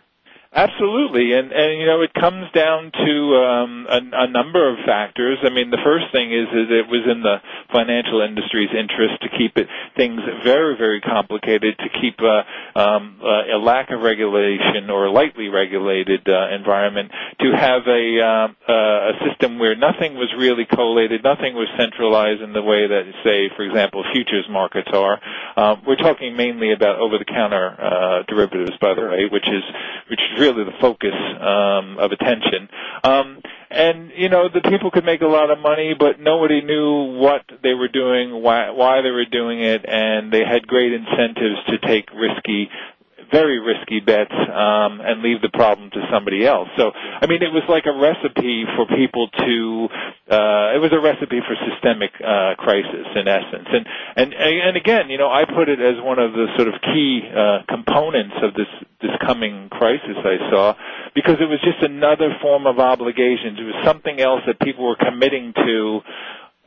Absolutely, 0.52 1.34
and 1.34 1.52
and 1.52 1.80
you 1.80 1.86
know 1.86 2.02
it 2.02 2.12
comes 2.12 2.50
down 2.58 2.92
to 2.92 3.36
um, 3.38 3.86
a, 3.88 4.26
a 4.26 4.28
number 4.28 4.66
of 4.68 4.80
factors. 4.84 5.38
I 5.46 5.50
mean, 5.54 5.70
the 5.70 5.78
first 5.86 6.06
thing 6.12 6.34
is 6.34 6.50
is 6.50 6.74
it 6.74 6.90
was 6.90 7.06
in 7.06 7.22
the 7.22 7.38
financial 7.72 8.22
industry's 8.26 8.74
interest 8.74 9.22
to 9.22 9.30
keep 9.38 9.58
it 9.62 9.68
things 9.96 10.20
very 10.44 10.76
very 10.76 11.02
complicated, 11.02 11.78
to 11.78 11.90
keep 12.02 12.18
uh, 12.18 12.42
um, 12.74 13.22
uh, 13.22 13.58
a 13.58 13.62
lack 13.62 13.92
of 13.92 14.02
regulation 14.02 14.90
or 14.90 15.06
a 15.06 15.12
lightly 15.12 15.50
regulated 15.50 16.26
uh, 16.28 16.50
environment, 16.50 17.12
to 17.42 17.52
have 17.54 17.86
a 17.86 18.18
uh, 18.18 18.48
uh, 18.66 19.14
a 19.14 19.30
system 19.30 19.60
where 19.60 19.76
nothing 19.76 20.16
was 20.16 20.34
really 20.36 20.66
collated, 20.66 21.22
nothing 21.24 21.54
was 21.54 21.70
centralized 21.78 22.42
in 22.42 22.54
the 22.54 22.62
way 22.66 22.88
that, 22.90 23.06
say, 23.24 23.54
for 23.56 23.62
example, 23.62 24.04
futures 24.14 24.48
markets 24.50 24.90
are. 24.94 25.22
Um, 25.56 25.84
we're 25.86 25.96
talking 26.02 26.36
mainly 26.36 26.74
about 26.74 26.98
over-the-counter 26.98 27.66
uh, 27.78 28.24
derivatives, 28.28 28.74
by 28.82 28.96
the 28.96 29.06
way, 29.06 29.30
which 29.30 29.46
is 29.46 29.62
which 30.10 30.20
is 30.20 30.39
really 30.40 30.64
the 30.64 30.78
focus 30.82 31.14
um, 31.40 31.98
of 32.00 32.12
attention. 32.12 32.70
Um, 33.04 33.42
and 33.70 34.12
you 34.16 34.30
know 34.30 34.50
the 34.52 34.62
people 34.62 34.90
could 34.90 35.06
make 35.06 35.22
a 35.22 35.28
lot 35.28 35.52
of 35.52 35.60
money, 35.60 35.94
but 35.98 36.20
nobody 36.20 36.62
knew 36.62 37.20
what 37.20 37.44
they 37.62 37.74
were 37.74 37.88
doing, 37.88 38.42
why, 38.42 38.72
why 38.72 39.02
they 39.02 39.12
were 39.12 39.26
doing 39.26 39.62
it, 39.62 39.86
and 39.88 40.32
they 40.32 40.44
had 40.44 40.66
great 40.66 40.94
incentives 40.94 41.58
to 41.68 41.78
take 41.80 42.10
risky 42.14 42.70
very 43.32 43.60
risky 43.60 44.00
bets 44.00 44.34
um, 44.34 45.02
and 45.02 45.22
leave 45.22 45.42
the 45.42 45.50
problem 45.54 45.90
to 45.92 46.02
somebody 46.12 46.46
else. 46.46 46.68
So, 46.78 46.92
I 46.94 47.28
mean, 47.28 47.44
it 47.44 47.52
was 47.54 47.64
like 47.70 47.86
a 47.86 47.94
recipe 47.96 48.66
for 48.76 48.86
people 48.88 49.30
to. 49.30 49.88
Uh, 50.30 50.78
it 50.78 50.82
was 50.82 50.92
a 50.94 51.00
recipe 51.02 51.42
for 51.42 51.56
systemic 51.70 52.12
uh, 52.22 52.56
crisis 52.58 53.06
in 53.16 53.28
essence. 53.28 53.68
And 53.70 53.86
and 54.16 54.34
and 54.34 54.78
again, 54.78 55.10
you 55.10 55.18
know, 55.18 55.30
I 55.30 55.46
put 55.46 55.70
it 55.70 55.80
as 55.80 56.02
one 56.04 56.20
of 56.20 56.34
the 56.34 56.48
sort 56.56 56.68
of 56.68 56.76
key 56.82 57.22
uh, 57.30 57.66
components 57.68 58.36
of 58.42 58.54
this 58.54 58.70
this 59.02 59.12
coming 59.26 59.70
crisis 59.70 60.18
I 60.24 60.38
saw 60.52 60.74
because 61.16 61.38
it 61.40 61.50
was 61.50 61.60
just 61.64 61.82
another 61.82 62.36
form 62.42 62.68
of 62.68 62.80
obligation. 62.80 63.58
It 63.58 63.64
was 63.64 63.80
something 63.86 64.20
else 64.20 64.42
that 64.48 64.60
people 64.60 64.86
were 64.86 64.98
committing 65.00 65.54
to 65.56 66.02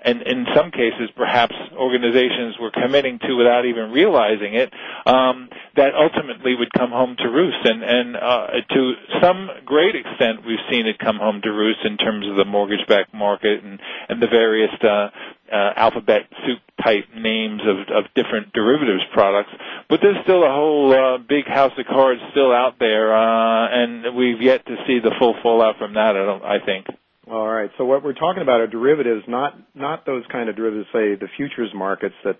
and 0.04 0.22
in 0.22 0.46
some 0.54 0.70
cases 0.70 1.10
perhaps 1.16 1.54
organizations 1.76 2.56
were 2.60 2.70
committing 2.70 3.18
to 3.20 3.34
without 3.34 3.64
even 3.66 3.90
realizing 3.90 4.54
it, 4.54 4.72
um, 5.06 5.48
that 5.76 5.94
ultimately 5.94 6.54
would 6.54 6.72
come 6.72 6.90
home 6.90 7.16
to 7.18 7.28
roost. 7.28 7.58
And, 7.64 7.82
and 7.82 8.16
uh, 8.16 8.46
to 8.70 8.92
some 9.20 9.48
great 9.64 9.94
extent, 9.96 10.44
we've 10.46 10.62
seen 10.70 10.86
it 10.86 10.98
come 10.98 11.16
home 11.18 11.40
to 11.42 11.50
roost 11.50 11.80
in 11.84 11.96
terms 11.96 12.26
of 12.28 12.36
the 12.36 12.44
mortgage-backed 12.44 13.14
market 13.14 13.62
and, 13.64 13.80
and 14.08 14.22
the 14.22 14.28
various 14.28 14.72
uh, 14.82 15.08
uh, 15.52 15.72
alphabet 15.76 16.22
soup 16.46 16.58
type 16.82 17.04
names 17.14 17.60
of, 17.62 17.94
of 17.94 18.04
different 18.14 18.52
derivatives 18.52 19.02
products. 19.12 19.50
But 19.88 20.00
there's 20.02 20.16
still 20.24 20.42
a 20.44 20.50
whole 20.50 20.92
uh, 20.92 21.18
big 21.18 21.46
house 21.46 21.72
of 21.78 21.86
cards 21.86 22.20
still 22.30 22.52
out 22.52 22.78
there, 22.78 23.14
uh, 23.14 23.68
and 23.70 24.16
we've 24.16 24.40
yet 24.40 24.64
to 24.66 24.76
see 24.86 24.98
the 24.98 25.12
full 25.18 25.34
fallout 25.42 25.76
from 25.78 25.94
that. 25.94 26.16
I 26.16 26.24
don't. 26.24 26.42
I 26.42 26.64
think. 26.64 26.86
All 27.30 27.46
right. 27.46 27.70
So 27.78 27.84
what 27.84 28.02
we're 28.02 28.14
talking 28.14 28.42
about 28.42 28.60
are 28.60 28.66
derivatives, 28.66 29.22
not 29.28 29.56
not 29.74 30.04
those 30.04 30.24
kind 30.30 30.48
of 30.48 30.56
derivatives, 30.56 30.88
say 30.92 31.14
the 31.14 31.28
futures 31.36 31.70
markets 31.74 32.16
that, 32.24 32.36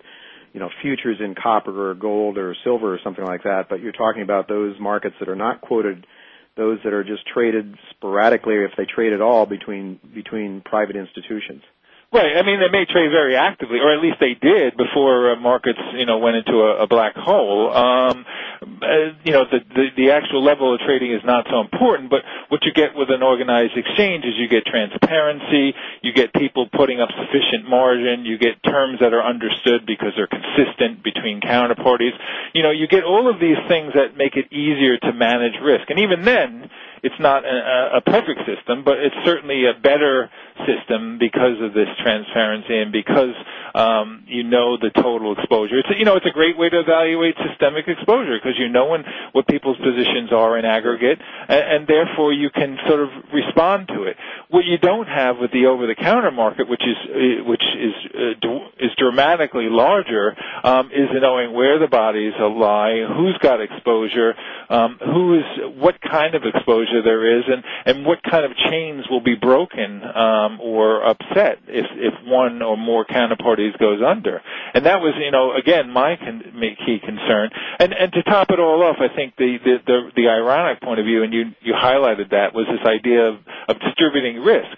you 0.51 0.59
know, 0.59 0.69
futures 0.81 1.17
in 1.21 1.35
copper 1.35 1.89
or 1.89 1.95
gold 1.95 2.37
or 2.37 2.55
silver 2.63 2.93
or 2.93 2.99
something 3.03 3.23
like 3.23 3.43
that. 3.43 3.69
But 3.69 3.79
you're 3.79 3.93
talking 3.93 4.23
about 4.23 4.49
those 4.49 4.77
markets 4.79 5.15
that 5.19 5.29
are 5.29 5.35
not 5.35 5.61
quoted, 5.61 6.05
those 6.57 6.79
that 6.83 6.91
are 6.91 7.03
just 7.03 7.25
traded 7.33 7.75
sporadically, 7.91 8.55
if 8.55 8.71
they 8.77 8.85
trade 8.85 9.13
at 9.13 9.21
all, 9.21 9.45
between 9.45 10.01
between 10.13 10.61
private 10.61 10.97
institutions. 10.97 11.61
Right. 12.13 12.37
I 12.37 12.45
mean, 12.45 12.59
they 12.61 12.69
may 12.69 12.85
trade 12.85 13.09
very 13.09 13.35
actively, 13.35 13.79
or 13.79 13.91
at 13.91 13.97
least 13.99 14.17
they 14.19 14.37
did 14.37 14.77
before 14.77 15.31
uh, 15.31 15.35
markets, 15.35 15.79
you 15.97 16.05
know, 16.05 16.19
went 16.19 16.37
into 16.37 16.61
a, 16.61 16.83
a 16.83 16.87
black 16.87 17.15
hole. 17.15 17.73
Um, 17.73 18.23
uh, 18.61 19.17
you 19.25 19.33
know, 19.33 19.45
the, 19.49 19.65
the 19.73 19.85
the 19.97 20.11
actual 20.11 20.43
level 20.45 20.71
of 20.75 20.79
trading 20.85 21.11
is 21.11 21.25
not 21.25 21.47
so 21.49 21.59
important, 21.59 22.11
but 22.11 22.21
what 22.49 22.61
you 22.65 22.71
get 22.71 22.93
with 22.93 23.09
an 23.09 23.23
organized 23.23 23.73
exchange 23.75 24.25
is 24.25 24.37
you 24.37 24.47
get 24.47 24.63
transparency, 24.63 25.73
you 26.03 26.13
get 26.13 26.31
people 26.33 26.69
putting 26.69 27.01
up 27.01 27.09
sufficient 27.17 27.67
margin, 27.67 28.25
you 28.25 28.37
get 28.37 28.61
terms 28.61 28.99
that 29.01 29.11
are 29.11 29.25
understood 29.25 29.87
because 29.87 30.13
they're 30.15 30.29
consistent 30.29 31.01
between 31.03 31.41
counterparties. 31.41 32.13
You 32.53 32.61
know, 32.61 32.69
you 32.69 32.85
get 32.87 33.03
all 33.03 33.27
of 33.27 33.39
these 33.41 33.57
things 33.67 33.93
that 33.95 34.15
make 34.15 34.37
it 34.37 34.53
easier 34.53 34.99
to 35.01 35.13
manage 35.13 35.57
risk, 35.63 35.89
and 35.89 35.97
even 35.97 36.21
then 36.21 36.69
it's 37.03 37.19
not 37.19 37.43
a, 37.45 37.97
a 37.97 38.01
perfect 38.01 38.41
system, 38.47 38.83
but 38.83 38.97
it's 38.99 39.15
certainly 39.25 39.65
a 39.65 39.73
better 39.79 40.29
system 40.65 41.17
because 41.19 41.59
of 41.61 41.73
this 41.73 41.89
transparency 42.01 42.77
and 42.79 42.91
because 42.91 43.35
um, 43.73 44.23
you 44.27 44.43
know 44.43 44.77
the 44.77 44.91
total 44.91 45.33
exposure. 45.37 45.79
It's 45.79 45.89
you 45.97 46.05
know 46.05 46.15
it's 46.15 46.25
a 46.25 46.31
great 46.31 46.57
way 46.57 46.69
to 46.69 46.79
evaluate 46.79 47.35
systemic 47.49 47.87
exposure 47.87 48.37
because 48.37 48.57
you 48.57 48.69
know 48.69 48.87
when, 48.87 49.03
what 49.31 49.47
people's 49.47 49.77
positions 49.77 50.31
are 50.31 50.57
in 50.57 50.65
aggregate, 50.65 51.19
and, 51.47 51.63
and 51.63 51.87
therefore 51.87 52.33
you 52.33 52.49
can 52.49 52.77
sort 52.87 52.99
of 52.99 53.09
respond 53.33 53.87
to 53.89 54.03
it. 54.03 54.17
What 54.49 54.65
you 54.65 54.77
don't 54.77 55.07
have 55.07 55.37
with 55.39 55.51
the 55.51 55.65
over-the-counter 55.65 56.31
market, 56.31 56.69
which 56.69 56.83
is 56.83 56.97
uh, 57.09 57.43
which 57.45 57.63
is 57.63 57.93
uh, 58.13 58.85
is 58.85 58.91
dramatically 58.97 59.69
larger, 59.69 60.35
um, 60.63 60.91
is 60.91 61.09
knowing 61.13 61.53
where 61.53 61.79
the 61.79 61.87
bodies 61.87 62.33
lie, 62.39 63.05
who's 63.15 63.37
got 63.39 63.61
exposure, 63.61 64.35
um, 64.69 64.99
who 64.99 65.39
is 65.39 65.45
what 65.77 65.99
kind 66.01 66.35
of 66.35 66.43
exposure 66.43 67.01
there 67.01 67.39
is, 67.39 67.45
and 67.47 67.63
and 67.85 68.05
what 68.05 68.21
kind 68.23 68.45
of 68.45 68.51
chains 68.69 69.05
will 69.09 69.21
be 69.21 69.35
broken 69.35 70.03
um, 70.03 70.59
or 70.61 71.03
upset 71.03 71.59
if 71.67 71.85
if 71.95 72.13
one 72.27 72.61
or 72.61 72.77
more 72.77 73.05
counterparties 73.05 73.62
goes 73.79 74.01
under. 74.05 74.41
And 74.73 74.85
that 74.85 74.99
was, 74.99 75.13
you 75.17 75.31
know, 75.31 75.53
again 75.55 75.89
my 75.89 76.15
con- 76.17 76.53
key 76.85 76.99
concern. 76.99 77.49
And 77.79 77.93
and 77.93 78.11
to 78.13 78.23
top 78.23 78.49
it 78.51 78.59
all 78.59 78.83
off, 78.83 78.97
I 78.99 79.13
think 79.15 79.35
the 79.37 79.57
the 79.63 79.75
the, 79.85 79.99
the 80.15 80.27
ironic 80.27 80.81
point 80.81 80.99
of 80.99 81.05
view, 81.05 81.23
and 81.23 81.33
you 81.33 81.51
you 81.61 81.73
highlighted 81.73 82.31
that, 82.31 82.53
was 82.53 82.65
this 82.67 82.85
idea 82.85 83.29
of 83.29 83.35
of 83.67 83.79
distributing 83.79 84.41
risk. 84.43 84.77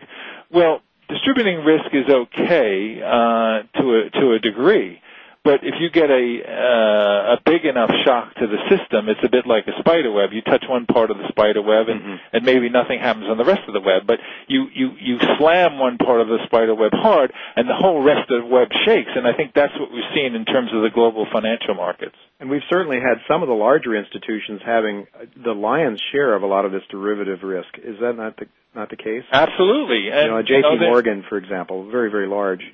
Well, 0.52 0.82
distributing 1.10 1.64
risk 1.66 1.86
is 1.94 2.06
okay 2.10 3.02
uh, 3.02 3.64
to 3.82 3.84
a 3.96 4.10
to 4.20 4.32
a 4.34 4.40
degree 4.40 5.02
but 5.46 5.62
if 5.62 5.76
you 5.80 5.92
get 5.94 6.10
a 6.10 6.26
uh, 6.42 7.36
a 7.36 7.42
big 7.46 7.66
enough 7.66 7.92
shock 8.04 8.34
to 8.42 8.48
the 8.48 8.58
system, 8.66 9.08
it's 9.08 9.22
a 9.24 9.30
bit 9.30 9.46
like 9.46 9.68
a 9.68 9.78
spider 9.78 10.12
web. 10.12 10.34
You 10.34 10.42
touch 10.42 10.66
one 10.68 10.88
part 10.88 11.12
of 11.12 11.18
the 11.18 11.30
spider 11.30 11.62
web, 11.62 11.88
and, 11.88 12.02
mm-hmm. 12.02 12.16
and 12.34 12.44
maybe 12.44 12.68
nothing 12.68 13.00
happens 13.00 13.30
on 13.30 13.38
the 13.38 13.46
rest 13.46 13.62
of 13.68 13.74
the 13.78 13.80
web. 13.80 14.08
But 14.08 14.18
you 14.48 14.66
you 14.74 14.98
you 15.00 15.20
slam 15.38 15.78
one 15.78 16.00
part 16.00 16.20
of 16.20 16.28
the 16.28 16.40
spider 16.48 16.74
web 16.74 16.94
hard, 16.94 17.32
and 17.56 17.70
the 17.70 17.78
whole 17.78 18.02
rest 18.02 18.32
of 18.32 18.42
the 18.42 18.48
web 18.48 18.70
shakes. 18.86 19.12
And 19.16 19.28
I 19.28 19.38
think 19.38 19.54
that's 19.54 19.78
what 19.80 19.94
we've 19.94 20.10
seen 20.16 20.34
in 20.34 20.46
terms 20.46 20.74
of 20.74 20.82
the 20.82 20.90
global 20.90 21.28
financial 21.32 21.76
markets. 21.76 22.18
And 22.40 22.50
we've 22.50 22.66
certainly 22.68 22.98
had 22.98 23.22
some 23.30 23.44
of 23.44 23.48
the 23.48 23.54
larger 23.54 23.96
institutions 23.96 24.62
having 24.66 25.06
the 25.38 25.54
lion's 25.54 26.02
share 26.12 26.34
of 26.34 26.42
a 26.42 26.48
lot 26.48 26.66
of 26.66 26.72
this 26.72 26.84
derivative 26.90 27.44
risk. 27.44 27.70
Is 27.78 28.00
that 28.02 28.18
not 28.18 28.36
the 28.38 28.48
not 28.74 28.90
the 28.90 28.98
case? 28.98 29.24
Absolutely. 29.32 30.10
And, 30.10 30.26
you 30.26 30.32
know, 30.32 30.42
J.P. 30.42 30.56
You 30.56 30.80
know, 30.80 30.90
Morgan, 30.90 31.24
for 31.30 31.38
example, 31.38 31.90
very 31.92 32.10
very 32.10 32.28
large. 32.28 32.66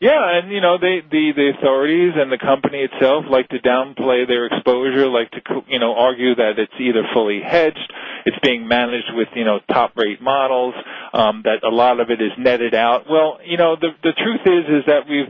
Yeah, 0.00 0.38
and 0.38 0.50
you 0.50 0.62
know 0.62 0.78
they 0.78 1.02
the 1.02 1.32
the 1.36 1.52
authorities 1.58 2.14
and 2.16 2.32
the 2.32 2.38
company 2.38 2.88
itself 2.88 3.26
like 3.28 3.50
to 3.50 3.58
downplay 3.58 4.26
their 4.26 4.46
exposure, 4.46 5.06
like 5.06 5.30
to 5.32 5.40
you 5.68 5.78
know 5.78 5.94
argue 5.94 6.34
that 6.36 6.58
it's 6.58 6.72
either 6.80 7.02
fully 7.12 7.42
hedged, 7.44 7.92
it's 8.24 8.38
being 8.42 8.66
managed 8.66 9.12
with 9.12 9.28
you 9.34 9.44
know 9.44 9.60
top 9.70 9.92
rate 9.98 10.22
models, 10.22 10.72
um, 11.12 11.42
that 11.44 11.62
a 11.64 11.68
lot 11.68 12.00
of 12.00 12.08
it 12.08 12.22
is 12.22 12.32
netted 12.38 12.74
out. 12.74 13.10
Well, 13.10 13.40
you 13.44 13.58
know 13.58 13.76
the 13.76 13.90
the 14.02 14.12
truth 14.16 14.40
is 14.46 14.80
is 14.80 14.84
that 14.86 15.04
we've 15.06 15.28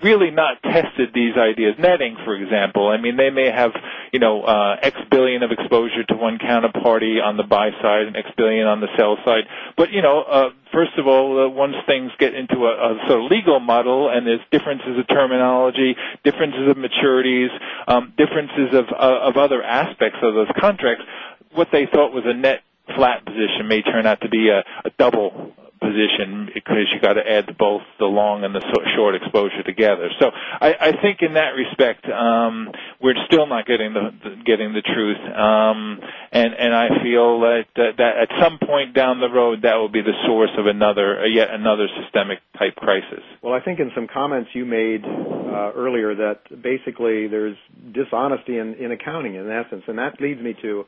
really 0.00 0.30
not 0.30 0.62
tested 0.62 1.10
these 1.12 1.34
ideas. 1.36 1.74
Netting, 1.76 2.16
for 2.24 2.36
example, 2.36 2.86
I 2.86 3.02
mean 3.02 3.16
they 3.16 3.30
may 3.30 3.50
have 3.50 3.72
you 4.12 4.20
know 4.20 4.42
uh, 4.42 4.76
X 4.82 4.96
billion 5.10 5.42
of 5.42 5.50
exposure 5.50 6.04
to 6.10 6.14
one 6.14 6.38
counterparty 6.38 7.20
on 7.20 7.36
the 7.36 7.42
buy 7.42 7.70
side 7.82 8.06
and 8.06 8.16
X 8.16 8.28
billion 8.36 8.68
on 8.68 8.80
the 8.80 8.88
sell 8.96 9.16
side, 9.24 9.50
but 9.76 9.90
you 9.90 10.00
know 10.00 10.22
uh, 10.22 10.50
first 10.72 10.92
of 10.98 11.06
all, 11.06 11.46
uh, 11.46 11.48
once 11.48 11.74
things 11.86 12.10
get 12.18 12.34
into 12.34 12.66
a, 12.66 12.72
a 12.94 12.98
sort 13.08 13.24
of 13.24 13.30
legal 13.30 13.60
muddle 13.60 14.08
and 14.10 14.26
there's 14.26 14.40
differences 14.50 14.98
of 14.98 15.06
terminology, 15.08 15.96
differences 16.24 16.68
of 16.68 16.76
maturities, 16.76 17.48
um, 17.88 18.12
differences 18.16 18.74
of, 18.74 18.86
uh, 18.92 19.28
of 19.28 19.36
other 19.36 19.62
aspects 19.62 20.18
of 20.22 20.34
those 20.34 20.48
contracts, 20.58 21.04
what 21.52 21.68
they 21.72 21.86
thought 21.86 22.12
was 22.12 22.24
a 22.26 22.34
net 22.34 22.62
flat 22.94 23.24
position 23.24 23.66
may 23.68 23.82
turn 23.82 24.06
out 24.06 24.20
to 24.20 24.28
be 24.28 24.48
a, 24.48 24.60
a 24.84 24.90
double 24.98 25.52
position 25.80 26.48
because 26.54 26.88
you 26.92 27.00
got 27.00 27.14
to 27.14 27.24
add 27.24 27.56
both 27.58 27.82
the 27.98 28.06
long 28.06 28.44
and 28.44 28.54
the 28.54 28.62
short 28.96 29.14
exposure 29.14 29.62
together. 29.64 30.08
So 30.18 30.30
I, 30.32 30.74
I 30.80 30.92
think 31.02 31.20
in 31.20 31.34
that 31.34 31.52
respect, 31.56 32.06
um, 32.08 32.70
we're 33.00 33.14
still 33.26 33.46
not 33.46 33.66
getting 33.66 33.92
the, 33.92 34.10
the 34.22 34.30
getting 34.44 34.72
the 34.72 34.82
truth, 34.82 35.20
um, 35.36 36.00
and 36.32 36.54
and 36.54 36.74
I 36.74 36.88
feel 37.02 37.40
that, 37.40 37.64
that 37.76 37.90
that 37.98 38.12
at 38.24 38.28
some 38.40 38.58
point 38.58 38.94
down 38.94 39.20
the 39.20 39.28
road 39.28 39.62
that 39.62 39.74
will 39.76 39.90
be 39.92 40.02
the 40.02 40.16
source 40.26 40.50
of 40.58 40.66
another 40.66 41.20
uh, 41.20 41.26
yet 41.26 41.50
another 41.50 41.88
systemic 42.02 42.38
type 42.58 42.74
crisis. 42.76 43.22
Well, 43.42 43.52
I 43.54 43.60
think 43.60 43.80
in 43.80 43.90
some 43.94 44.08
comments 44.12 44.50
you 44.54 44.64
made 44.64 45.04
uh, 45.04 45.72
earlier 45.76 46.14
that 46.14 46.62
basically 46.62 47.28
there's 47.28 47.56
dishonesty 47.92 48.58
in, 48.58 48.74
in 48.74 48.92
accounting 48.92 49.34
in 49.34 49.50
essence, 49.50 49.82
and 49.88 49.98
that 49.98 50.20
leads 50.20 50.40
me 50.40 50.54
to 50.62 50.84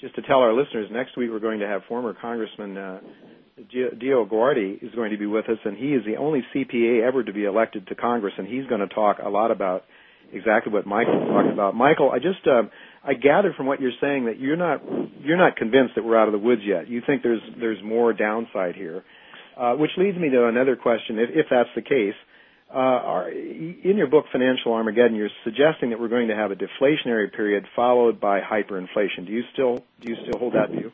just 0.00 0.14
to 0.14 0.22
tell 0.22 0.38
our 0.38 0.52
listeners 0.54 0.88
next 0.90 1.16
week 1.16 1.30
we're 1.30 1.38
going 1.38 1.60
to 1.60 1.66
have 1.66 1.82
former 1.88 2.14
Congressman. 2.14 2.76
Uh, 2.76 3.00
DioGuardi 3.68 4.82
is 4.82 4.94
going 4.94 5.10
to 5.10 5.18
be 5.18 5.26
with 5.26 5.48
us, 5.48 5.58
and 5.64 5.76
he 5.76 5.92
is 5.94 6.04
the 6.04 6.16
only 6.16 6.42
CPA 6.54 7.06
ever 7.06 7.22
to 7.22 7.32
be 7.32 7.44
elected 7.44 7.86
to 7.88 7.94
Congress, 7.94 8.34
and 8.38 8.46
he's 8.46 8.66
going 8.66 8.80
to 8.80 8.94
talk 8.94 9.18
a 9.22 9.28
lot 9.28 9.50
about 9.50 9.84
exactly 10.32 10.72
what 10.72 10.86
Michael 10.86 11.26
talked 11.26 11.52
about. 11.52 11.74
Michael, 11.74 12.10
I 12.10 12.18
just 12.18 12.46
uh, 12.46 12.62
I 13.04 13.14
gather 13.14 13.52
from 13.56 13.66
what 13.66 13.80
you're 13.80 13.96
saying 14.00 14.26
that 14.26 14.38
you're 14.38 14.56
not 14.56 14.82
you're 15.20 15.36
not 15.36 15.56
convinced 15.56 15.94
that 15.96 16.04
we're 16.04 16.18
out 16.18 16.28
of 16.28 16.32
the 16.32 16.38
woods 16.38 16.62
yet. 16.64 16.88
You 16.88 17.02
think 17.06 17.22
there's 17.22 17.42
there's 17.58 17.82
more 17.82 18.12
downside 18.12 18.76
here, 18.76 19.04
uh, 19.56 19.74
which 19.74 19.90
leads 19.96 20.18
me 20.18 20.30
to 20.30 20.46
another 20.46 20.76
question. 20.76 21.18
If, 21.18 21.30
if 21.30 21.46
that's 21.50 21.70
the 21.74 21.82
case, 21.82 22.14
uh, 22.72 22.78
are, 22.78 23.30
in 23.30 23.94
your 23.96 24.06
book 24.06 24.26
Financial 24.32 24.72
Armageddon, 24.72 25.16
you're 25.16 25.30
suggesting 25.44 25.90
that 25.90 26.00
we're 26.00 26.08
going 26.08 26.28
to 26.28 26.36
have 26.36 26.50
a 26.50 26.56
deflationary 26.56 27.32
period 27.32 27.66
followed 27.74 28.20
by 28.20 28.40
hyperinflation. 28.40 29.26
Do 29.26 29.32
you 29.32 29.42
still 29.52 29.84
do 30.00 30.12
you 30.12 30.16
still 30.26 30.38
hold 30.38 30.54
that 30.54 30.70
view? 30.70 30.92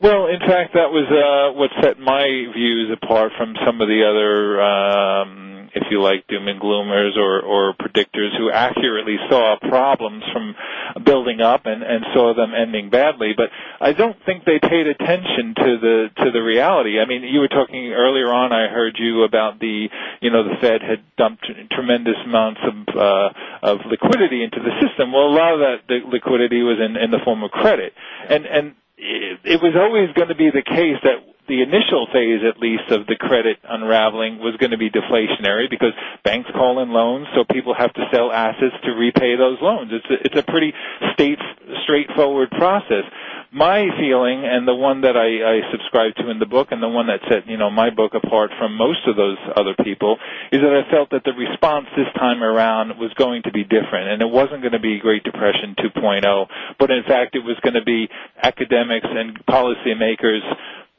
Well, 0.00 0.28
in 0.28 0.38
fact, 0.38 0.74
that 0.74 0.94
was 0.94 1.10
uh, 1.10 1.58
what 1.58 1.70
set 1.82 1.98
my 1.98 2.22
views 2.54 2.96
apart 3.02 3.32
from 3.36 3.56
some 3.66 3.80
of 3.80 3.88
the 3.88 4.06
other, 4.06 4.62
um, 4.62 5.70
if 5.74 5.90
you 5.90 6.00
like, 6.00 6.24
doom 6.28 6.46
and 6.46 6.60
gloomers 6.60 7.16
or, 7.16 7.42
or 7.42 7.74
predictors 7.74 8.30
who 8.38 8.48
accurately 8.48 9.16
saw 9.28 9.56
problems 9.58 10.22
from 10.32 10.54
building 11.02 11.40
up 11.40 11.66
and, 11.66 11.82
and 11.82 12.06
saw 12.14 12.32
them 12.32 12.52
ending 12.54 12.90
badly. 12.90 13.32
But 13.36 13.50
I 13.80 13.92
don't 13.92 14.16
think 14.24 14.44
they 14.44 14.60
paid 14.62 14.86
attention 14.86 15.54
to 15.56 15.78
the 15.82 16.08
to 16.22 16.30
the 16.30 16.42
reality. 16.46 17.00
I 17.00 17.04
mean, 17.04 17.24
you 17.24 17.40
were 17.40 17.48
talking 17.48 17.90
earlier 17.90 18.32
on. 18.32 18.52
I 18.52 18.68
heard 18.70 18.94
you 19.00 19.24
about 19.24 19.58
the, 19.58 19.88
you 20.20 20.30
know, 20.30 20.44
the 20.44 20.54
Fed 20.60 20.80
had 20.80 21.02
dumped 21.16 21.44
tremendous 21.72 22.16
amounts 22.24 22.60
of 22.62 22.96
uh, 22.96 23.28
of 23.62 23.78
liquidity 23.90 24.44
into 24.44 24.60
the 24.62 24.78
system. 24.78 25.10
Well, 25.10 25.26
a 25.26 25.34
lot 25.34 25.54
of 25.54 25.60
that 25.60 26.06
liquidity 26.06 26.62
was 26.62 26.78
in 26.78 26.96
in 26.96 27.10
the 27.10 27.18
form 27.24 27.42
of 27.42 27.50
credit, 27.50 27.94
and 28.28 28.46
and 28.46 28.74
it, 28.98 29.40
it 29.44 29.62
was 29.62 29.74
always 29.76 30.10
going 30.14 30.28
to 30.28 30.34
be 30.34 30.50
the 30.50 30.62
case 30.62 30.98
that 31.04 31.18
the 31.48 31.62
initial 31.62 32.06
phase, 32.12 32.40
at 32.46 32.60
least, 32.60 32.90
of 32.90 33.06
the 33.06 33.16
credit 33.16 33.58
unraveling 33.68 34.38
was 34.38 34.56
going 34.56 34.70
to 34.72 34.78
be 34.78 34.90
deflationary 34.90 35.68
because 35.68 35.92
banks 36.24 36.50
call 36.52 36.80
in 36.80 36.90
loans, 36.90 37.26
so 37.34 37.44
people 37.44 37.74
have 37.74 37.92
to 37.94 38.04
sell 38.12 38.30
assets 38.30 38.76
to 38.84 38.92
repay 38.92 39.36
those 39.36 39.58
loans. 39.60 39.90
It's 39.92 40.10
a, 40.10 40.26
it's 40.26 40.38
a 40.38 40.42
pretty 40.50 40.72
state, 41.14 41.38
straightforward 41.84 42.50
process 42.50 43.04
my 43.50 43.88
feeling 43.96 44.44
and 44.44 44.68
the 44.68 44.74
one 44.74 45.00
that 45.02 45.16
I, 45.16 45.40
I 45.40 45.72
subscribe 45.72 46.14
to 46.16 46.28
in 46.30 46.38
the 46.38 46.46
book 46.46 46.68
and 46.70 46.82
the 46.82 46.88
one 46.88 47.06
that 47.06 47.20
set 47.30 47.48
you 47.48 47.56
know 47.56 47.70
my 47.70 47.88
book 47.88 48.12
apart 48.12 48.50
from 48.58 48.76
most 48.76 49.00
of 49.06 49.16
those 49.16 49.38
other 49.56 49.74
people 49.82 50.18
is 50.52 50.60
that 50.60 50.68
I 50.68 50.90
felt 50.90 51.10
that 51.10 51.24
the 51.24 51.32
response 51.32 51.86
this 51.96 52.12
time 52.16 52.42
around 52.42 52.98
was 52.98 53.12
going 53.14 53.42
to 53.44 53.52
be 53.52 53.64
different 53.64 54.12
and 54.12 54.20
it 54.20 54.28
wasn't 54.28 54.60
going 54.60 54.76
to 54.76 54.80
be 54.80 54.98
Great 55.00 55.24
Depression 55.24 55.74
2.0 55.78 56.46
but 56.78 56.90
in 56.90 57.02
fact 57.04 57.36
it 57.36 57.44
was 57.44 57.56
going 57.62 57.74
to 57.74 57.84
be 57.84 58.08
academics 58.42 59.08
and 59.08 59.40
policymakers 59.46 60.44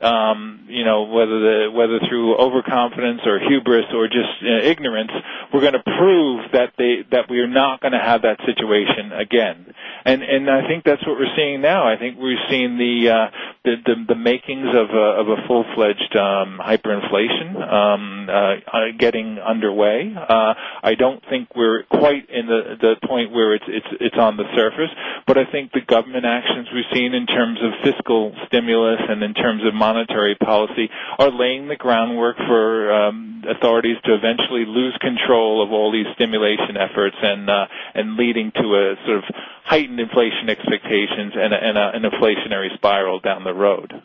um, 0.01 0.65
you 0.69 0.85
know, 0.85 1.03
whether 1.03 1.39
the, 1.39 1.71
whether 1.71 1.99
through 2.07 2.37
overconfidence 2.37 3.21
or 3.25 3.39
hubris 3.39 3.85
or 3.93 4.07
just 4.07 4.31
uh, 4.41 4.63
ignorance, 4.63 5.11
we're 5.53 5.61
going 5.61 5.73
to 5.73 5.83
prove 5.83 6.51
that 6.53 6.73
they 6.77 7.03
that 7.11 7.29
we 7.29 7.39
are 7.39 7.47
not 7.47 7.81
going 7.81 7.91
to 7.91 7.99
have 7.99 8.21
that 8.21 8.39
situation 8.45 9.11
again. 9.11 9.73
And 10.05 10.23
and 10.23 10.49
I 10.49 10.67
think 10.67 10.85
that's 10.85 11.05
what 11.05 11.19
we're 11.19 11.35
seeing 11.35 11.61
now. 11.61 11.87
I 11.87 11.97
think 11.97 12.17
we're 12.17 12.39
seeing 12.49 12.77
the 12.77 13.09
uh, 13.09 13.48
the 13.69 13.75
the, 13.85 14.13
the, 14.13 14.15
makings 14.15 14.67
of 14.73 14.89
a, 14.89 15.07
of 15.21 15.27
a 15.29 15.47
full-fledged 15.47 16.15
um, 16.15 16.59
hyperinflation 16.61 17.55
um, 17.61 18.29
uh, 18.29 18.79
getting 18.97 19.37
underway. 19.39 20.13
Uh, 20.15 20.53
I 20.83 20.95
don't 20.95 21.21
think 21.29 21.49
we're 21.55 21.83
quite 21.83 22.29
in 22.29 22.47
the, 22.47 22.75
the 22.81 23.07
point 23.07 23.31
where 23.31 23.53
it's, 23.55 23.65
it's, 23.67 23.87
it's 23.99 24.17
on 24.17 24.37
the 24.37 24.45
surface, 24.55 24.91
but 25.27 25.37
I 25.37 25.45
think 25.51 25.71
the 25.71 25.81
government 25.81 26.25
actions 26.25 26.67
we've 26.73 26.89
seen 26.93 27.13
in 27.13 27.25
terms 27.25 27.59
of 27.61 27.71
fiscal 27.83 28.33
stimulus 28.47 28.99
and 29.07 29.23
in 29.23 29.33
terms 29.33 29.61
of 29.65 29.73
monetary 29.73 30.35
policy 30.35 30.89
are 31.17 31.31
laying 31.31 31.67
the 31.67 31.75
groundwork 31.75 32.37
for 32.37 32.91
um, 32.93 33.43
authorities 33.47 33.97
to 34.05 34.13
eventually 34.15 34.65
lose 34.65 34.97
control 35.01 35.63
of 35.63 35.71
all 35.71 35.91
these 35.91 36.07
stimulation 36.15 36.77
efforts 36.77 37.15
and 37.21 37.49
uh, 37.49 37.65
and 37.93 38.15
leading 38.17 38.51
to 38.51 38.61
a 38.75 38.95
sort 39.05 39.17
of 39.17 39.23
heightened 39.69 39.99
inflation 39.99 40.49
expectations 40.49 41.33
and, 41.37 41.53
a, 41.53 41.57
and 41.61 41.77
a, 41.77 41.91
an 41.93 42.01
inflationary 42.01 42.73
spiral 42.75 43.19
down 43.19 43.43
the 43.43 43.53
road. 43.53 43.58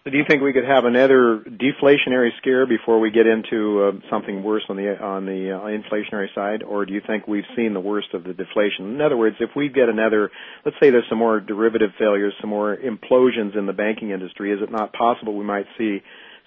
So 0.05 0.11
do 0.11 0.19
you 0.19 0.25
think 0.29 0.43
we 0.43 0.53
could 0.53 0.65
have 0.65 0.85
another 0.85 1.45
deflationary 1.47 2.31
scare 2.39 2.67
before 2.67 2.99
we 2.99 3.11
get 3.11 3.27
into 3.27 3.85
uh, 3.85 4.11
something 4.11 4.43
worse 4.43 4.65
on 4.69 4.77
the 4.77 5.01
on 5.01 5.27
the 5.27 5.53
uh, 5.53 5.67
inflationary 5.67 6.27
side, 6.35 6.63
or 6.63 6.85
do 6.85 6.93
you 6.93 7.01
think 7.07 7.29
we've 7.29 7.45
seen 7.57 7.73
the 7.73 7.81
worst 7.81 8.09
of 8.15 8.25
the 8.25 8.35
deflation? 8.35 8.95
In 8.95 9.01
other 9.01 9.17
words, 9.17 9.37
if 9.41 9.51
we 9.55 9.69
get 9.69 9.89
another, 9.89 10.31
let's 10.65 10.77
say 10.83 10.91
there's 10.91 11.09
some 11.09 11.19
more 11.19 11.41
derivative 11.41 11.91
failures, 11.99 12.35
some 12.41 12.51
more 12.51 12.77
implosions 12.77 13.57
in 13.57 13.67
the 13.67 13.73
banking 13.73 14.11
industry, 14.11 14.53
is 14.53 14.61
it 14.63 14.71
not 14.71 14.93
possible 14.93 15.37
we 15.37 15.45
might 15.45 15.67
see 15.79 16.03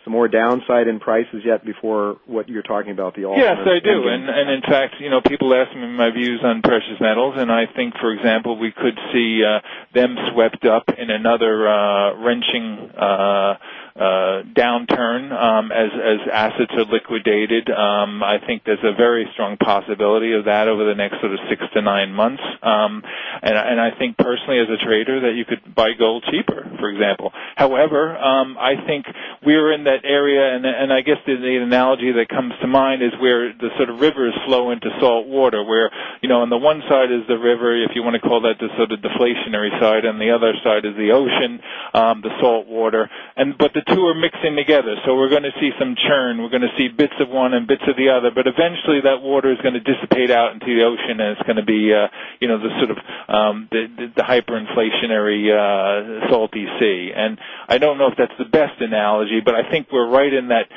some 0.07 0.13
more 0.13 0.29
downside 0.29 0.87
in 0.87 0.99
prices 0.99 1.43
yet 1.43 1.65
before 1.65 2.15
what 2.25 2.47
you're 2.47 2.63
talking 2.63 2.91
about 2.91 3.13
the 3.15 3.27
Yes, 3.35 3.57
I 3.59 3.83
do. 3.83 4.07
And 4.07 4.29
and 4.29 4.49
in 4.49 4.61
fact, 4.61 4.95
you 4.99 5.09
know, 5.09 5.19
people 5.19 5.53
ask 5.53 5.75
me 5.75 5.85
my 5.87 6.11
views 6.11 6.39
on 6.43 6.61
precious 6.61 6.95
metals 7.01 7.35
and 7.37 7.51
I 7.51 7.65
think 7.75 7.93
for 7.99 8.13
example 8.13 8.57
we 8.57 8.71
could 8.71 8.97
see 9.11 9.43
uh 9.43 9.59
them 9.93 10.15
swept 10.31 10.63
up 10.63 10.85
in 10.97 11.09
another 11.09 11.67
uh 11.67 12.15
wrenching 12.23 12.91
uh 12.97 13.17
uh, 13.17 13.57
downturn 13.97 15.31
um, 15.31 15.71
as 15.71 15.89
as 15.93 16.19
assets 16.31 16.71
are 16.77 16.85
liquidated. 16.85 17.69
Um, 17.69 18.21
I 18.23 18.37
think 18.45 18.63
there's 18.65 18.83
a 18.83 18.93
very 18.95 19.27
strong 19.33 19.57
possibility 19.57 20.33
of 20.33 20.45
that 20.45 20.67
over 20.67 20.85
the 20.85 20.95
next 20.95 21.19
sort 21.19 21.33
of 21.33 21.39
six 21.49 21.63
to 21.73 21.81
nine 21.81 22.11
months. 22.13 22.43
Um, 22.61 23.03
and 23.41 23.57
and 23.57 23.81
I 23.81 23.91
think 23.97 24.17
personally, 24.17 24.59
as 24.59 24.67
a 24.69 24.77
trader, 24.85 25.21
that 25.21 25.33
you 25.35 25.45
could 25.45 25.73
buy 25.73 25.93
gold 25.97 26.25
cheaper, 26.29 26.69
for 26.79 26.89
example. 26.89 27.31
However, 27.55 28.17
um, 28.17 28.57
I 28.57 28.75
think 28.85 29.05
we're 29.45 29.73
in 29.73 29.85
that 29.85 30.05
area, 30.05 30.55
and 30.55 30.65
and 30.65 30.93
I 30.93 31.01
guess 31.01 31.17
the, 31.25 31.57
analogy 31.57 32.11
that 32.13 32.29
comes 32.29 32.53
to 32.61 32.67
mind 32.67 33.01
is 33.01 33.11
where 33.19 33.51
the 33.53 33.69
sort 33.77 33.89
of 33.89 33.99
rivers 33.99 34.33
flow 34.45 34.71
into 34.71 34.89
salt 34.99 35.27
water, 35.27 35.63
where 35.63 35.89
you 36.21 36.29
know 36.29 36.41
on 36.41 36.49
the 36.49 36.57
one 36.57 36.81
side 36.89 37.11
is 37.11 37.25
the 37.27 37.37
river, 37.37 37.75
if 37.81 37.91
you 37.95 38.03
want 38.03 38.13
to 38.13 38.21
call 38.21 38.41
that 38.41 38.59
the 38.59 38.69
sort 38.77 38.91
of 38.91 38.99
deflationary 38.99 39.73
side, 39.81 40.05
and 40.05 40.21
the 40.21 40.31
other 40.31 40.53
side 40.63 40.85
is 40.85 40.95
the 40.95 41.11
ocean, 41.11 41.59
um, 41.93 42.21
the 42.21 42.29
salt 42.39 42.67
water, 42.67 43.09
and 43.35 43.57
but 43.57 43.73
the 43.73 43.81
two 43.93 44.07
are 44.07 44.15
mixing 44.15 44.55
together. 44.55 44.95
So 45.05 45.15
we're 45.15 45.29
going 45.29 45.43
to 45.43 45.55
see 45.59 45.71
some 45.79 45.95
churn. 45.95 46.41
We're 46.41 46.49
going 46.49 46.67
to 46.67 46.75
see 46.77 46.87
bits 46.89 47.13
of 47.19 47.29
one 47.29 47.53
and 47.53 47.67
bits 47.67 47.83
of 47.87 47.95
the 47.95 48.09
other. 48.09 48.31
But 48.33 48.47
eventually 48.47 49.01
that 49.03 49.21
water 49.21 49.51
is 49.51 49.57
going 49.61 49.73
to 49.75 49.79
dissipate 49.83 50.31
out 50.31 50.53
into 50.53 50.67
the 50.67 50.83
ocean 50.83 51.19
and 51.19 51.37
it's 51.37 51.41
going 51.47 51.57
to 51.57 51.65
be, 51.65 51.93
uh, 51.93 52.07
you 52.39 52.47
know, 52.47 52.59
the 52.59 52.69
sort 52.79 52.91
of, 52.91 52.97
um, 53.27 53.67
the, 53.71 53.87
the, 53.95 54.07
the 54.17 54.23
hyperinflationary, 54.23 55.51
uh, 55.51 56.29
salty 56.29 56.65
sea. 56.79 57.11
And 57.15 57.37
I 57.67 57.77
don't 57.77 57.97
know 57.97 58.07
if 58.07 58.17
that's 58.17 58.35
the 58.37 58.45
best 58.49 58.79
analogy, 58.81 59.41
but 59.43 59.55
I 59.55 59.69
think 59.69 59.87
we're 59.91 60.09
right 60.09 60.31
in 60.33 60.49
that 60.49 60.67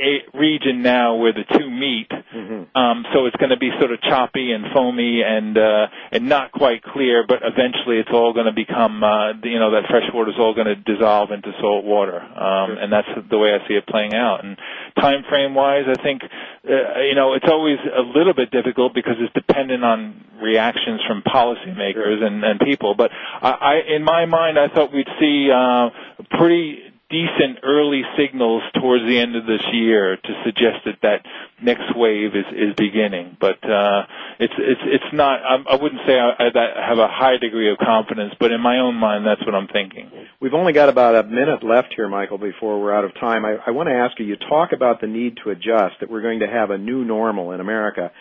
a 0.00 0.38
region 0.38 0.82
now 0.82 1.16
where 1.16 1.32
the 1.32 1.44
two 1.58 1.70
meet. 1.70 2.08
Mm-hmm. 2.10 2.76
Um, 2.76 3.04
so 3.12 3.26
it's 3.26 3.36
going 3.36 3.50
to 3.50 3.58
be 3.58 3.70
sort 3.78 3.92
of 3.92 4.00
choppy 4.02 4.52
and 4.52 4.66
foamy 4.72 5.22
and 5.22 5.56
uh, 5.56 5.86
and 6.12 6.28
not 6.28 6.52
quite 6.52 6.82
clear, 6.82 7.24
but 7.26 7.38
eventually 7.42 7.98
it's 7.98 8.10
all 8.12 8.32
going 8.32 8.46
to 8.46 8.52
become 8.52 9.02
uh, 9.02 9.32
you 9.42 9.58
know 9.58 9.72
that 9.72 9.88
fresh 9.90 10.06
water 10.12 10.30
is 10.30 10.36
all 10.38 10.54
going 10.54 10.66
to 10.66 10.76
dissolve 10.76 11.30
into 11.30 11.50
salt 11.60 11.84
water, 11.84 12.20
um, 12.20 12.74
sure. 12.74 12.78
and 12.78 12.92
that's 12.92 13.08
the 13.30 13.38
way 13.38 13.54
I 13.54 13.66
see 13.68 13.74
it 13.74 13.86
playing 13.86 14.14
out. 14.14 14.44
And 14.44 14.56
time 14.98 15.24
frame 15.28 15.54
wise, 15.54 15.84
I 15.88 16.00
think 16.02 16.22
uh, 16.22 17.00
you 17.00 17.14
know 17.14 17.34
it's 17.34 17.48
always 17.48 17.78
a 17.84 18.02
little 18.02 18.34
bit 18.34 18.50
difficult 18.50 18.94
because 18.94 19.16
it's 19.18 19.32
dependent 19.34 19.84
on 19.84 20.24
reactions 20.42 21.00
from 21.06 21.22
policymakers 21.22 22.18
sure. 22.18 22.26
and, 22.26 22.44
and 22.44 22.60
people. 22.60 22.94
But 22.94 23.10
I, 23.12 23.50
I, 23.50 23.74
in 23.96 24.04
my 24.04 24.26
mind, 24.26 24.58
I 24.58 24.68
thought 24.68 24.92
we'd 24.92 25.08
see 25.18 25.50
uh, 25.50 25.90
pretty 26.38 26.87
decent 27.10 27.60
early 27.62 28.02
signals 28.18 28.62
towards 28.74 29.04
the 29.04 29.18
end 29.18 29.34
of 29.34 29.46
this 29.46 29.62
year 29.72 30.16
to 30.16 30.42
suggest 30.44 30.84
that 30.84 30.98
that 31.02 31.24
next 31.62 31.96
wave 31.96 32.36
is 32.36 32.44
is 32.52 32.74
beginning. 32.76 33.36
But 33.40 33.64
uh, 33.64 34.04
it's 34.38 34.52
it's 34.58 34.80
it's 34.84 35.12
not. 35.12 35.40
I, 35.42 35.72
I 35.72 35.76
wouldn't 35.76 36.02
say 36.06 36.18
I, 36.18 36.48
I 36.48 36.86
have 36.86 36.98
a 36.98 37.08
high 37.08 37.38
degree 37.38 37.70
of 37.72 37.78
confidence, 37.78 38.34
but 38.38 38.52
in 38.52 38.60
my 38.60 38.78
own 38.78 38.94
mind, 38.94 39.26
that's 39.26 39.44
what 39.44 39.54
I'm 39.54 39.68
thinking. 39.68 40.10
We've 40.40 40.54
only 40.54 40.72
got 40.72 40.88
about 40.88 41.14
a 41.14 41.22
minute 41.26 41.64
left 41.64 41.94
here, 41.96 42.08
Michael, 42.08 42.38
before 42.38 42.80
we're 42.80 42.94
out 42.94 43.04
of 43.04 43.14
time. 43.14 43.44
I, 43.44 43.56
I 43.66 43.70
want 43.70 43.88
to 43.88 43.94
ask 43.94 44.18
you. 44.18 44.26
You 44.26 44.36
talk 44.36 44.72
about 44.72 45.00
the 45.00 45.06
need 45.06 45.38
to 45.44 45.50
adjust. 45.50 46.00
That 46.00 46.10
we're 46.10 46.22
going 46.22 46.40
to 46.40 46.48
have 46.48 46.70
a 46.70 46.78
new 46.78 47.04
normal 47.04 47.52
in 47.52 47.60
America. 47.60 48.12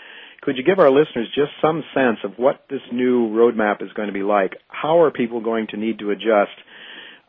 Could 0.42 0.56
you 0.56 0.64
give 0.64 0.80
our 0.80 0.90
listeners 0.90 1.28
just 1.36 1.52
some 1.62 1.84
sense 1.94 2.20
of 2.24 2.38
what 2.38 2.64
this 2.70 2.80
new 2.94 3.28
roadmap 3.30 3.82
is 3.82 3.92
going 3.94 4.08
to 4.08 4.14
be 4.14 4.24
like? 4.24 4.56
How 4.70 5.02
are 5.02 5.12
people 5.12 5.42
going 5.42 5.68
to 5.72 5.78
need 5.78 6.00
to 6.00 6.12
adjust? 6.12 6.56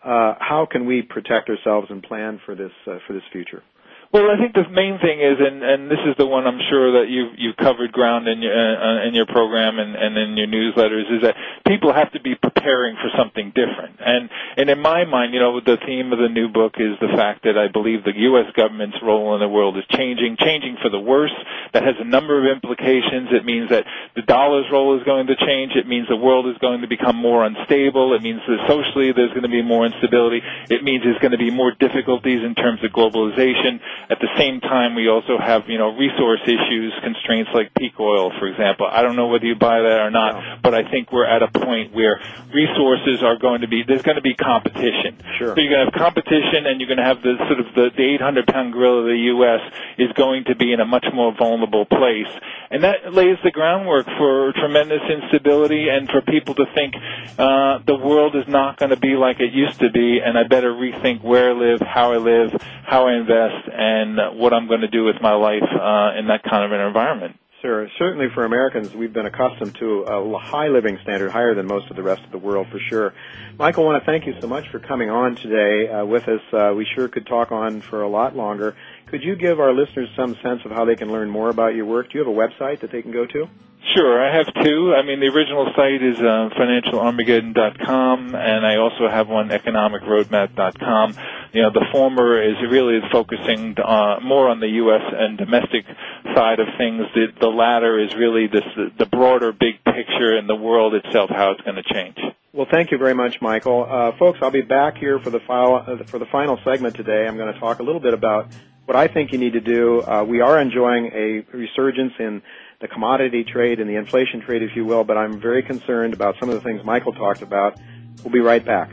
Uh, 0.04 0.34
how 0.38 0.66
can 0.70 0.86
we 0.86 1.02
protect 1.02 1.48
ourselves 1.48 1.88
and 1.90 2.02
plan 2.02 2.40
for 2.46 2.54
this 2.54 2.72
uh, 2.86 2.98
for 3.06 3.12
this 3.12 3.22
future? 3.32 3.62
Well, 4.10 4.30
I 4.32 4.40
think 4.40 4.54
the 4.56 4.64
main 4.72 4.96
thing 5.04 5.20
is, 5.20 5.36
and, 5.36 5.60
and 5.62 5.90
this 5.90 6.00
is 6.08 6.16
the 6.16 6.24
one 6.24 6.46
I'm 6.46 6.64
sure 6.72 7.04
that 7.04 7.12
you've, 7.12 7.36
you've 7.36 7.60
covered 7.60 7.92
ground 7.92 8.26
in 8.26 8.40
your, 8.40 8.56
uh, 8.56 9.06
in 9.06 9.12
your 9.12 9.26
program 9.26 9.78
and, 9.78 9.94
and 9.94 10.16
in 10.16 10.32
your 10.32 10.48
newsletters, 10.48 11.12
is 11.12 11.20
that 11.28 11.36
people 11.68 11.92
have 11.92 12.10
to 12.12 12.20
be 12.20 12.34
preparing 12.34 12.96
for 12.96 13.12
something 13.12 13.52
different. 13.52 14.00
And, 14.00 14.30
and 14.56 14.70
in 14.70 14.80
my 14.80 15.04
mind, 15.04 15.34
you 15.34 15.40
know, 15.40 15.60
the 15.60 15.76
theme 15.84 16.10
of 16.10 16.18
the 16.18 16.32
new 16.32 16.48
book 16.48 16.80
is 16.80 16.96
the 17.04 17.12
fact 17.12 17.44
that 17.44 17.60
I 17.60 17.68
believe 17.68 18.00
the 18.02 18.16
U.S. 18.32 18.48
government's 18.56 18.96
role 19.04 19.34
in 19.36 19.40
the 19.44 19.48
world 19.48 19.76
is 19.76 19.84
changing, 19.92 20.40
changing 20.40 20.78
for 20.80 20.88
the 20.88 21.00
worse. 21.00 21.36
That 21.74 21.84
has 21.84 22.00
a 22.00 22.08
number 22.08 22.40
of 22.40 22.48
implications. 22.48 23.28
It 23.28 23.44
means 23.44 23.68
that 23.68 23.84
the 24.16 24.22
dollar's 24.24 24.72
role 24.72 24.96
is 24.96 25.04
going 25.04 25.26
to 25.26 25.36
change. 25.36 25.76
It 25.76 25.86
means 25.86 26.08
the 26.08 26.16
world 26.16 26.48
is 26.48 26.56
going 26.64 26.80
to 26.80 26.88
become 26.88 27.16
more 27.16 27.44
unstable. 27.44 28.16
It 28.16 28.22
means 28.22 28.40
that 28.48 28.64
socially 28.64 29.12
there's 29.12 29.36
going 29.36 29.44
to 29.44 29.52
be 29.52 29.60
more 29.60 29.84
instability. 29.84 30.40
It 30.72 30.82
means 30.82 31.04
there's 31.04 31.20
going 31.20 31.36
to 31.36 31.38
be 31.38 31.52
more 31.52 31.76
difficulties 31.76 32.40
in 32.40 32.54
terms 32.54 32.80
of 32.82 32.90
globalization. 32.90 33.84
At 34.10 34.20
the 34.20 34.28
same 34.38 34.60
time, 34.60 34.94
we 34.94 35.08
also 35.08 35.36
have, 35.36 35.68
you 35.68 35.76
know, 35.76 35.94
resource 35.94 36.40
issues, 36.44 36.94
constraints 37.02 37.50
like 37.52 37.74
peak 37.74 37.92
oil, 38.00 38.32
for 38.38 38.46
example. 38.46 38.88
I 38.90 39.02
don't 39.02 39.16
know 39.16 39.28
whether 39.28 39.44
you 39.44 39.54
buy 39.54 39.80
that 39.82 40.00
or 40.00 40.10
not, 40.10 40.32
no. 40.32 40.56
but 40.62 40.74
I 40.74 40.88
think 40.90 41.12
we're 41.12 41.26
at 41.26 41.42
a 41.42 41.48
point 41.48 41.94
where 41.94 42.20
resources 42.52 43.22
are 43.22 43.36
going 43.36 43.60
to 43.60 43.68
be, 43.68 43.82
there's 43.86 44.02
going 44.02 44.16
to 44.16 44.22
be 44.22 44.34
competition. 44.34 45.20
Sure. 45.36 45.54
So 45.54 45.60
you're 45.60 45.72
going 45.72 45.84
to 45.84 45.92
have 45.92 46.00
competition 46.00 46.64
and 46.64 46.80
you're 46.80 46.88
going 46.88 47.04
to 47.04 47.04
have 47.04 47.20
the 47.20 47.36
sort 47.48 47.60
of 47.60 47.74
the, 47.74 47.90
the 47.96 48.14
800 48.14 48.46
pound 48.46 48.72
gorilla 48.72 49.00
of 49.00 49.06
the 49.06 49.22
U.S. 49.36 49.60
is 49.98 50.12
going 50.14 50.44
to 50.44 50.56
be 50.56 50.72
in 50.72 50.80
a 50.80 50.86
much 50.86 51.06
more 51.12 51.34
vulnerable 51.36 51.84
place. 51.84 52.32
And 52.70 52.84
that 52.84 53.12
lays 53.12 53.36
the 53.44 53.50
groundwork 53.50 54.06
for 54.06 54.52
tremendous 54.52 55.02
instability 55.04 55.88
and 55.88 56.08
for 56.08 56.22
people 56.22 56.54
to 56.54 56.64
think, 56.74 56.94
uh, 57.38 57.80
the 57.84 57.96
world 57.96 58.36
is 58.36 58.48
not 58.48 58.78
going 58.78 58.90
to 58.90 59.00
be 59.00 59.16
like 59.16 59.40
it 59.40 59.52
used 59.52 59.80
to 59.80 59.90
be 59.90 60.20
and 60.24 60.38
I 60.38 60.44
better 60.48 60.72
rethink 60.72 61.22
where 61.22 61.50
I 61.50 61.52
live, 61.52 61.80
how 61.80 62.12
I 62.12 62.18
live, 62.18 62.56
how 62.84 63.08
I 63.08 63.14
invest, 63.16 63.68
and 63.72 63.97
and 64.00 64.38
what 64.38 64.52
I'm 64.52 64.68
going 64.68 64.82
to 64.82 64.88
do 64.88 65.04
with 65.04 65.16
my 65.20 65.34
life 65.34 65.62
uh, 65.62 66.18
in 66.18 66.28
that 66.28 66.42
kind 66.48 66.64
of 66.64 66.72
an 66.72 66.80
environment. 66.86 67.36
Sure. 67.60 67.88
Certainly 67.98 68.28
for 68.34 68.44
Americans, 68.44 68.94
we've 68.94 69.12
been 69.12 69.26
accustomed 69.26 69.74
to 69.80 70.02
a 70.02 70.38
high 70.38 70.68
living 70.68 70.96
standard, 71.02 71.32
higher 71.32 71.56
than 71.56 71.66
most 71.66 71.90
of 71.90 71.96
the 71.96 72.04
rest 72.04 72.22
of 72.22 72.30
the 72.30 72.38
world 72.38 72.68
for 72.70 72.78
sure. 72.78 73.14
Michael, 73.58 73.82
I 73.82 73.86
want 73.86 74.04
to 74.04 74.06
thank 74.06 74.26
you 74.26 74.34
so 74.40 74.46
much 74.46 74.68
for 74.68 74.78
coming 74.78 75.10
on 75.10 75.34
today 75.34 75.88
uh, 75.88 76.04
with 76.04 76.28
us. 76.28 76.40
Uh, 76.52 76.72
we 76.76 76.86
sure 76.94 77.08
could 77.08 77.26
talk 77.26 77.50
on 77.50 77.80
for 77.80 78.02
a 78.02 78.08
lot 78.08 78.36
longer. 78.36 78.76
Could 79.10 79.22
you 79.22 79.36
give 79.36 79.58
our 79.58 79.72
listeners 79.72 80.08
some 80.16 80.36
sense 80.42 80.60
of 80.64 80.70
how 80.70 80.84
they 80.84 80.96
can 80.96 81.10
learn 81.10 81.30
more 81.30 81.48
about 81.48 81.74
your 81.74 81.86
work? 81.86 82.10
Do 82.10 82.18
you 82.18 82.24
have 82.24 82.32
a 82.32 82.36
website 82.36 82.80
that 82.80 82.92
they 82.92 83.00
can 83.00 83.12
go 83.12 83.24
to? 83.26 83.48
Sure, 83.94 84.22
I 84.22 84.36
have 84.36 84.46
two. 84.62 84.92
I 84.94 85.02
mean, 85.02 85.20
the 85.20 85.28
original 85.28 85.72
site 85.74 86.02
is 86.02 86.18
uh, 86.18 86.50
financialarmageddon.com, 86.58 88.34
and 88.34 88.66
I 88.66 88.76
also 88.76 89.08
have 89.08 89.28
one, 89.28 89.48
economicroadmap.com. 89.48 91.14
You 91.54 91.62
know, 91.62 91.70
the 91.70 91.86
former 91.90 92.42
is 92.42 92.56
really 92.70 92.98
focusing 93.10 93.76
uh, 93.78 94.18
more 94.22 94.50
on 94.50 94.60
the 94.60 94.68
U.S. 94.68 95.00
and 95.16 95.38
domestic 95.38 95.86
side 96.34 96.60
of 96.60 96.66
things. 96.76 97.04
The, 97.14 97.28
the 97.40 97.48
latter 97.48 97.98
is 97.98 98.14
really 98.14 98.46
this, 98.46 98.64
the 98.98 99.06
broader 99.06 99.52
big 99.52 99.82
picture 99.84 100.36
in 100.36 100.46
the 100.46 100.56
world 100.56 100.92
itself, 100.94 101.30
how 101.30 101.52
it's 101.52 101.62
going 101.62 101.76
to 101.76 101.94
change. 101.94 102.18
Well, 102.52 102.66
thank 102.70 102.90
you 102.90 102.98
very 102.98 103.14
much, 103.14 103.40
Michael. 103.40 103.86
Uh, 103.88 104.12
folks, 104.18 104.40
I'll 104.42 104.50
be 104.50 104.62
back 104.62 104.98
here 104.98 105.18
for 105.18 105.30
the, 105.30 105.40
final, 105.40 105.76
uh, 105.76 106.04
for 106.04 106.18
the 106.18 106.26
final 106.26 106.58
segment 106.62 106.96
today. 106.96 107.26
I'm 107.26 107.36
going 107.36 107.54
to 107.54 107.58
talk 107.58 107.78
a 107.78 107.82
little 107.82 108.00
bit 108.00 108.12
about 108.12 108.48
what 108.88 108.96
I 108.96 109.06
think 109.06 109.32
you 109.32 109.38
need 109.38 109.52
to 109.52 109.60
do. 109.60 110.00
Uh, 110.00 110.24
we 110.24 110.40
are 110.40 110.58
enjoying 110.58 111.10
a 111.12 111.44
resurgence 111.54 112.14
in 112.18 112.40
the 112.80 112.88
commodity 112.88 113.44
trade 113.44 113.80
and 113.80 113.90
the 113.90 113.96
inflation 113.96 114.40
trade, 114.40 114.62
if 114.62 114.74
you 114.74 114.86
will, 114.86 115.04
but 115.04 115.18
I'm 115.18 115.38
very 115.38 115.62
concerned 115.62 116.14
about 116.14 116.36
some 116.40 116.48
of 116.48 116.54
the 116.54 116.62
things 116.62 116.82
Michael 116.86 117.12
talked 117.12 117.42
about. 117.42 117.78
We'll 118.24 118.32
be 118.32 118.40
right 118.40 118.64
back. 118.64 118.92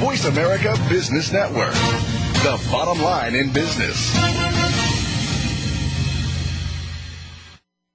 Voice 0.00 0.24
America 0.24 0.74
Business 0.88 1.30
Network. 1.30 1.74
The 1.74 2.58
bottom 2.72 3.02
line 3.02 3.34
in 3.34 3.52
business. 3.52 4.16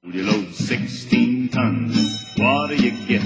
You 0.04 0.22
load 0.22 0.54
16 0.54 1.50
tons. 1.50 1.98
What 2.38 2.68
do 2.68 2.76
you 2.76 2.92
get? 3.08 3.24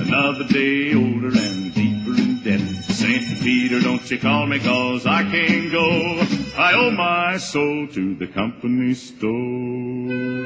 Another 0.00 0.44
day 0.44 0.94
older 0.94 1.28
and 1.28 1.74
deeper 1.74 2.20
in 2.20 2.40
debt. 2.42 2.60
St. 2.84 3.40
Peter, 3.40 3.80
don't 3.80 4.10
you 4.10 4.18
call 4.18 4.46
me 4.46 4.58
cause 4.58 5.06
I 5.06 5.22
can't 5.22 5.70
go. 5.70 6.24
I 6.56 6.72
owe 6.74 6.90
my 6.90 7.36
soul 7.36 7.86
to 7.88 8.14
the 8.14 8.26
company 8.26 8.94
store. 8.94 10.40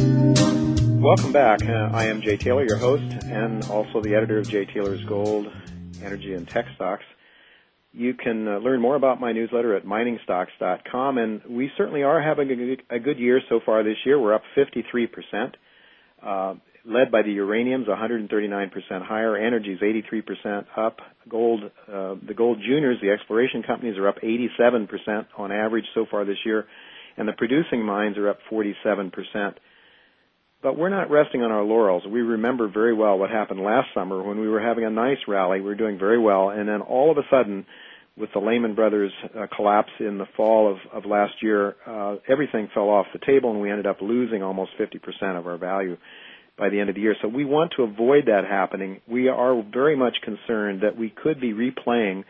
Welcome 1.01 1.31
back. 1.31 1.63
Uh, 1.63 1.89
I 1.91 2.05
am 2.05 2.21
Jay 2.21 2.37
Taylor, 2.37 2.63
your 2.63 2.77
host, 2.77 3.25
and 3.25 3.65
also 3.65 3.99
the 3.99 4.13
editor 4.13 4.37
of 4.37 4.47
Jay 4.47 4.65
Taylor's 4.65 5.03
Gold, 5.05 5.51
Energy, 6.03 6.35
and 6.35 6.47
Tech 6.47 6.67
Stocks. 6.75 7.05
You 7.91 8.13
can 8.13 8.47
uh, 8.47 8.59
learn 8.59 8.81
more 8.81 8.95
about 8.95 9.19
my 9.19 9.31
newsletter 9.31 9.75
at 9.75 9.83
miningstocks.com, 9.83 11.17
and 11.17 11.41
we 11.49 11.71
certainly 11.75 12.03
are 12.03 12.21
having 12.21 12.51
a 12.51 12.55
good, 12.55 12.83
a 12.91 12.99
good 12.99 13.17
year 13.17 13.41
so 13.49 13.59
far 13.65 13.81
this 13.83 13.97
year. 14.05 14.19
We're 14.19 14.35
up 14.35 14.43
53%, 14.55 15.55
uh, 16.23 16.55
led 16.85 17.11
by 17.11 17.21
the 17.21 17.35
uraniums, 17.35 17.87
139% 17.87 18.71
higher. 19.05 19.35
Energy's 19.35 19.79
83% 19.79 20.65
up. 20.77 20.97
Gold, 21.29 21.63
uh, 21.63 22.15
the 22.25 22.33
gold 22.35 22.59
juniors, 22.65 22.97
the 23.01 23.11
exploration 23.11 23.63
companies 23.63 23.97
are 23.97 24.07
up 24.07 24.15
87% 24.23 25.25
on 25.37 25.51
average 25.51 25.85
so 25.93 26.05
far 26.09 26.25
this 26.25 26.37
year, 26.45 26.65
and 27.17 27.27
the 27.27 27.33
producing 27.33 27.83
mines 27.83 28.17
are 28.17 28.29
up 28.29 28.39
47%. 28.49 29.11
But 30.63 30.77
we're 30.77 30.89
not 30.89 31.11
resting 31.11 31.43
on 31.43 31.51
our 31.51 31.63
laurels. 31.63 32.03
We 32.07 32.21
remember 32.21 32.67
very 32.67 32.93
well 32.93 33.19
what 33.19 33.29
happened 33.29 33.59
last 33.59 33.89
summer 33.93 34.23
when 34.23 34.39
we 34.39 34.47
were 34.47 34.61
having 34.61 34.85
a 34.85 34.89
nice 34.89 35.17
rally. 35.27 35.59
We 35.59 35.67
were 35.67 35.75
doing 35.75 35.99
very 35.99 36.17
well, 36.17 36.49
and 36.49 36.67
then 36.67 36.81
all 36.81 37.11
of 37.11 37.17
a 37.17 37.27
sudden, 37.29 37.65
with 38.17 38.31
the 38.33 38.39
Lehman 38.39 38.75
Brothers 38.75 39.11
uh, 39.37 39.45
collapse 39.55 39.91
in 39.99 40.17
the 40.17 40.25
fall 40.35 40.71
of, 40.71 40.77
of 40.91 41.09
last 41.09 41.33
year, 41.41 41.75
uh, 41.85 42.15
everything 42.27 42.69
fell 42.73 42.89
off 42.89 43.05
the 43.13 43.19
table, 43.25 43.51
and 43.51 43.61
we 43.61 43.69
ended 43.69 43.85
up 43.85 44.01
losing 44.01 44.41
almost 44.41 44.71
50% 44.79 45.37
of 45.37 45.45
our 45.45 45.57
value 45.57 45.97
by 46.57 46.69
the 46.69 46.79
end 46.79 46.89
of 46.89 46.95
the 46.95 47.01
year. 47.01 47.15
So 47.21 47.27
we 47.27 47.45
want 47.45 47.73
to 47.77 47.83
avoid 47.83 48.25
that 48.25 48.43
happening. 48.49 49.01
We 49.07 49.27
are 49.29 49.61
very 49.61 49.95
much 49.95 50.17
concerned 50.23 50.81
that 50.81 50.97
we 50.97 51.09
could 51.09 51.39
be 51.39 51.53
replaying 51.53 52.23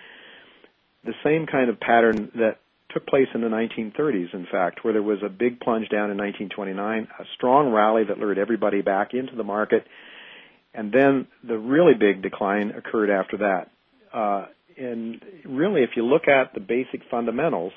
the 1.06 1.14
same 1.24 1.48
kind 1.48 1.70
of 1.70 1.80
pattern 1.80 2.32
that 2.36 2.58
took 2.94 3.08
place 3.08 3.28
in 3.34 3.42
the 3.42 3.48
1930s, 3.48 4.34
in 4.34 4.46
fact, 4.52 4.84
where 4.84 4.94
there 4.94 5.04
was 5.04 5.20
a 5.24 5.30
big 5.30 5.60
plunge 5.60 5.88
down 5.90 6.12
in 6.12 6.18
1929, 6.18 7.08
a 7.20 7.24
strong 7.36 7.72
rally 7.72 8.04
that 8.04 8.18
lured 8.18 8.38
everybody 8.38 8.82
back 8.82 9.14
into 9.14 9.36
the 9.36 9.44
market, 9.44 9.86
and 10.74 10.92
then 10.92 11.28
the 11.48 11.58
really 11.58 11.94
big 11.94 12.22
decline 12.22 12.72
occurred 12.72 13.10
after 13.10 13.38
that. 13.38 13.72
Uh, 14.14 14.46
and 14.80 15.22
really, 15.46 15.84
if 15.84 15.92
you 15.96 16.06
look 16.06 16.28
at 16.28 16.54
the 16.54 16.60
basic 16.60 17.02
fundamentals, 17.10 17.74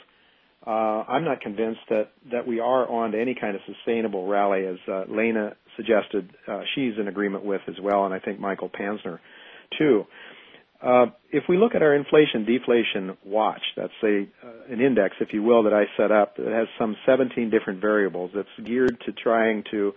uh, 0.67 0.71
I'm 1.09 1.25
not 1.25 1.41
convinced 1.41 1.81
that, 1.89 2.09
that 2.31 2.47
we 2.47 2.61
are 2.61 2.87
on 2.89 3.13
to 3.13 3.21
any 3.21 3.35
kind 3.35 3.57
of 3.57 3.63
sustainable 3.67 4.27
rally, 4.27 4.67
as 4.67 4.77
uh, 4.87 5.05
Lena 5.09 5.57
suggested. 5.77 6.31
Uh, 6.47 6.61
she's 6.75 6.95
in 6.99 7.09
agreement 7.09 7.45
with 7.45 7.63
as 7.67 7.77
well, 7.83 8.05
and 8.05 8.13
I 8.13 8.19
think 8.19 8.39
Michael 8.41 8.69
Panzner 8.69 9.19
too. 9.79 10.05
Uh, 10.83 11.07
if 11.31 11.45
we 11.49 11.59
look 11.59 11.75
at 11.75 11.83
our 11.83 11.95
inflation 11.95 12.45
deflation 12.47 13.17
watch, 13.25 13.61
that's 13.77 13.93
a 14.03 14.27
uh, 14.43 14.73
an 14.73 14.81
index, 14.81 15.15
if 15.21 15.29
you 15.33 15.43
will, 15.43 15.65
that 15.65 15.75
I 15.75 15.85
set 15.97 16.11
up 16.11 16.37
that 16.37 16.47
has 16.47 16.69
some 16.79 16.97
17 17.07 17.51
different 17.51 17.81
variables 17.83 18.31
that's 18.35 18.49
geared 18.67 18.99
to 19.05 19.13
trying 19.13 19.65
to 19.71 19.93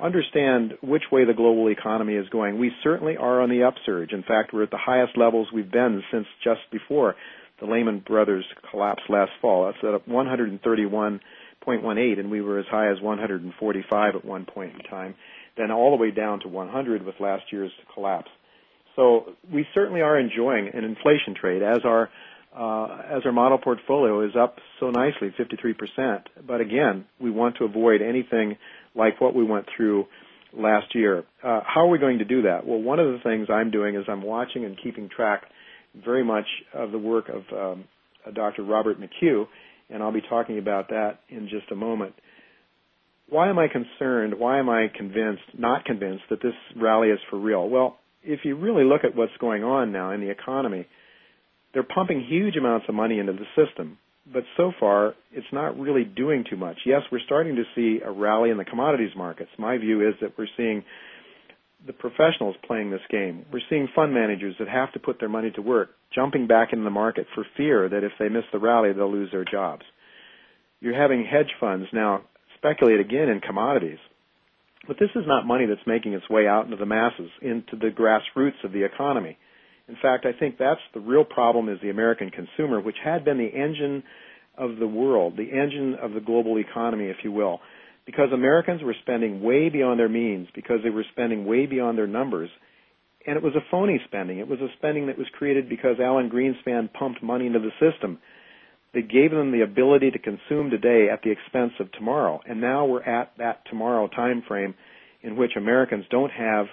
understand 0.00 0.74
which 0.80 1.04
way 1.10 1.24
the 1.24 1.34
global 1.34 1.68
economy 1.68 2.14
is 2.14 2.28
going. 2.28 2.58
We 2.58 2.70
certainly 2.82 3.16
are 3.16 3.40
on 3.40 3.50
the 3.50 3.64
upsurge. 3.64 4.12
In 4.12 4.22
fact, 4.22 4.52
we're 4.52 4.62
at 4.64 4.70
the 4.70 4.78
highest 4.78 5.16
levels 5.16 5.48
we've 5.52 5.70
been 5.70 6.02
since 6.12 6.26
just 6.44 6.60
before 6.70 7.16
the 7.60 7.66
Lehman 7.66 8.00
Brothers 8.00 8.44
collapse 8.70 9.02
last 9.08 9.32
fall. 9.40 9.66
That's 9.66 9.78
at 9.94 10.08
131.18, 10.08 12.18
and 12.18 12.30
we 12.30 12.40
were 12.40 12.58
as 12.58 12.66
high 12.70 12.90
as 12.92 13.00
145 13.00 14.14
at 14.14 14.24
one 14.24 14.44
point 14.44 14.74
in 14.74 14.80
time, 14.88 15.14
then 15.56 15.70
all 15.70 15.90
the 15.90 15.96
way 16.00 16.10
down 16.12 16.40
to 16.40 16.48
100 16.48 17.04
with 17.04 17.16
last 17.20 17.44
year's 17.52 17.72
collapse. 17.94 18.30
So 18.96 19.34
we 19.52 19.66
certainly 19.74 20.00
are 20.00 20.18
enjoying 20.18 20.70
an 20.74 20.84
inflation 20.84 21.34
trade 21.34 21.62
as 21.62 21.80
our 21.84 22.08
uh, 22.56 23.02
as 23.16 23.22
our 23.26 23.32
model 23.32 23.58
portfolio 23.58 24.22
is 24.26 24.34
up 24.34 24.58
so 24.80 24.90
nicely, 24.90 25.32
53%. 25.38 26.22
But 26.46 26.60
again, 26.60 27.04
we 27.20 27.30
want 27.30 27.56
to 27.58 27.64
avoid 27.64 28.00
anything 28.02 28.56
like 28.94 29.20
what 29.20 29.34
we 29.34 29.44
went 29.44 29.66
through 29.76 30.06
last 30.52 30.94
year. 30.94 31.24
Uh, 31.42 31.60
how 31.64 31.82
are 31.82 31.88
we 31.88 31.98
going 31.98 32.18
to 32.18 32.24
do 32.24 32.42
that? 32.42 32.66
Well, 32.66 32.80
one 32.80 32.98
of 32.98 33.06
the 33.12 33.18
things 33.22 33.48
I'm 33.50 33.70
doing 33.70 33.94
is 33.96 34.04
I'm 34.08 34.22
watching 34.22 34.64
and 34.64 34.78
keeping 34.82 35.08
track 35.08 35.42
very 36.04 36.24
much 36.24 36.46
of 36.74 36.92
the 36.92 36.98
work 36.98 37.28
of 37.28 37.42
um, 37.52 37.84
Dr. 38.34 38.62
Robert 38.62 38.98
McHugh, 39.00 39.46
and 39.90 40.02
I'll 40.02 40.12
be 40.12 40.22
talking 40.28 40.58
about 40.58 40.88
that 40.88 41.20
in 41.28 41.48
just 41.48 41.70
a 41.70 41.76
moment. 41.76 42.14
Why 43.30 43.50
am 43.50 43.58
I 43.58 43.68
concerned? 43.68 44.38
Why 44.38 44.58
am 44.58 44.70
I 44.70 44.86
convinced, 44.94 45.42
not 45.56 45.84
convinced, 45.84 46.24
that 46.30 46.42
this 46.42 46.54
rally 46.76 47.08
is 47.08 47.18
for 47.28 47.38
real? 47.38 47.68
Well, 47.68 47.98
if 48.22 48.40
you 48.44 48.56
really 48.56 48.84
look 48.84 49.04
at 49.04 49.14
what's 49.14 49.36
going 49.38 49.64
on 49.64 49.92
now 49.92 50.12
in 50.12 50.20
the 50.20 50.30
economy, 50.30 50.86
they're 51.72 51.82
pumping 51.82 52.24
huge 52.26 52.56
amounts 52.56 52.86
of 52.88 52.94
money 52.94 53.18
into 53.18 53.32
the 53.32 53.44
system. 53.54 53.98
But 54.32 54.44
so 54.56 54.72
far, 54.78 55.14
it's 55.32 55.46
not 55.52 55.78
really 55.78 56.04
doing 56.04 56.44
too 56.48 56.56
much. 56.56 56.76
Yes, 56.84 57.02
we're 57.10 57.20
starting 57.24 57.56
to 57.56 57.64
see 57.74 58.00
a 58.04 58.10
rally 58.10 58.50
in 58.50 58.58
the 58.58 58.64
commodities 58.64 59.12
markets. 59.16 59.50
My 59.58 59.78
view 59.78 60.06
is 60.06 60.14
that 60.20 60.36
we're 60.36 60.46
seeing 60.56 60.84
the 61.86 61.92
professionals 61.92 62.56
playing 62.66 62.90
this 62.90 63.00
game. 63.10 63.46
We're 63.52 63.60
seeing 63.70 63.88
fund 63.94 64.12
managers 64.12 64.56
that 64.58 64.68
have 64.68 64.92
to 64.92 64.98
put 64.98 65.20
their 65.20 65.28
money 65.28 65.50
to 65.52 65.62
work, 65.62 65.90
jumping 66.14 66.46
back 66.46 66.72
into 66.72 66.84
the 66.84 66.90
market 66.90 67.26
for 67.34 67.46
fear 67.56 67.88
that 67.88 68.04
if 68.04 68.12
they 68.18 68.28
miss 68.28 68.44
the 68.52 68.58
rally, 68.58 68.92
they'll 68.92 69.10
lose 69.10 69.30
their 69.30 69.44
jobs. 69.44 69.82
You're 70.80 71.00
having 71.00 71.24
hedge 71.24 71.52
funds 71.60 71.86
now 71.92 72.22
speculate 72.56 73.00
again 73.00 73.28
in 73.28 73.40
commodities. 73.40 73.98
But 74.86 74.98
this 74.98 75.10
is 75.14 75.24
not 75.26 75.46
money 75.46 75.66
that's 75.66 75.86
making 75.86 76.14
its 76.14 76.28
way 76.28 76.46
out 76.46 76.64
into 76.64 76.76
the 76.76 76.86
masses, 76.86 77.30
into 77.42 77.76
the 77.76 77.90
grassroots 77.90 78.64
of 78.64 78.72
the 78.72 78.84
economy. 78.84 79.36
In 79.88 79.96
fact, 80.02 80.26
I 80.26 80.38
think 80.38 80.58
that's 80.58 80.80
the 80.94 81.00
real 81.00 81.24
problem 81.24 81.68
is 81.68 81.78
the 81.82 81.90
American 81.90 82.30
consumer, 82.30 82.80
which 82.80 82.96
had 83.02 83.24
been 83.24 83.38
the 83.38 83.46
engine 83.46 84.02
of 84.56 84.76
the 84.76 84.86
world, 84.86 85.36
the 85.36 85.50
engine 85.50 85.96
of 86.00 86.12
the 86.12 86.20
global 86.20 86.58
economy, 86.58 87.06
if 87.06 87.16
you 87.24 87.32
will 87.32 87.60
because 88.08 88.32
Americans 88.32 88.82
were 88.82 88.96
spending 89.02 89.42
way 89.42 89.68
beyond 89.68 90.00
their 90.00 90.08
means, 90.08 90.48
because 90.54 90.78
they 90.82 90.88
were 90.88 91.04
spending 91.12 91.44
way 91.44 91.66
beyond 91.66 91.98
their 91.98 92.06
numbers. 92.06 92.48
And 93.26 93.36
it 93.36 93.42
was 93.42 93.52
a 93.54 93.70
phony 93.70 94.00
spending. 94.06 94.38
It 94.38 94.48
was 94.48 94.60
a 94.60 94.68
spending 94.78 95.08
that 95.08 95.18
was 95.18 95.26
created 95.36 95.68
because 95.68 95.96
Alan 96.02 96.30
Greenspan 96.30 96.90
pumped 96.90 97.22
money 97.22 97.46
into 97.46 97.58
the 97.58 97.70
system 97.78 98.18
that 98.94 99.12
gave 99.12 99.30
them 99.30 99.52
the 99.52 99.60
ability 99.60 100.10
to 100.12 100.18
consume 100.18 100.70
today 100.70 101.10
at 101.12 101.20
the 101.22 101.30
expense 101.30 101.72
of 101.80 101.92
tomorrow. 101.92 102.40
And 102.48 102.62
now 102.62 102.86
we're 102.86 103.02
at 103.02 103.32
that 103.36 103.60
tomorrow 103.68 104.08
time 104.08 104.42
frame 104.48 104.74
in 105.20 105.36
which 105.36 105.52
Americans 105.58 106.06
don't 106.10 106.32
have 106.32 106.64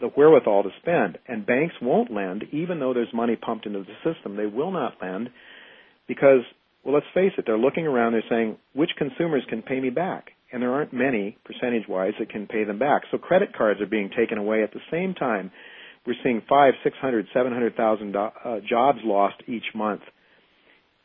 the 0.00 0.08
wherewithal 0.08 0.64
to 0.64 0.70
spend. 0.80 1.18
And 1.28 1.46
banks 1.46 1.74
won't 1.80 2.12
lend, 2.12 2.44
even 2.52 2.80
though 2.80 2.94
there's 2.94 3.12
money 3.14 3.36
pumped 3.36 3.66
into 3.66 3.84
the 3.84 4.12
system. 4.12 4.36
They 4.36 4.46
will 4.46 4.70
not 4.70 4.94
lend 5.00 5.30
because, 6.08 6.40
well, 6.84 6.94
let's 6.94 7.06
face 7.14 7.32
it, 7.38 7.44
they're 7.46 7.58
looking 7.58 7.86
around, 7.86 8.12
they're 8.12 8.22
saying, 8.28 8.56
which 8.74 8.90
consumers 8.98 9.44
can 9.48 9.62
pay 9.62 9.80
me 9.80 9.90
back? 9.90 10.30
and 10.54 10.62
there 10.62 10.72
aren't 10.72 10.92
many 10.92 11.36
percentage-wise 11.44 12.12
that 12.20 12.30
can 12.30 12.46
pay 12.46 12.62
them 12.62 12.78
back. 12.78 13.02
So 13.10 13.18
credit 13.18 13.56
cards 13.56 13.80
are 13.80 13.86
being 13.86 14.08
taken 14.16 14.38
away 14.38 14.62
at 14.62 14.72
the 14.72 14.78
same 14.88 15.12
time. 15.12 15.50
We're 16.06 16.14
seeing 16.22 16.42
five, 16.48 16.74
six 16.84 16.96
hundred, 17.00 17.26
seven 17.34 17.52
hundred 17.52 17.74
thousand 17.74 18.14
uh, 18.14 18.30
jobs 18.68 19.00
lost 19.02 19.42
each 19.48 19.64
month. 19.74 20.02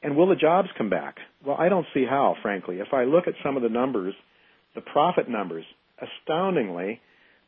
And 0.04 0.16
will 0.16 0.28
the 0.28 0.36
jobs 0.36 0.70
come 0.78 0.92
back? 0.92 1.16
Well, 1.44 1.58
I 1.58 1.68
don't 1.68 1.88
see 1.96 2.06
how, 2.08 2.36
frankly. 2.44 2.76
If 2.76 2.94
I 2.94 3.06
look 3.06 3.28
at 3.28 3.34
some 3.44 3.58
of 3.58 3.64
the 3.64 3.70
numbers, 3.70 4.14
the 4.76 4.82
profit 4.82 5.28
numbers, 5.28 5.66
astoundingly, 6.00 7.02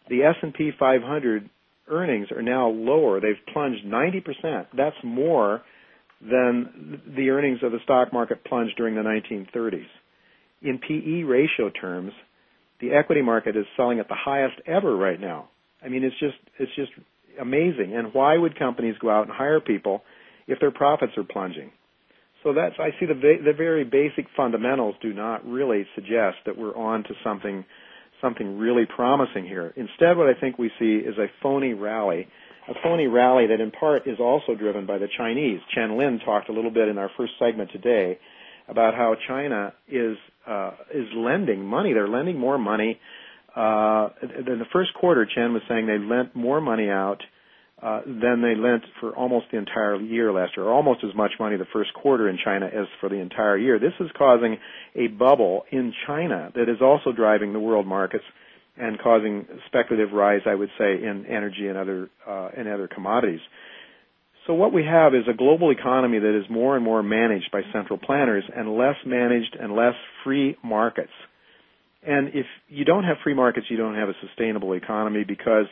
the 0.10 0.24
S&P 0.24 0.72
500 0.78 1.50
earnings 1.88 2.32
are 2.32 2.42
now 2.42 2.70
lower. 2.70 3.20
They've 3.20 3.36
plunged 3.54 3.86
90%. 3.86 4.68
That's 4.76 4.96
more 5.04 5.62
than 6.22 7.02
the 7.16 7.30
earnings 7.30 7.60
of 7.64 7.72
the 7.72 7.80
stock 7.84 8.14
market 8.14 8.44
plunged 8.44 8.76
during 8.78 8.96
the 8.96 9.02
1930s 9.02 9.88
in 10.62 10.78
PE 10.78 11.24
ratio 11.24 11.70
terms, 11.70 12.14
the 12.80 12.94
equity 12.94 13.22
market 13.22 13.56
is 13.56 13.66
selling 13.76 14.00
at 14.00 14.08
the 14.08 14.16
highest 14.16 14.56
ever 14.66 14.96
right 14.96 15.20
now. 15.20 15.50
I 15.84 15.90
mean, 15.90 16.04
it's 16.04 16.18
just 16.20 16.36
it's 16.60 16.72
just 16.76 16.92
amazing. 17.40 17.96
And 17.96 18.14
why 18.14 18.38
would 18.38 18.58
companies 18.58 18.96
go 19.00 19.10
out 19.10 19.28
and 19.28 19.36
hire 19.36 19.60
people 19.60 20.04
if 20.48 20.60
their 20.60 20.72
profits 20.72 21.14
are 21.18 21.24
plunging? 21.24 21.72
So 22.44 22.54
that's 22.54 22.76
I 22.80 22.90
see 23.00 23.06
the 23.06 23.14
the 23.16 23.54
very 23.56 23.84
basic 23.84 24.26
fundamentals 24.36 24.96
do 25.02 25.14
not 25.14 25.46
really 25.46 25.86
suggest 25.96 26.38
that 26.46 26.58
we're 26.58 26.76
on 26.76 27.04
to 27.04 27.10
something 27.24 27.66
something 28.22 28.58
really 28.58 28.86
promising 28.86 29.46
here. 29.46 29.74
Instead, 29.76 30.18
what 30.18 30.28
I 30.28 30.40
think 30.40 30.58
we 30.58 30.72
see 30.80 30.96
is 30.96 31.18
a 31.18 31.28
phony 31.42 31.74
rally, 31.74 32.28
a 32.68 32.74
phony 32.84 33.08
rally 33.08 33.48
that 33.48 33.60
in 33.60 33.72
part 33.72 34.08
is 34.08 34.20
also 34.20 34.56
driven 34.56 34.86
by 34.86 34.98
the 34.98 35.08
Chinese. 35.18 35.60
Chen 35.74 35.98
Lin 35.98 36.20
talked 36.24 36.50
a 36.50 36.54
little 36.54 36.72
bit 36.72 36.88
in 36.88 36.98
our 36.98 37.10
first 37.18 37.34
segment 37.40 37.72
today 37.72 38.20
about 38.68 38.94
how 38.94 39.16
China 39.28 39.74
is 39.90 40.18
uh, 40.48 40.72
is 40.94 41.08
lending 41.16 41.66
money. 41.66 41.94
They're 41.94 42.08
lending 42.08 42.40
more 42.40 42.58
money. 42.58 43.00
Uh, 43.56 44.10
in 44.22 44.60
the 44.60 44.66
first 44.72 44.94
quarter, 44.94 45.26
Chen 45.26 45.54
was 45.54 45.62
saying 45.68 45.86
they 45.88 45.98
lent 45.98 46.36
more 46.36 46.62
money 46.62 46.90
out 46.90 47.22
uh, 47.82 48.02
than 48.06 48.42
they 48.42 48.56
lent 48.56 48.84
for 49.00 49.16
almost 49.16 49.48
the 49.52 49.58
entire 49.58 49.96
year 50.00 50.32
last 50.32 50.52
year, 50.56 50.68
or 50.68 50.74
almost 50.74 51.04
as 51.04 51.16
much 51.16 51.32
money 51.40 51.58
the 51.58 51.66
first 51.74 51.94
quarter 51.94 52.30
in 52.30 52.38
China 52.44 52.68
as 52.68 52.86
for 53.00 53.10
the 53.10 53.16
entire 53.16 53.58
year. 53.58 53.80
This 53.80 53.94
is 54.00 54.08
causing 54.18 54.58
a 54.96 55.08
bubble 55.08 55.64
in 55.72 55.94
China 56.06 56.52
that 56.56 56.70
is 56.70 56.82
also 56.82 57.12
driving 57.12 57.54
the 57.54 57.60
world 57.60 57.88
markets 57.88 58.24
and 58.78 59.00
causing 59.00 59.48
speculative 59.68 60.14
rise, 60.14 60.42
I 60.46 60.56
would 60.56 60.70
say, 60.78 61.04
in 61.04 61.26
energy 61.28 61.68
and 61.68 61.78
other 61.78 62.10
uh, 62.28 62.50
and 62.56 62.68
other 62.68 62.88
commodities. 62.88 63.42
So 64.48 64.54
what 64.54 64.74
we 64.74 64.84
have 64.86 65.14
is 65.14 65.24
a 65.30 65.34
global 65.34 65.72
economy 65.72 66.20
that 66.20 66.38
is 66.38 66.46
more 66.50 66.76
and 66.76 66.84
more 66.84 67.04
managed 67.04 67.52
by 67.52 67.62
central 67.72 68.00
planners 68.00 68.44
and 68.56 68.76
less 68.76 68.96
managed 69.06 69.56
and 69.60 69.76
less 69.76 69.94
free 70.24 70.58
markets. 70.64 71.12
And 72.04 72.30
if 72.30 72.48
you 72.68 72.84
don't 72.84 73.04
have 73.04 73.18
free 73.24 73.36
markets, 73.36 73.68
you 73.70 73.78
don't 73.78 73.96
have 73.96 74.10
a 74.10 74.16
sustainable 74.26 74.74
economy 74.74 75.24
because 75.24 75.66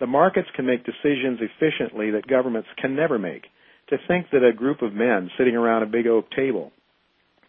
the 0.00 0.06
markets 0.06 0.48
can 0.54 0.66
make 0.66 0.84
decisions 0.84 1.40
efficiently 1.40 2.10
that 2.12 2.26
governments 2.26 2.68
can 2.80 2.94
never 2.94 3.18
make. 3.18 3.44
To 3.90 3.96
think 4.08 4.26
that 4.32 4.42
a 4.42 4.52
group 4.52 4.82
of 4.82 4.92
men 4.92 5.30
sitting 5.38 5.54
around 5.54 5.84
a 5.84 5.86
big 5.86 6.06
oak 6.06 6.26
table 6.34 6.72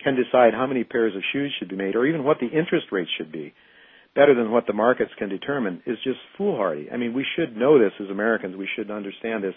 can 0.04 0.16
decide 0.16 0.54
how 0.54 0.68
many 0.68 0.84
pairs 0.84 1.16
of 1.16 1.24
shoes 1.34 1.52
should 1.58 1.70
be 1.70 1.76
made 1.76 1.96
or 1.96 2.06
even 2.06 2.24
what 2.24 2.38
the 2.40 2.46
interest 2.46 2.88
rate 2.92 3.08
should 3.18 3.32
be 3.32 3.54
better 4.16 4.34
than 4.34 4.52
what 4.52 4.66
the 4.68 4.74
markets 4.74 5.12
can 5.18 5.30
determine 5.30 5.82
is 5.86 5.98
just 6.04 6.18
foolhardy. 6.38 6.90
I 6.92 6.98
mean, 6.98 7.14
we 7.14 7.26
should 7.36 7.56
know 7.56 7.78
this 7.78 7.94
as 8.00 8.10
Americans. 8.10 8.56
We 8.56 8.68
should 8.76 8.90
understand 8.90 9.44
this 9.44 9.54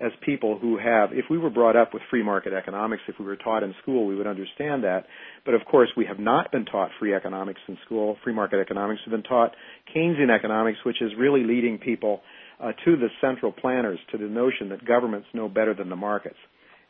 as 0.00 0.12
people 0.24 0.58
who 0.58 0.78
have, 0.78 1.10
if 1.12 1.26
we 1.30 1.36
were 1.36 1.50
brought 1.50 1.76
up 1.76 1.92
with 1.92 2.02
free 2.10 2.22
market 2.22 2.52
economics, 2.52 3.02
if 3.06 3.16
we 3.18 3.24
were 3.26 3.36
taught 3.36 3.62
in 3.62 3.74
school, 3.82 4.06
we 4.06 4.16
would 4.16 4.26
understand 4.26 4.82
that. 4.84 5.04
But 5.44 5.54
of 5.54 5.60
course, 5.66 5.90
we 5.96 6.06
have 6.06 6.18
not 6.18 6.50
been 6.50 6.64
taught 6.64 6.90
free 6.98 7.14
economics 7.14 7.60
in 7.68 7.76
school, 7.84 8.16
free 8.24 8.32
market 8.32 8.60
economics. 8.60 9.02
We've 9.06 9.12
been 9.12 9.22
taught 9.22 9.52
Keynesian 9.94 10.34
economics, 10.34 10.78
which 10.86 11.02
is 11.02 11.10
really 11.18 11.44
leading 11.44 11.78
people 11.78 12.22
uh, 12.58 12.72
to 12.84 12.96
the 12.96 13.08
central 13.20 13.52
planners, 13.52 13.98
to 14.12 14.18
the 14.18 14.24
notion 14.24 14.70
that 14.70 14.84
governments 14.84 15.28
know 15.34 15.48
better 15.48 15.74
than 15.74 15.90
the 15.90 15.96
markets. 15.96 16.36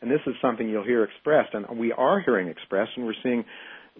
And 0.01 0.09
this 0.09 0.21
is 0.25 0.33
something 0.41 0.67
you'll 0.67 0.85
hear 0.85 1.03
expressed, 1.03 1.53
and 1.53 1.77
we 1.77 1.91
are 1.91 2.21
hearing 2.21 2.47
expressed, 2.47 2.91
and 2.95 3.05
we're 3.05 3.13
seeing 3.21 3.43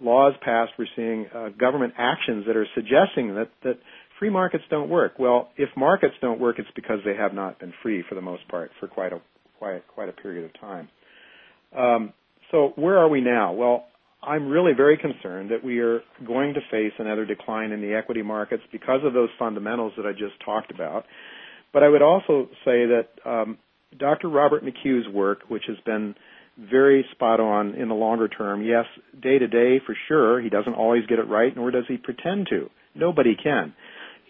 laws 0.00 0.34
passed, 0.42 0.72
we're 0.78 0.86
seeing 0.96 1.26
uh, 1.34 1.50
government 1.50 1.94
actions 1.98 2.44
that 2.46 2.56
are 2.56 2.66
suggesting 2.74 3.34
that, 3.34 3.50
that 3.62 3.78
free 4.22 4.30
markets 4.30 4.62
don't 4.70 4.88
work. 4.88 5.18
Well, 5.18 5.48
if 5.56 5.68
markets 5.76 6.14
don't 6.20 6.38
work, 6.38 6.60
it's 6.60 6.68
because 6.76 7.00
they 7.04 7.16
have 7.16 7.34
not 7.34 7.58
been 7.58 7.74
free 7.82 8.04
for 8.08 8.14
the 8.14 8.20
most 8.20 8.46
part 8.46 8.70
for 8.78 8.86
quite 8.86 9.12
a 9.12 9.20
quite 9.58 9.82
quite 9.88 10.08
a 10.08 10.12
period 10.12 10.44
of 10.44 10.60
time. 10.60 10.88
Um, 11.76 12.12
so 12.52 12.72
where 12.76 12.98
are 12.98 13.08
we 13.08 13.20
now? 13.20 13.52
Well, 13.52 13.86
I'm 14.22 14.46
really 14.46 14.74
very 14.76 14.96
concerned 14.96 15.50
that 15.50 15.64
we 15.64 15.80
are 15.80 16.02
going 16.24 16.54
to 16.54 16.60
face 16.70 16.92
another 17.00 17.24
decline 17.24 17.72
in 17.72 17.80
the 17.80 17.94
equity 17.94 18.22
markets 18.22 18.62
because 18.70 19.00
of 19.02 19.12
those 19.12 19.28
fundamentals 19.40 19.92
that 19.96 20.06
I 20.06 20.12
just 20.12 20.34
talked 20.44 20.70
about. 20.70 21.04
But 21.72 21.82
I 21.82 21.88
would 21.88 22.02
also 22.02 22.46
say 22.64 22.86
that 22.86 23.08
um, 23.26 23.58
Dr. 23.98 24.28
Robert 24.28 24.62
McHugh's 24.62 25.12
work, 25.12 25.40
which 25.48 25.64
has 25.66 25.78
been 25.84 26.14
very 26.70 27.04
spot 27.10 27.40
on 27.40 27.74
in 27.74 27.88
the 27.88 27.96
longer 27.96 28.28
term, 28.28 28.62
yes, 28.62 28.84
day 29.20 29.40
to 29.40 29.48
day 29.48 29.80
for 29.84 29.96
sure, 30.06 30.40
he 30.40 30.48
doesn't 30.48 30.74
always 30.74 31.06
get 31.06 31.18
it 31.18 31.26
right, 31.26 31.56
nor 31.56 31.72
does 31.72 31.86
he 31.88 31.96
pretend 31.96 32.46
to. 32.50 32.70
Nobody 32.94 33.34
can. 33.34 33.74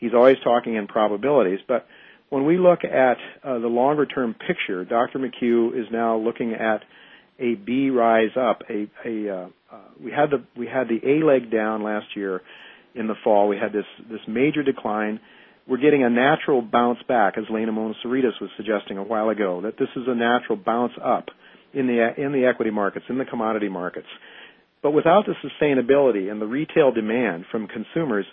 He's 0.02 0.14
always 0.14 0.36
talking 0.42 0.74
in 0.74 0.88
probabilities. 0.88 1.60
But 1.68 1.86
when 2.28 2.44
we 2.44 2.58
look 2.58 2.80
at 2.82 3.18
uh, 3.44 3.60
the 3.60 3.68
longer 3.68 4.04
term 4.04 4.34
picture, 4.34 4.84
Dr. 4.84 5.20
McHugh 5.20 5.80
is 5.80 5.86
now 5.92 6.16
looking 6.16 6.54
at 6.54 6.82
a 7.38 7.54
B 7.54 7.88
rise 7.90 8.36
up. 8.36 8.62
A, 8.68 8.90
a 9.06 9.32
uh, 9.32 9.46
uh, 9.72 9.78
we 10.02 10.10
had 10.10 10.30
the 10.30 10.42
we 10.58 10.66
had 10.66 10.88
the 10.88 10.98
A 11.06 11.24
leg 11.24 11.52
down 11.52 11.84
last 11.84 12.06
year 12.16 12.42
in 12.96 13.06
the 13.06 13.14
fall. 13.22 13.46
We 13.46 13.56
had 13.56 13.72
this 13.72 13.84
this 14.10 14.20
major 14.26 14.64
decline. 14.64 15.20
We're 15.68 15.78
getting 15.78 16.02
a 16.02 16.10
natural 16.10 16.62
bounce 16.62 16.98
back, 17.06 17.38
as 17.38 17.44
Lena 17.48 17.70
Monasiritis 17.70 18.40
was 18.40 18.50
suggesting 18.56 18.98
a 18.98 19.04
while 19.04 19.28
ago, 19.28 19.60
that 19.60 19.78
this 19.78 19.88
is 19.94 20.02
a 20.08 20.14
natural 20.16 20.56
bounce 20.56 20.94
up 21.00 21.26
in 21.72 21.86
the 21.86 22.12
in 22.20 22.32
the 22.32 22.46
equity 22.46 22.72
markets, 22.72 23.04
in 23.08 23.18
the 23.18 23.24
commodity 23.24 23.68
markets. 23.68 24.08
But 24.82 24.90
without 24.90 25.26
the 25.26 25.34
sustainability 25.48 26.28
and 26.28 26.42
the 26.42 26.46
retail 26.46 26.90
demand 26.90 27.44
from 27.52 27.68
consumers, 27.68 28.26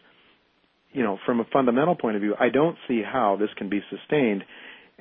you 0.91 1.03
know, 1.03 1.19
from 1.25 1.39
a 1.39 1.45
fundamental 1.51 1.95
point 1.95 2.15
of 2.15 2.21
view, 2.21 2.35
I 2.39 2.49
don't 2.49 2.77
see 2.87 3.01
how 3.03 3.37
this 3.39 3.49
can 3.57 3.69
be 3.69 3.81
sustained. 3.89 4.43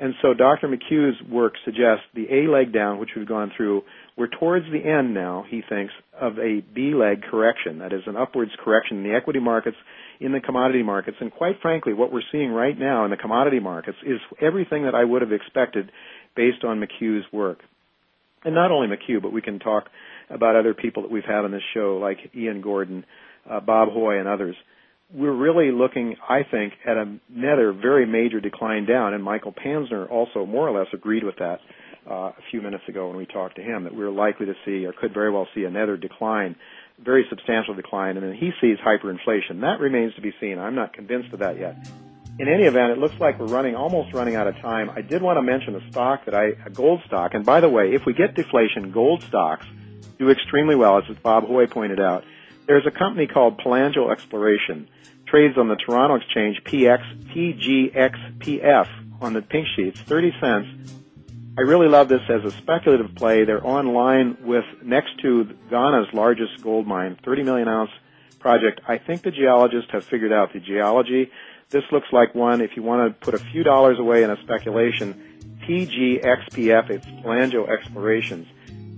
And 0.00 0.14
so 0.22 0.32
Dr. 0.32 0.68
McHugh's 0.68 1.20
work 1.28 1.54
suggests 1.64 2.04
the 2.14 2.26
A 2.30 2.48
leg 2.48 2.72
down, 2.72 2.98
which 2.98 3.10
we've 3.16 3.26
gone 3.26 3.50
through, 3.56 3.82
we're 4.16 4.28
towards 4.28 4.64
the 4.66 4.78
end 4.78 5.12
now, 5.12 5.44
he 5.48 5.62
thinks, 5.68 5.92
of 6.18 6.38
a 6.38 6.60
B 6.60 6.92
leg 6.94 7.22
correction. 7.22 7.80
That 7.80 7.92
is 7.92 8.02
an 8.06 8.16
upwards 8.16 8.52
correction 8.62 8.98
in 8.98 9.02
the 9.02 9.16
equity 9.16 9.40
markets, 9.40 9.76
in 10.20 10.30
the 10.30 10.40
commodity 10.40 10.84
markets. 10.84 11.16
And 11.20 11.32
quite 11.32 11.56
frankly, 11.60 11.94
what 11.94 12.12
we're 12.12 12.22
seeing 12.30 12.50
right 12.50 12.78
now 12.78 13.04
in 13.04 13.10
the 13.10 13.16
commodity 13.16 13.58
markets 13.58 13.98
is 14.06 14.20
everything 14.40 14.84
that 14.84 14.94
I 14.94 15.02
would 15.02 15.22
have 15.22 15.32
expected 15.32 15.90
based 16.36 16.62
on 16.64 16.80
McHugh's 16.80 17.24
work. 17.32 17.58
And 18.44 18.54
not 18.54 18.70
only 18.70 18.86
McHugh, 18.86 19.20
but 19.20 19.32
we 19.32 19.42
can 19.42 19.58
talk 19.58 19.86
about 20.30 20.54
other 20.54 20.74
people 20.74 21.02
that 21.02 21.10
we've 21.10 21.24
had 21.24 21.44
on 21.44 21.50
this 21.50 21.62
show, 21.74 21.98
like 22.00 22.18
Ian 22.36 22.60
Gordon, 22.60 23.04
uh, 23.50 23.58
Bob 23.58 23.88
Hoye, 23.88 24.20
and 24.20 24.28
others 24.28 24.54
we're 25.12 25.32
really 25.32 25.72
looking, 25.72 26.16
I 26.28 26.42
think, 26.42 26.74
at 26.86 26.96
another 26.96 27.72
very 27.72 28.06
major 28.06 28.40
decline 28.40 28.84
down, 28.84 29.14
and 29.14 29.24
Michael 29.24 29.52
Panzner 29.52 30.10
also 30.10 30.44
more 30.44 30.68
or 30.68 30.78
less 30.78 30.88
agreed 30.92 31.24
with 31.24 31.36
that 31.36 31.60
uh, 32.08 32.14
a 32.14 32.42
few 32.50 32.60
minutes 32.60 32.84
ago 32.88 33.08
when 33.08 33.16
we 33.16 33.24
talked 33.24 33.56
to 33.56 33.62
him, 33.62 33.84
that 33.84 33.94
we're 33.94 34.10
likely 34.10 34.46
to 34.46 34.54
see, 34.64 34.84
or 34.84 34.92
could 34.92 35.14
very 35.14 35.30
well 35.30 35.48
see, 35.54 35.64
another 35.64 35.96
decline, 35.96 36.56
very 37.02 37.24
substantial 37.30 37.74
decline, 37.74 38.16
and 38.16 38.26
then 38.26 38.34
he 38.34 38.50
sees 38.60 38.76
hyperinflation. 38.78 39.62
That 39.62 39.80
remains 39.80 40.14
to 40.16 40.20
be 40.20 40.32
seen. 40.40 40.58
I'm 40.58 40.74
not 40.74 40.92
convinced 40.92 41.32
of 41.32 41.38
that 41.40 41.58
yet. 41.58 41.76
in 42.38 42.46
any 42.46 42.64
event, 42.64 42.92
it 42.92 42.98
looks 42.98 43.18
like 43.18 43.38
we're 43.38 43.46
running 43.46 43.74
almost 43.74 44.12
running 44.12 44.36
out 44.36 44.46
of 44.46 44.56
time. 44.58 44.90
I 44.90 45.00
did 45.00 45.22
want 45.22 45.38
to 45.38 45.42
mention 45.42 45.74
a 45.74 45.90
stock 45.90 46.26
that 46.26 46.34
I 46.34 46.52
a 46.66 46.70
gold 46.70 47.00
stock, 47.06 47.32
and 47.34 47.46
by 47.46 47.60
the 47.60 47.68
way, 47.68 47.94
if 47.94 48.04
we 48.04 48.12
get 48.12 48.34
deflation, 48.34 48.92
gold 48.92 49.22
stocks 49.22 49.66
do 50.18 50.30
extremely 50.30 50.74
well, 50.74 50.98
as 50.98 51.16
Bob 51.22 51.44
Hoye 51.44 51.70
pointed 51.70 52.00
out. 52.00 52.24
There's 52.68 52.86
a 52.86 52.90
company 52.90 53.26
called 53.26 53.58
Pelangio 53.58 54.12
Exploration, 54.12 54.90
trades 55.26 55.56
on 55.56 55.68
the 55.68 55.76
Toronto 55.76 56.16
Exchange 56.16 56.60
PX 56.64 57.00
TGXPF 57.32 58.88
on 59.22 59.32
the 59.32 59.40
pink 59.40 59.66
sheets, 59.74 59.98
30 60.02 60.32
cents. 60.38 60.92
I 61.56 61.62
really 61.62 61.88
love 61.88 62.10
this 62.10 62.20
as 62.28 62.44
a 62.44 62.50
speculative 62.50 63.14
play. 63.14 63.46
They're 63.46 63.66
online 63.66 64.36
with 64.42 64.66
next 64.82 65.18
to 65.22 65.46
Ghana's 65.70 66.12
largest 66.12 66.62
gold 66.62 66.86
mine, 66.86 67.16
30 67.24 67.42
million 67.42 67.68
ounce 67.68 67.90
project. 68.38 68.82
I 68.86 68.98
think 68.98 69.22
the 69.22 69.30
geologists 69.30 69.90
have 69.92 70.04
figured 70.04 70.30
out 70.30 70.52
the 70.52 70.60
geology. 70.60 71.30
This 71.70 71.84
looks 71.90 72.08
like 72.12 72.34
one, 72.34 72.60
if 72.60 72.76
you 72.76 72.82
want 72.82 73.08
to 73.08 73.24
put 73.24 73.32
a 73.32 73.42
few 73.42 73.62
dollars 73.62 73.98
away 73.98 74.24
in 74.24 74.30
a 74.30 74.36
speculation, 74.42 75.58
TGXPF, 75.66 76.90
it's 76.90 77.06
Pelangio 77.06 77.66
Explorations. 77.66 78.46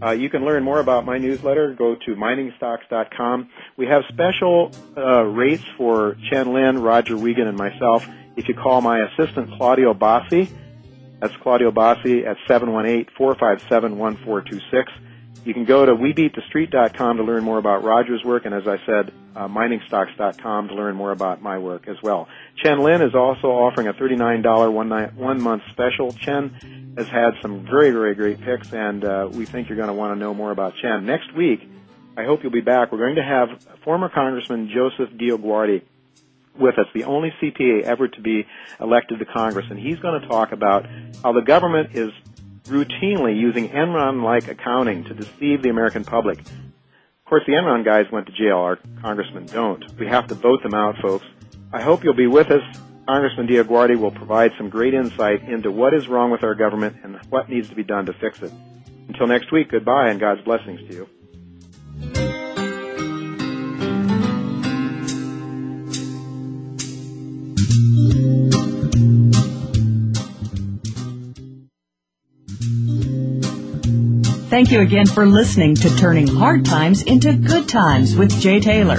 Uh, 0.02 0.12
you 0.12 0.30
can 0.30 0.44
learn 0.44 0.64
more 0.64 0.80
about 0.80 1.04
my 1.04 1.18
newsletter. 1.18 1.74
Go 1.74 1.94
to 1.94 2.14
miningstocks.com. 2.14 3.50
We 3.76 3.86
have 3.86 4.02
special 4.08 4.72
uh, 4.96 5.24
rates 5.24 5.64
for 5.76 6.16
Chen 6.30 6.54
Lin, 6.54 6.78
Roger 6.78 7.16
Wiegand, 7.16 7.48
and 7.48 7.58
myself. 7.58 8.06
If 8.36 8.48
you 8.48 8.54
call 8.54 8.80
my 8.80 9.00
assistant 9.00 9.50
Claudio 9.56 9.92
Bossi, 9.92 10.48
that's 11.20 11.36
Claudio 11.42 11.70
Bossi 11.70 12.26
at 12.26 12.38
718-457-1426. 12.48 14.84
You 15.44 15.54
can 15.54 15.64
go 15.64 15.86
to 15.86 15.94
WeBeatTheStreet.com 15.94 17.16
to 17.16 17.22
learn 17.22 17.44
more 17.44 17.58
about 17.58 17.82
Roger's 17.82 18.22
work, 18.24 18.44
and 18.44 18.54
as 18.54 18.66
I 18.66 18.76
said, 18.84 19.12
uh, 19.34 19.48
MiningsTocks.com 19.48 20.68
to 20.68 20.74
learn 20.74 20.96
more 20.96 21.12
about 21.12 21.42
my 21.42 21.58
work 21.58 21.88
as 21.88 21.96
well. 22.02 22.28
Chen 22.62 22.80
Lin 22.80 23.00
is 23.00 23.14
also 23.14 23.48
offering 23.48 23.88
a 23.88 23.94
$39 23.94 24.72
one, 24.72 24.88
night, 24.88 25.14
one 25.14 25.42
month 25.42 25.62
special. 25.70 26.12
Chen 26.12 26.79
has 26.96 27.06
had 27.06 27.30
some 27.42 27.64
very, 27.64 27.90
very 27.90 28.14
great 28.14 28.40
picks, 28.40 28.72
and 28.72 29.04
uh, 29.04 29.28
we 29.30 29.46
think 29.46 29.68
you're 29.68 29.76
going 29.76 29.88
to 29.88 29.94
want 29.94 30.14
to 30.14 30.18
know 30.18 30.34
more 30.34 30.50
about 30.50 30.74
Chen. 30.80 31.06
Next 31.06 31.34
week, 31.34 31.60
I 32.16 32.24
hope 32.24 32.42
you'll 32.42 32.52
be 32.52 32.60
back. 32.60 32.92
We're 32.92 32.98
going 32.98 33.16
to 33.16 33.22
have 33.22 33.48
former 33.84 34.08
Congressman 34.08 34.70
Joseph 34.74 35.14
DioGuardi 35.16 35.82
with 36.58 36.78
us, 36.78 36.86
the 36.94 37.04
only 37.04 37.32
CPA 37.40 37.82
ever 37.84 38.08
to 38.08 38.20
be 38.20 38.46
elected 38.80 39.18
to 39.20 39.24
Congress, 39.24 39.66
and 39.70 39.78
he's 39.78 39.98
going 40.00 40.20
to 40.20 40.28
talk 40.28 40.52
about 40.52 40.86
how 41.22 41.32
the 41.32 41.42
government 41.42 41.94
is 41.94 42.10
routinely 42.64 43.38
using 43.38 43.68
Enron-like 43.68 44.48
accounting 44.48 45.04
to 45.04 45.14
deceive 45.14 45.62
the 45.62 45.70
American 45.70 46.04
public. 46.04 46.38
Of 46.40 47.24
course, 47.24 47.42
the 47.46 47.52
Enron 47.52 47.84
guys 47.84 48.06
went 48.10 48.26
to 48.26 48.32
jail. 48.32 48.58
Our 48.58 48.78
congressmen 49.00 49.46
don't. 49.46 49.84
We 49.98 50.08
have 50.08 50.26
to 50.28 50.34
vote 50.34 50.62
them 50.62 50.74
out, 50.74 50.96
folks. 51.00 51.24
I 51.72 51.80
hope 51.80 52.02
you'll 52.02 52.14
be 52.14 52.26
with 52.26 52.50
us. 52.50 52.62
Congressman 53.06 53.48
DioGuardi 53.48 53.98
will 53.98 54.10
provide 54.12 54.52
some 54.56 54.68
great 54.68 54.94
insight 54.94 55.42
into 55.48 55.70
what 55.70 55.94
is 55.94 56.08
wrong 56.08 56.30
with 56.30 56.44
our 56.44 56.54
government 56.54 56.96
and 57.02 57.16
what 57.28 57.48
needs 57.48 57.68
to 57.68 57.74
be 57.74 57.82
done 57.82 58.06
to 58.06 58.12
fix 58.12 58.40
it. 58.42 58.52
Until 59.08 59.26
next 59.26 59.50
week, 59.50 59.70
goodbye 59.70 60.10
and 60.10 60.20
God's 60.20 60.42
blessings 60.42 60.80
to 60.88 60.94
you. 60.94 61.08
Thank 74.50 74.72
you 74.72 74.80
again 74.80 75.06
for 75.06 75.26
listening 75.26 75.76
to 75.76 75.96
Turning 75.96 76.26
Hard 76.26 76.64
Times 76.64 77.02
into 77.02 77.32
Good 77.32 77.68
Times 77.68 78.16
with 78.16 78.40
Jay 78.40 78.60
Taylor. 78.60 78.98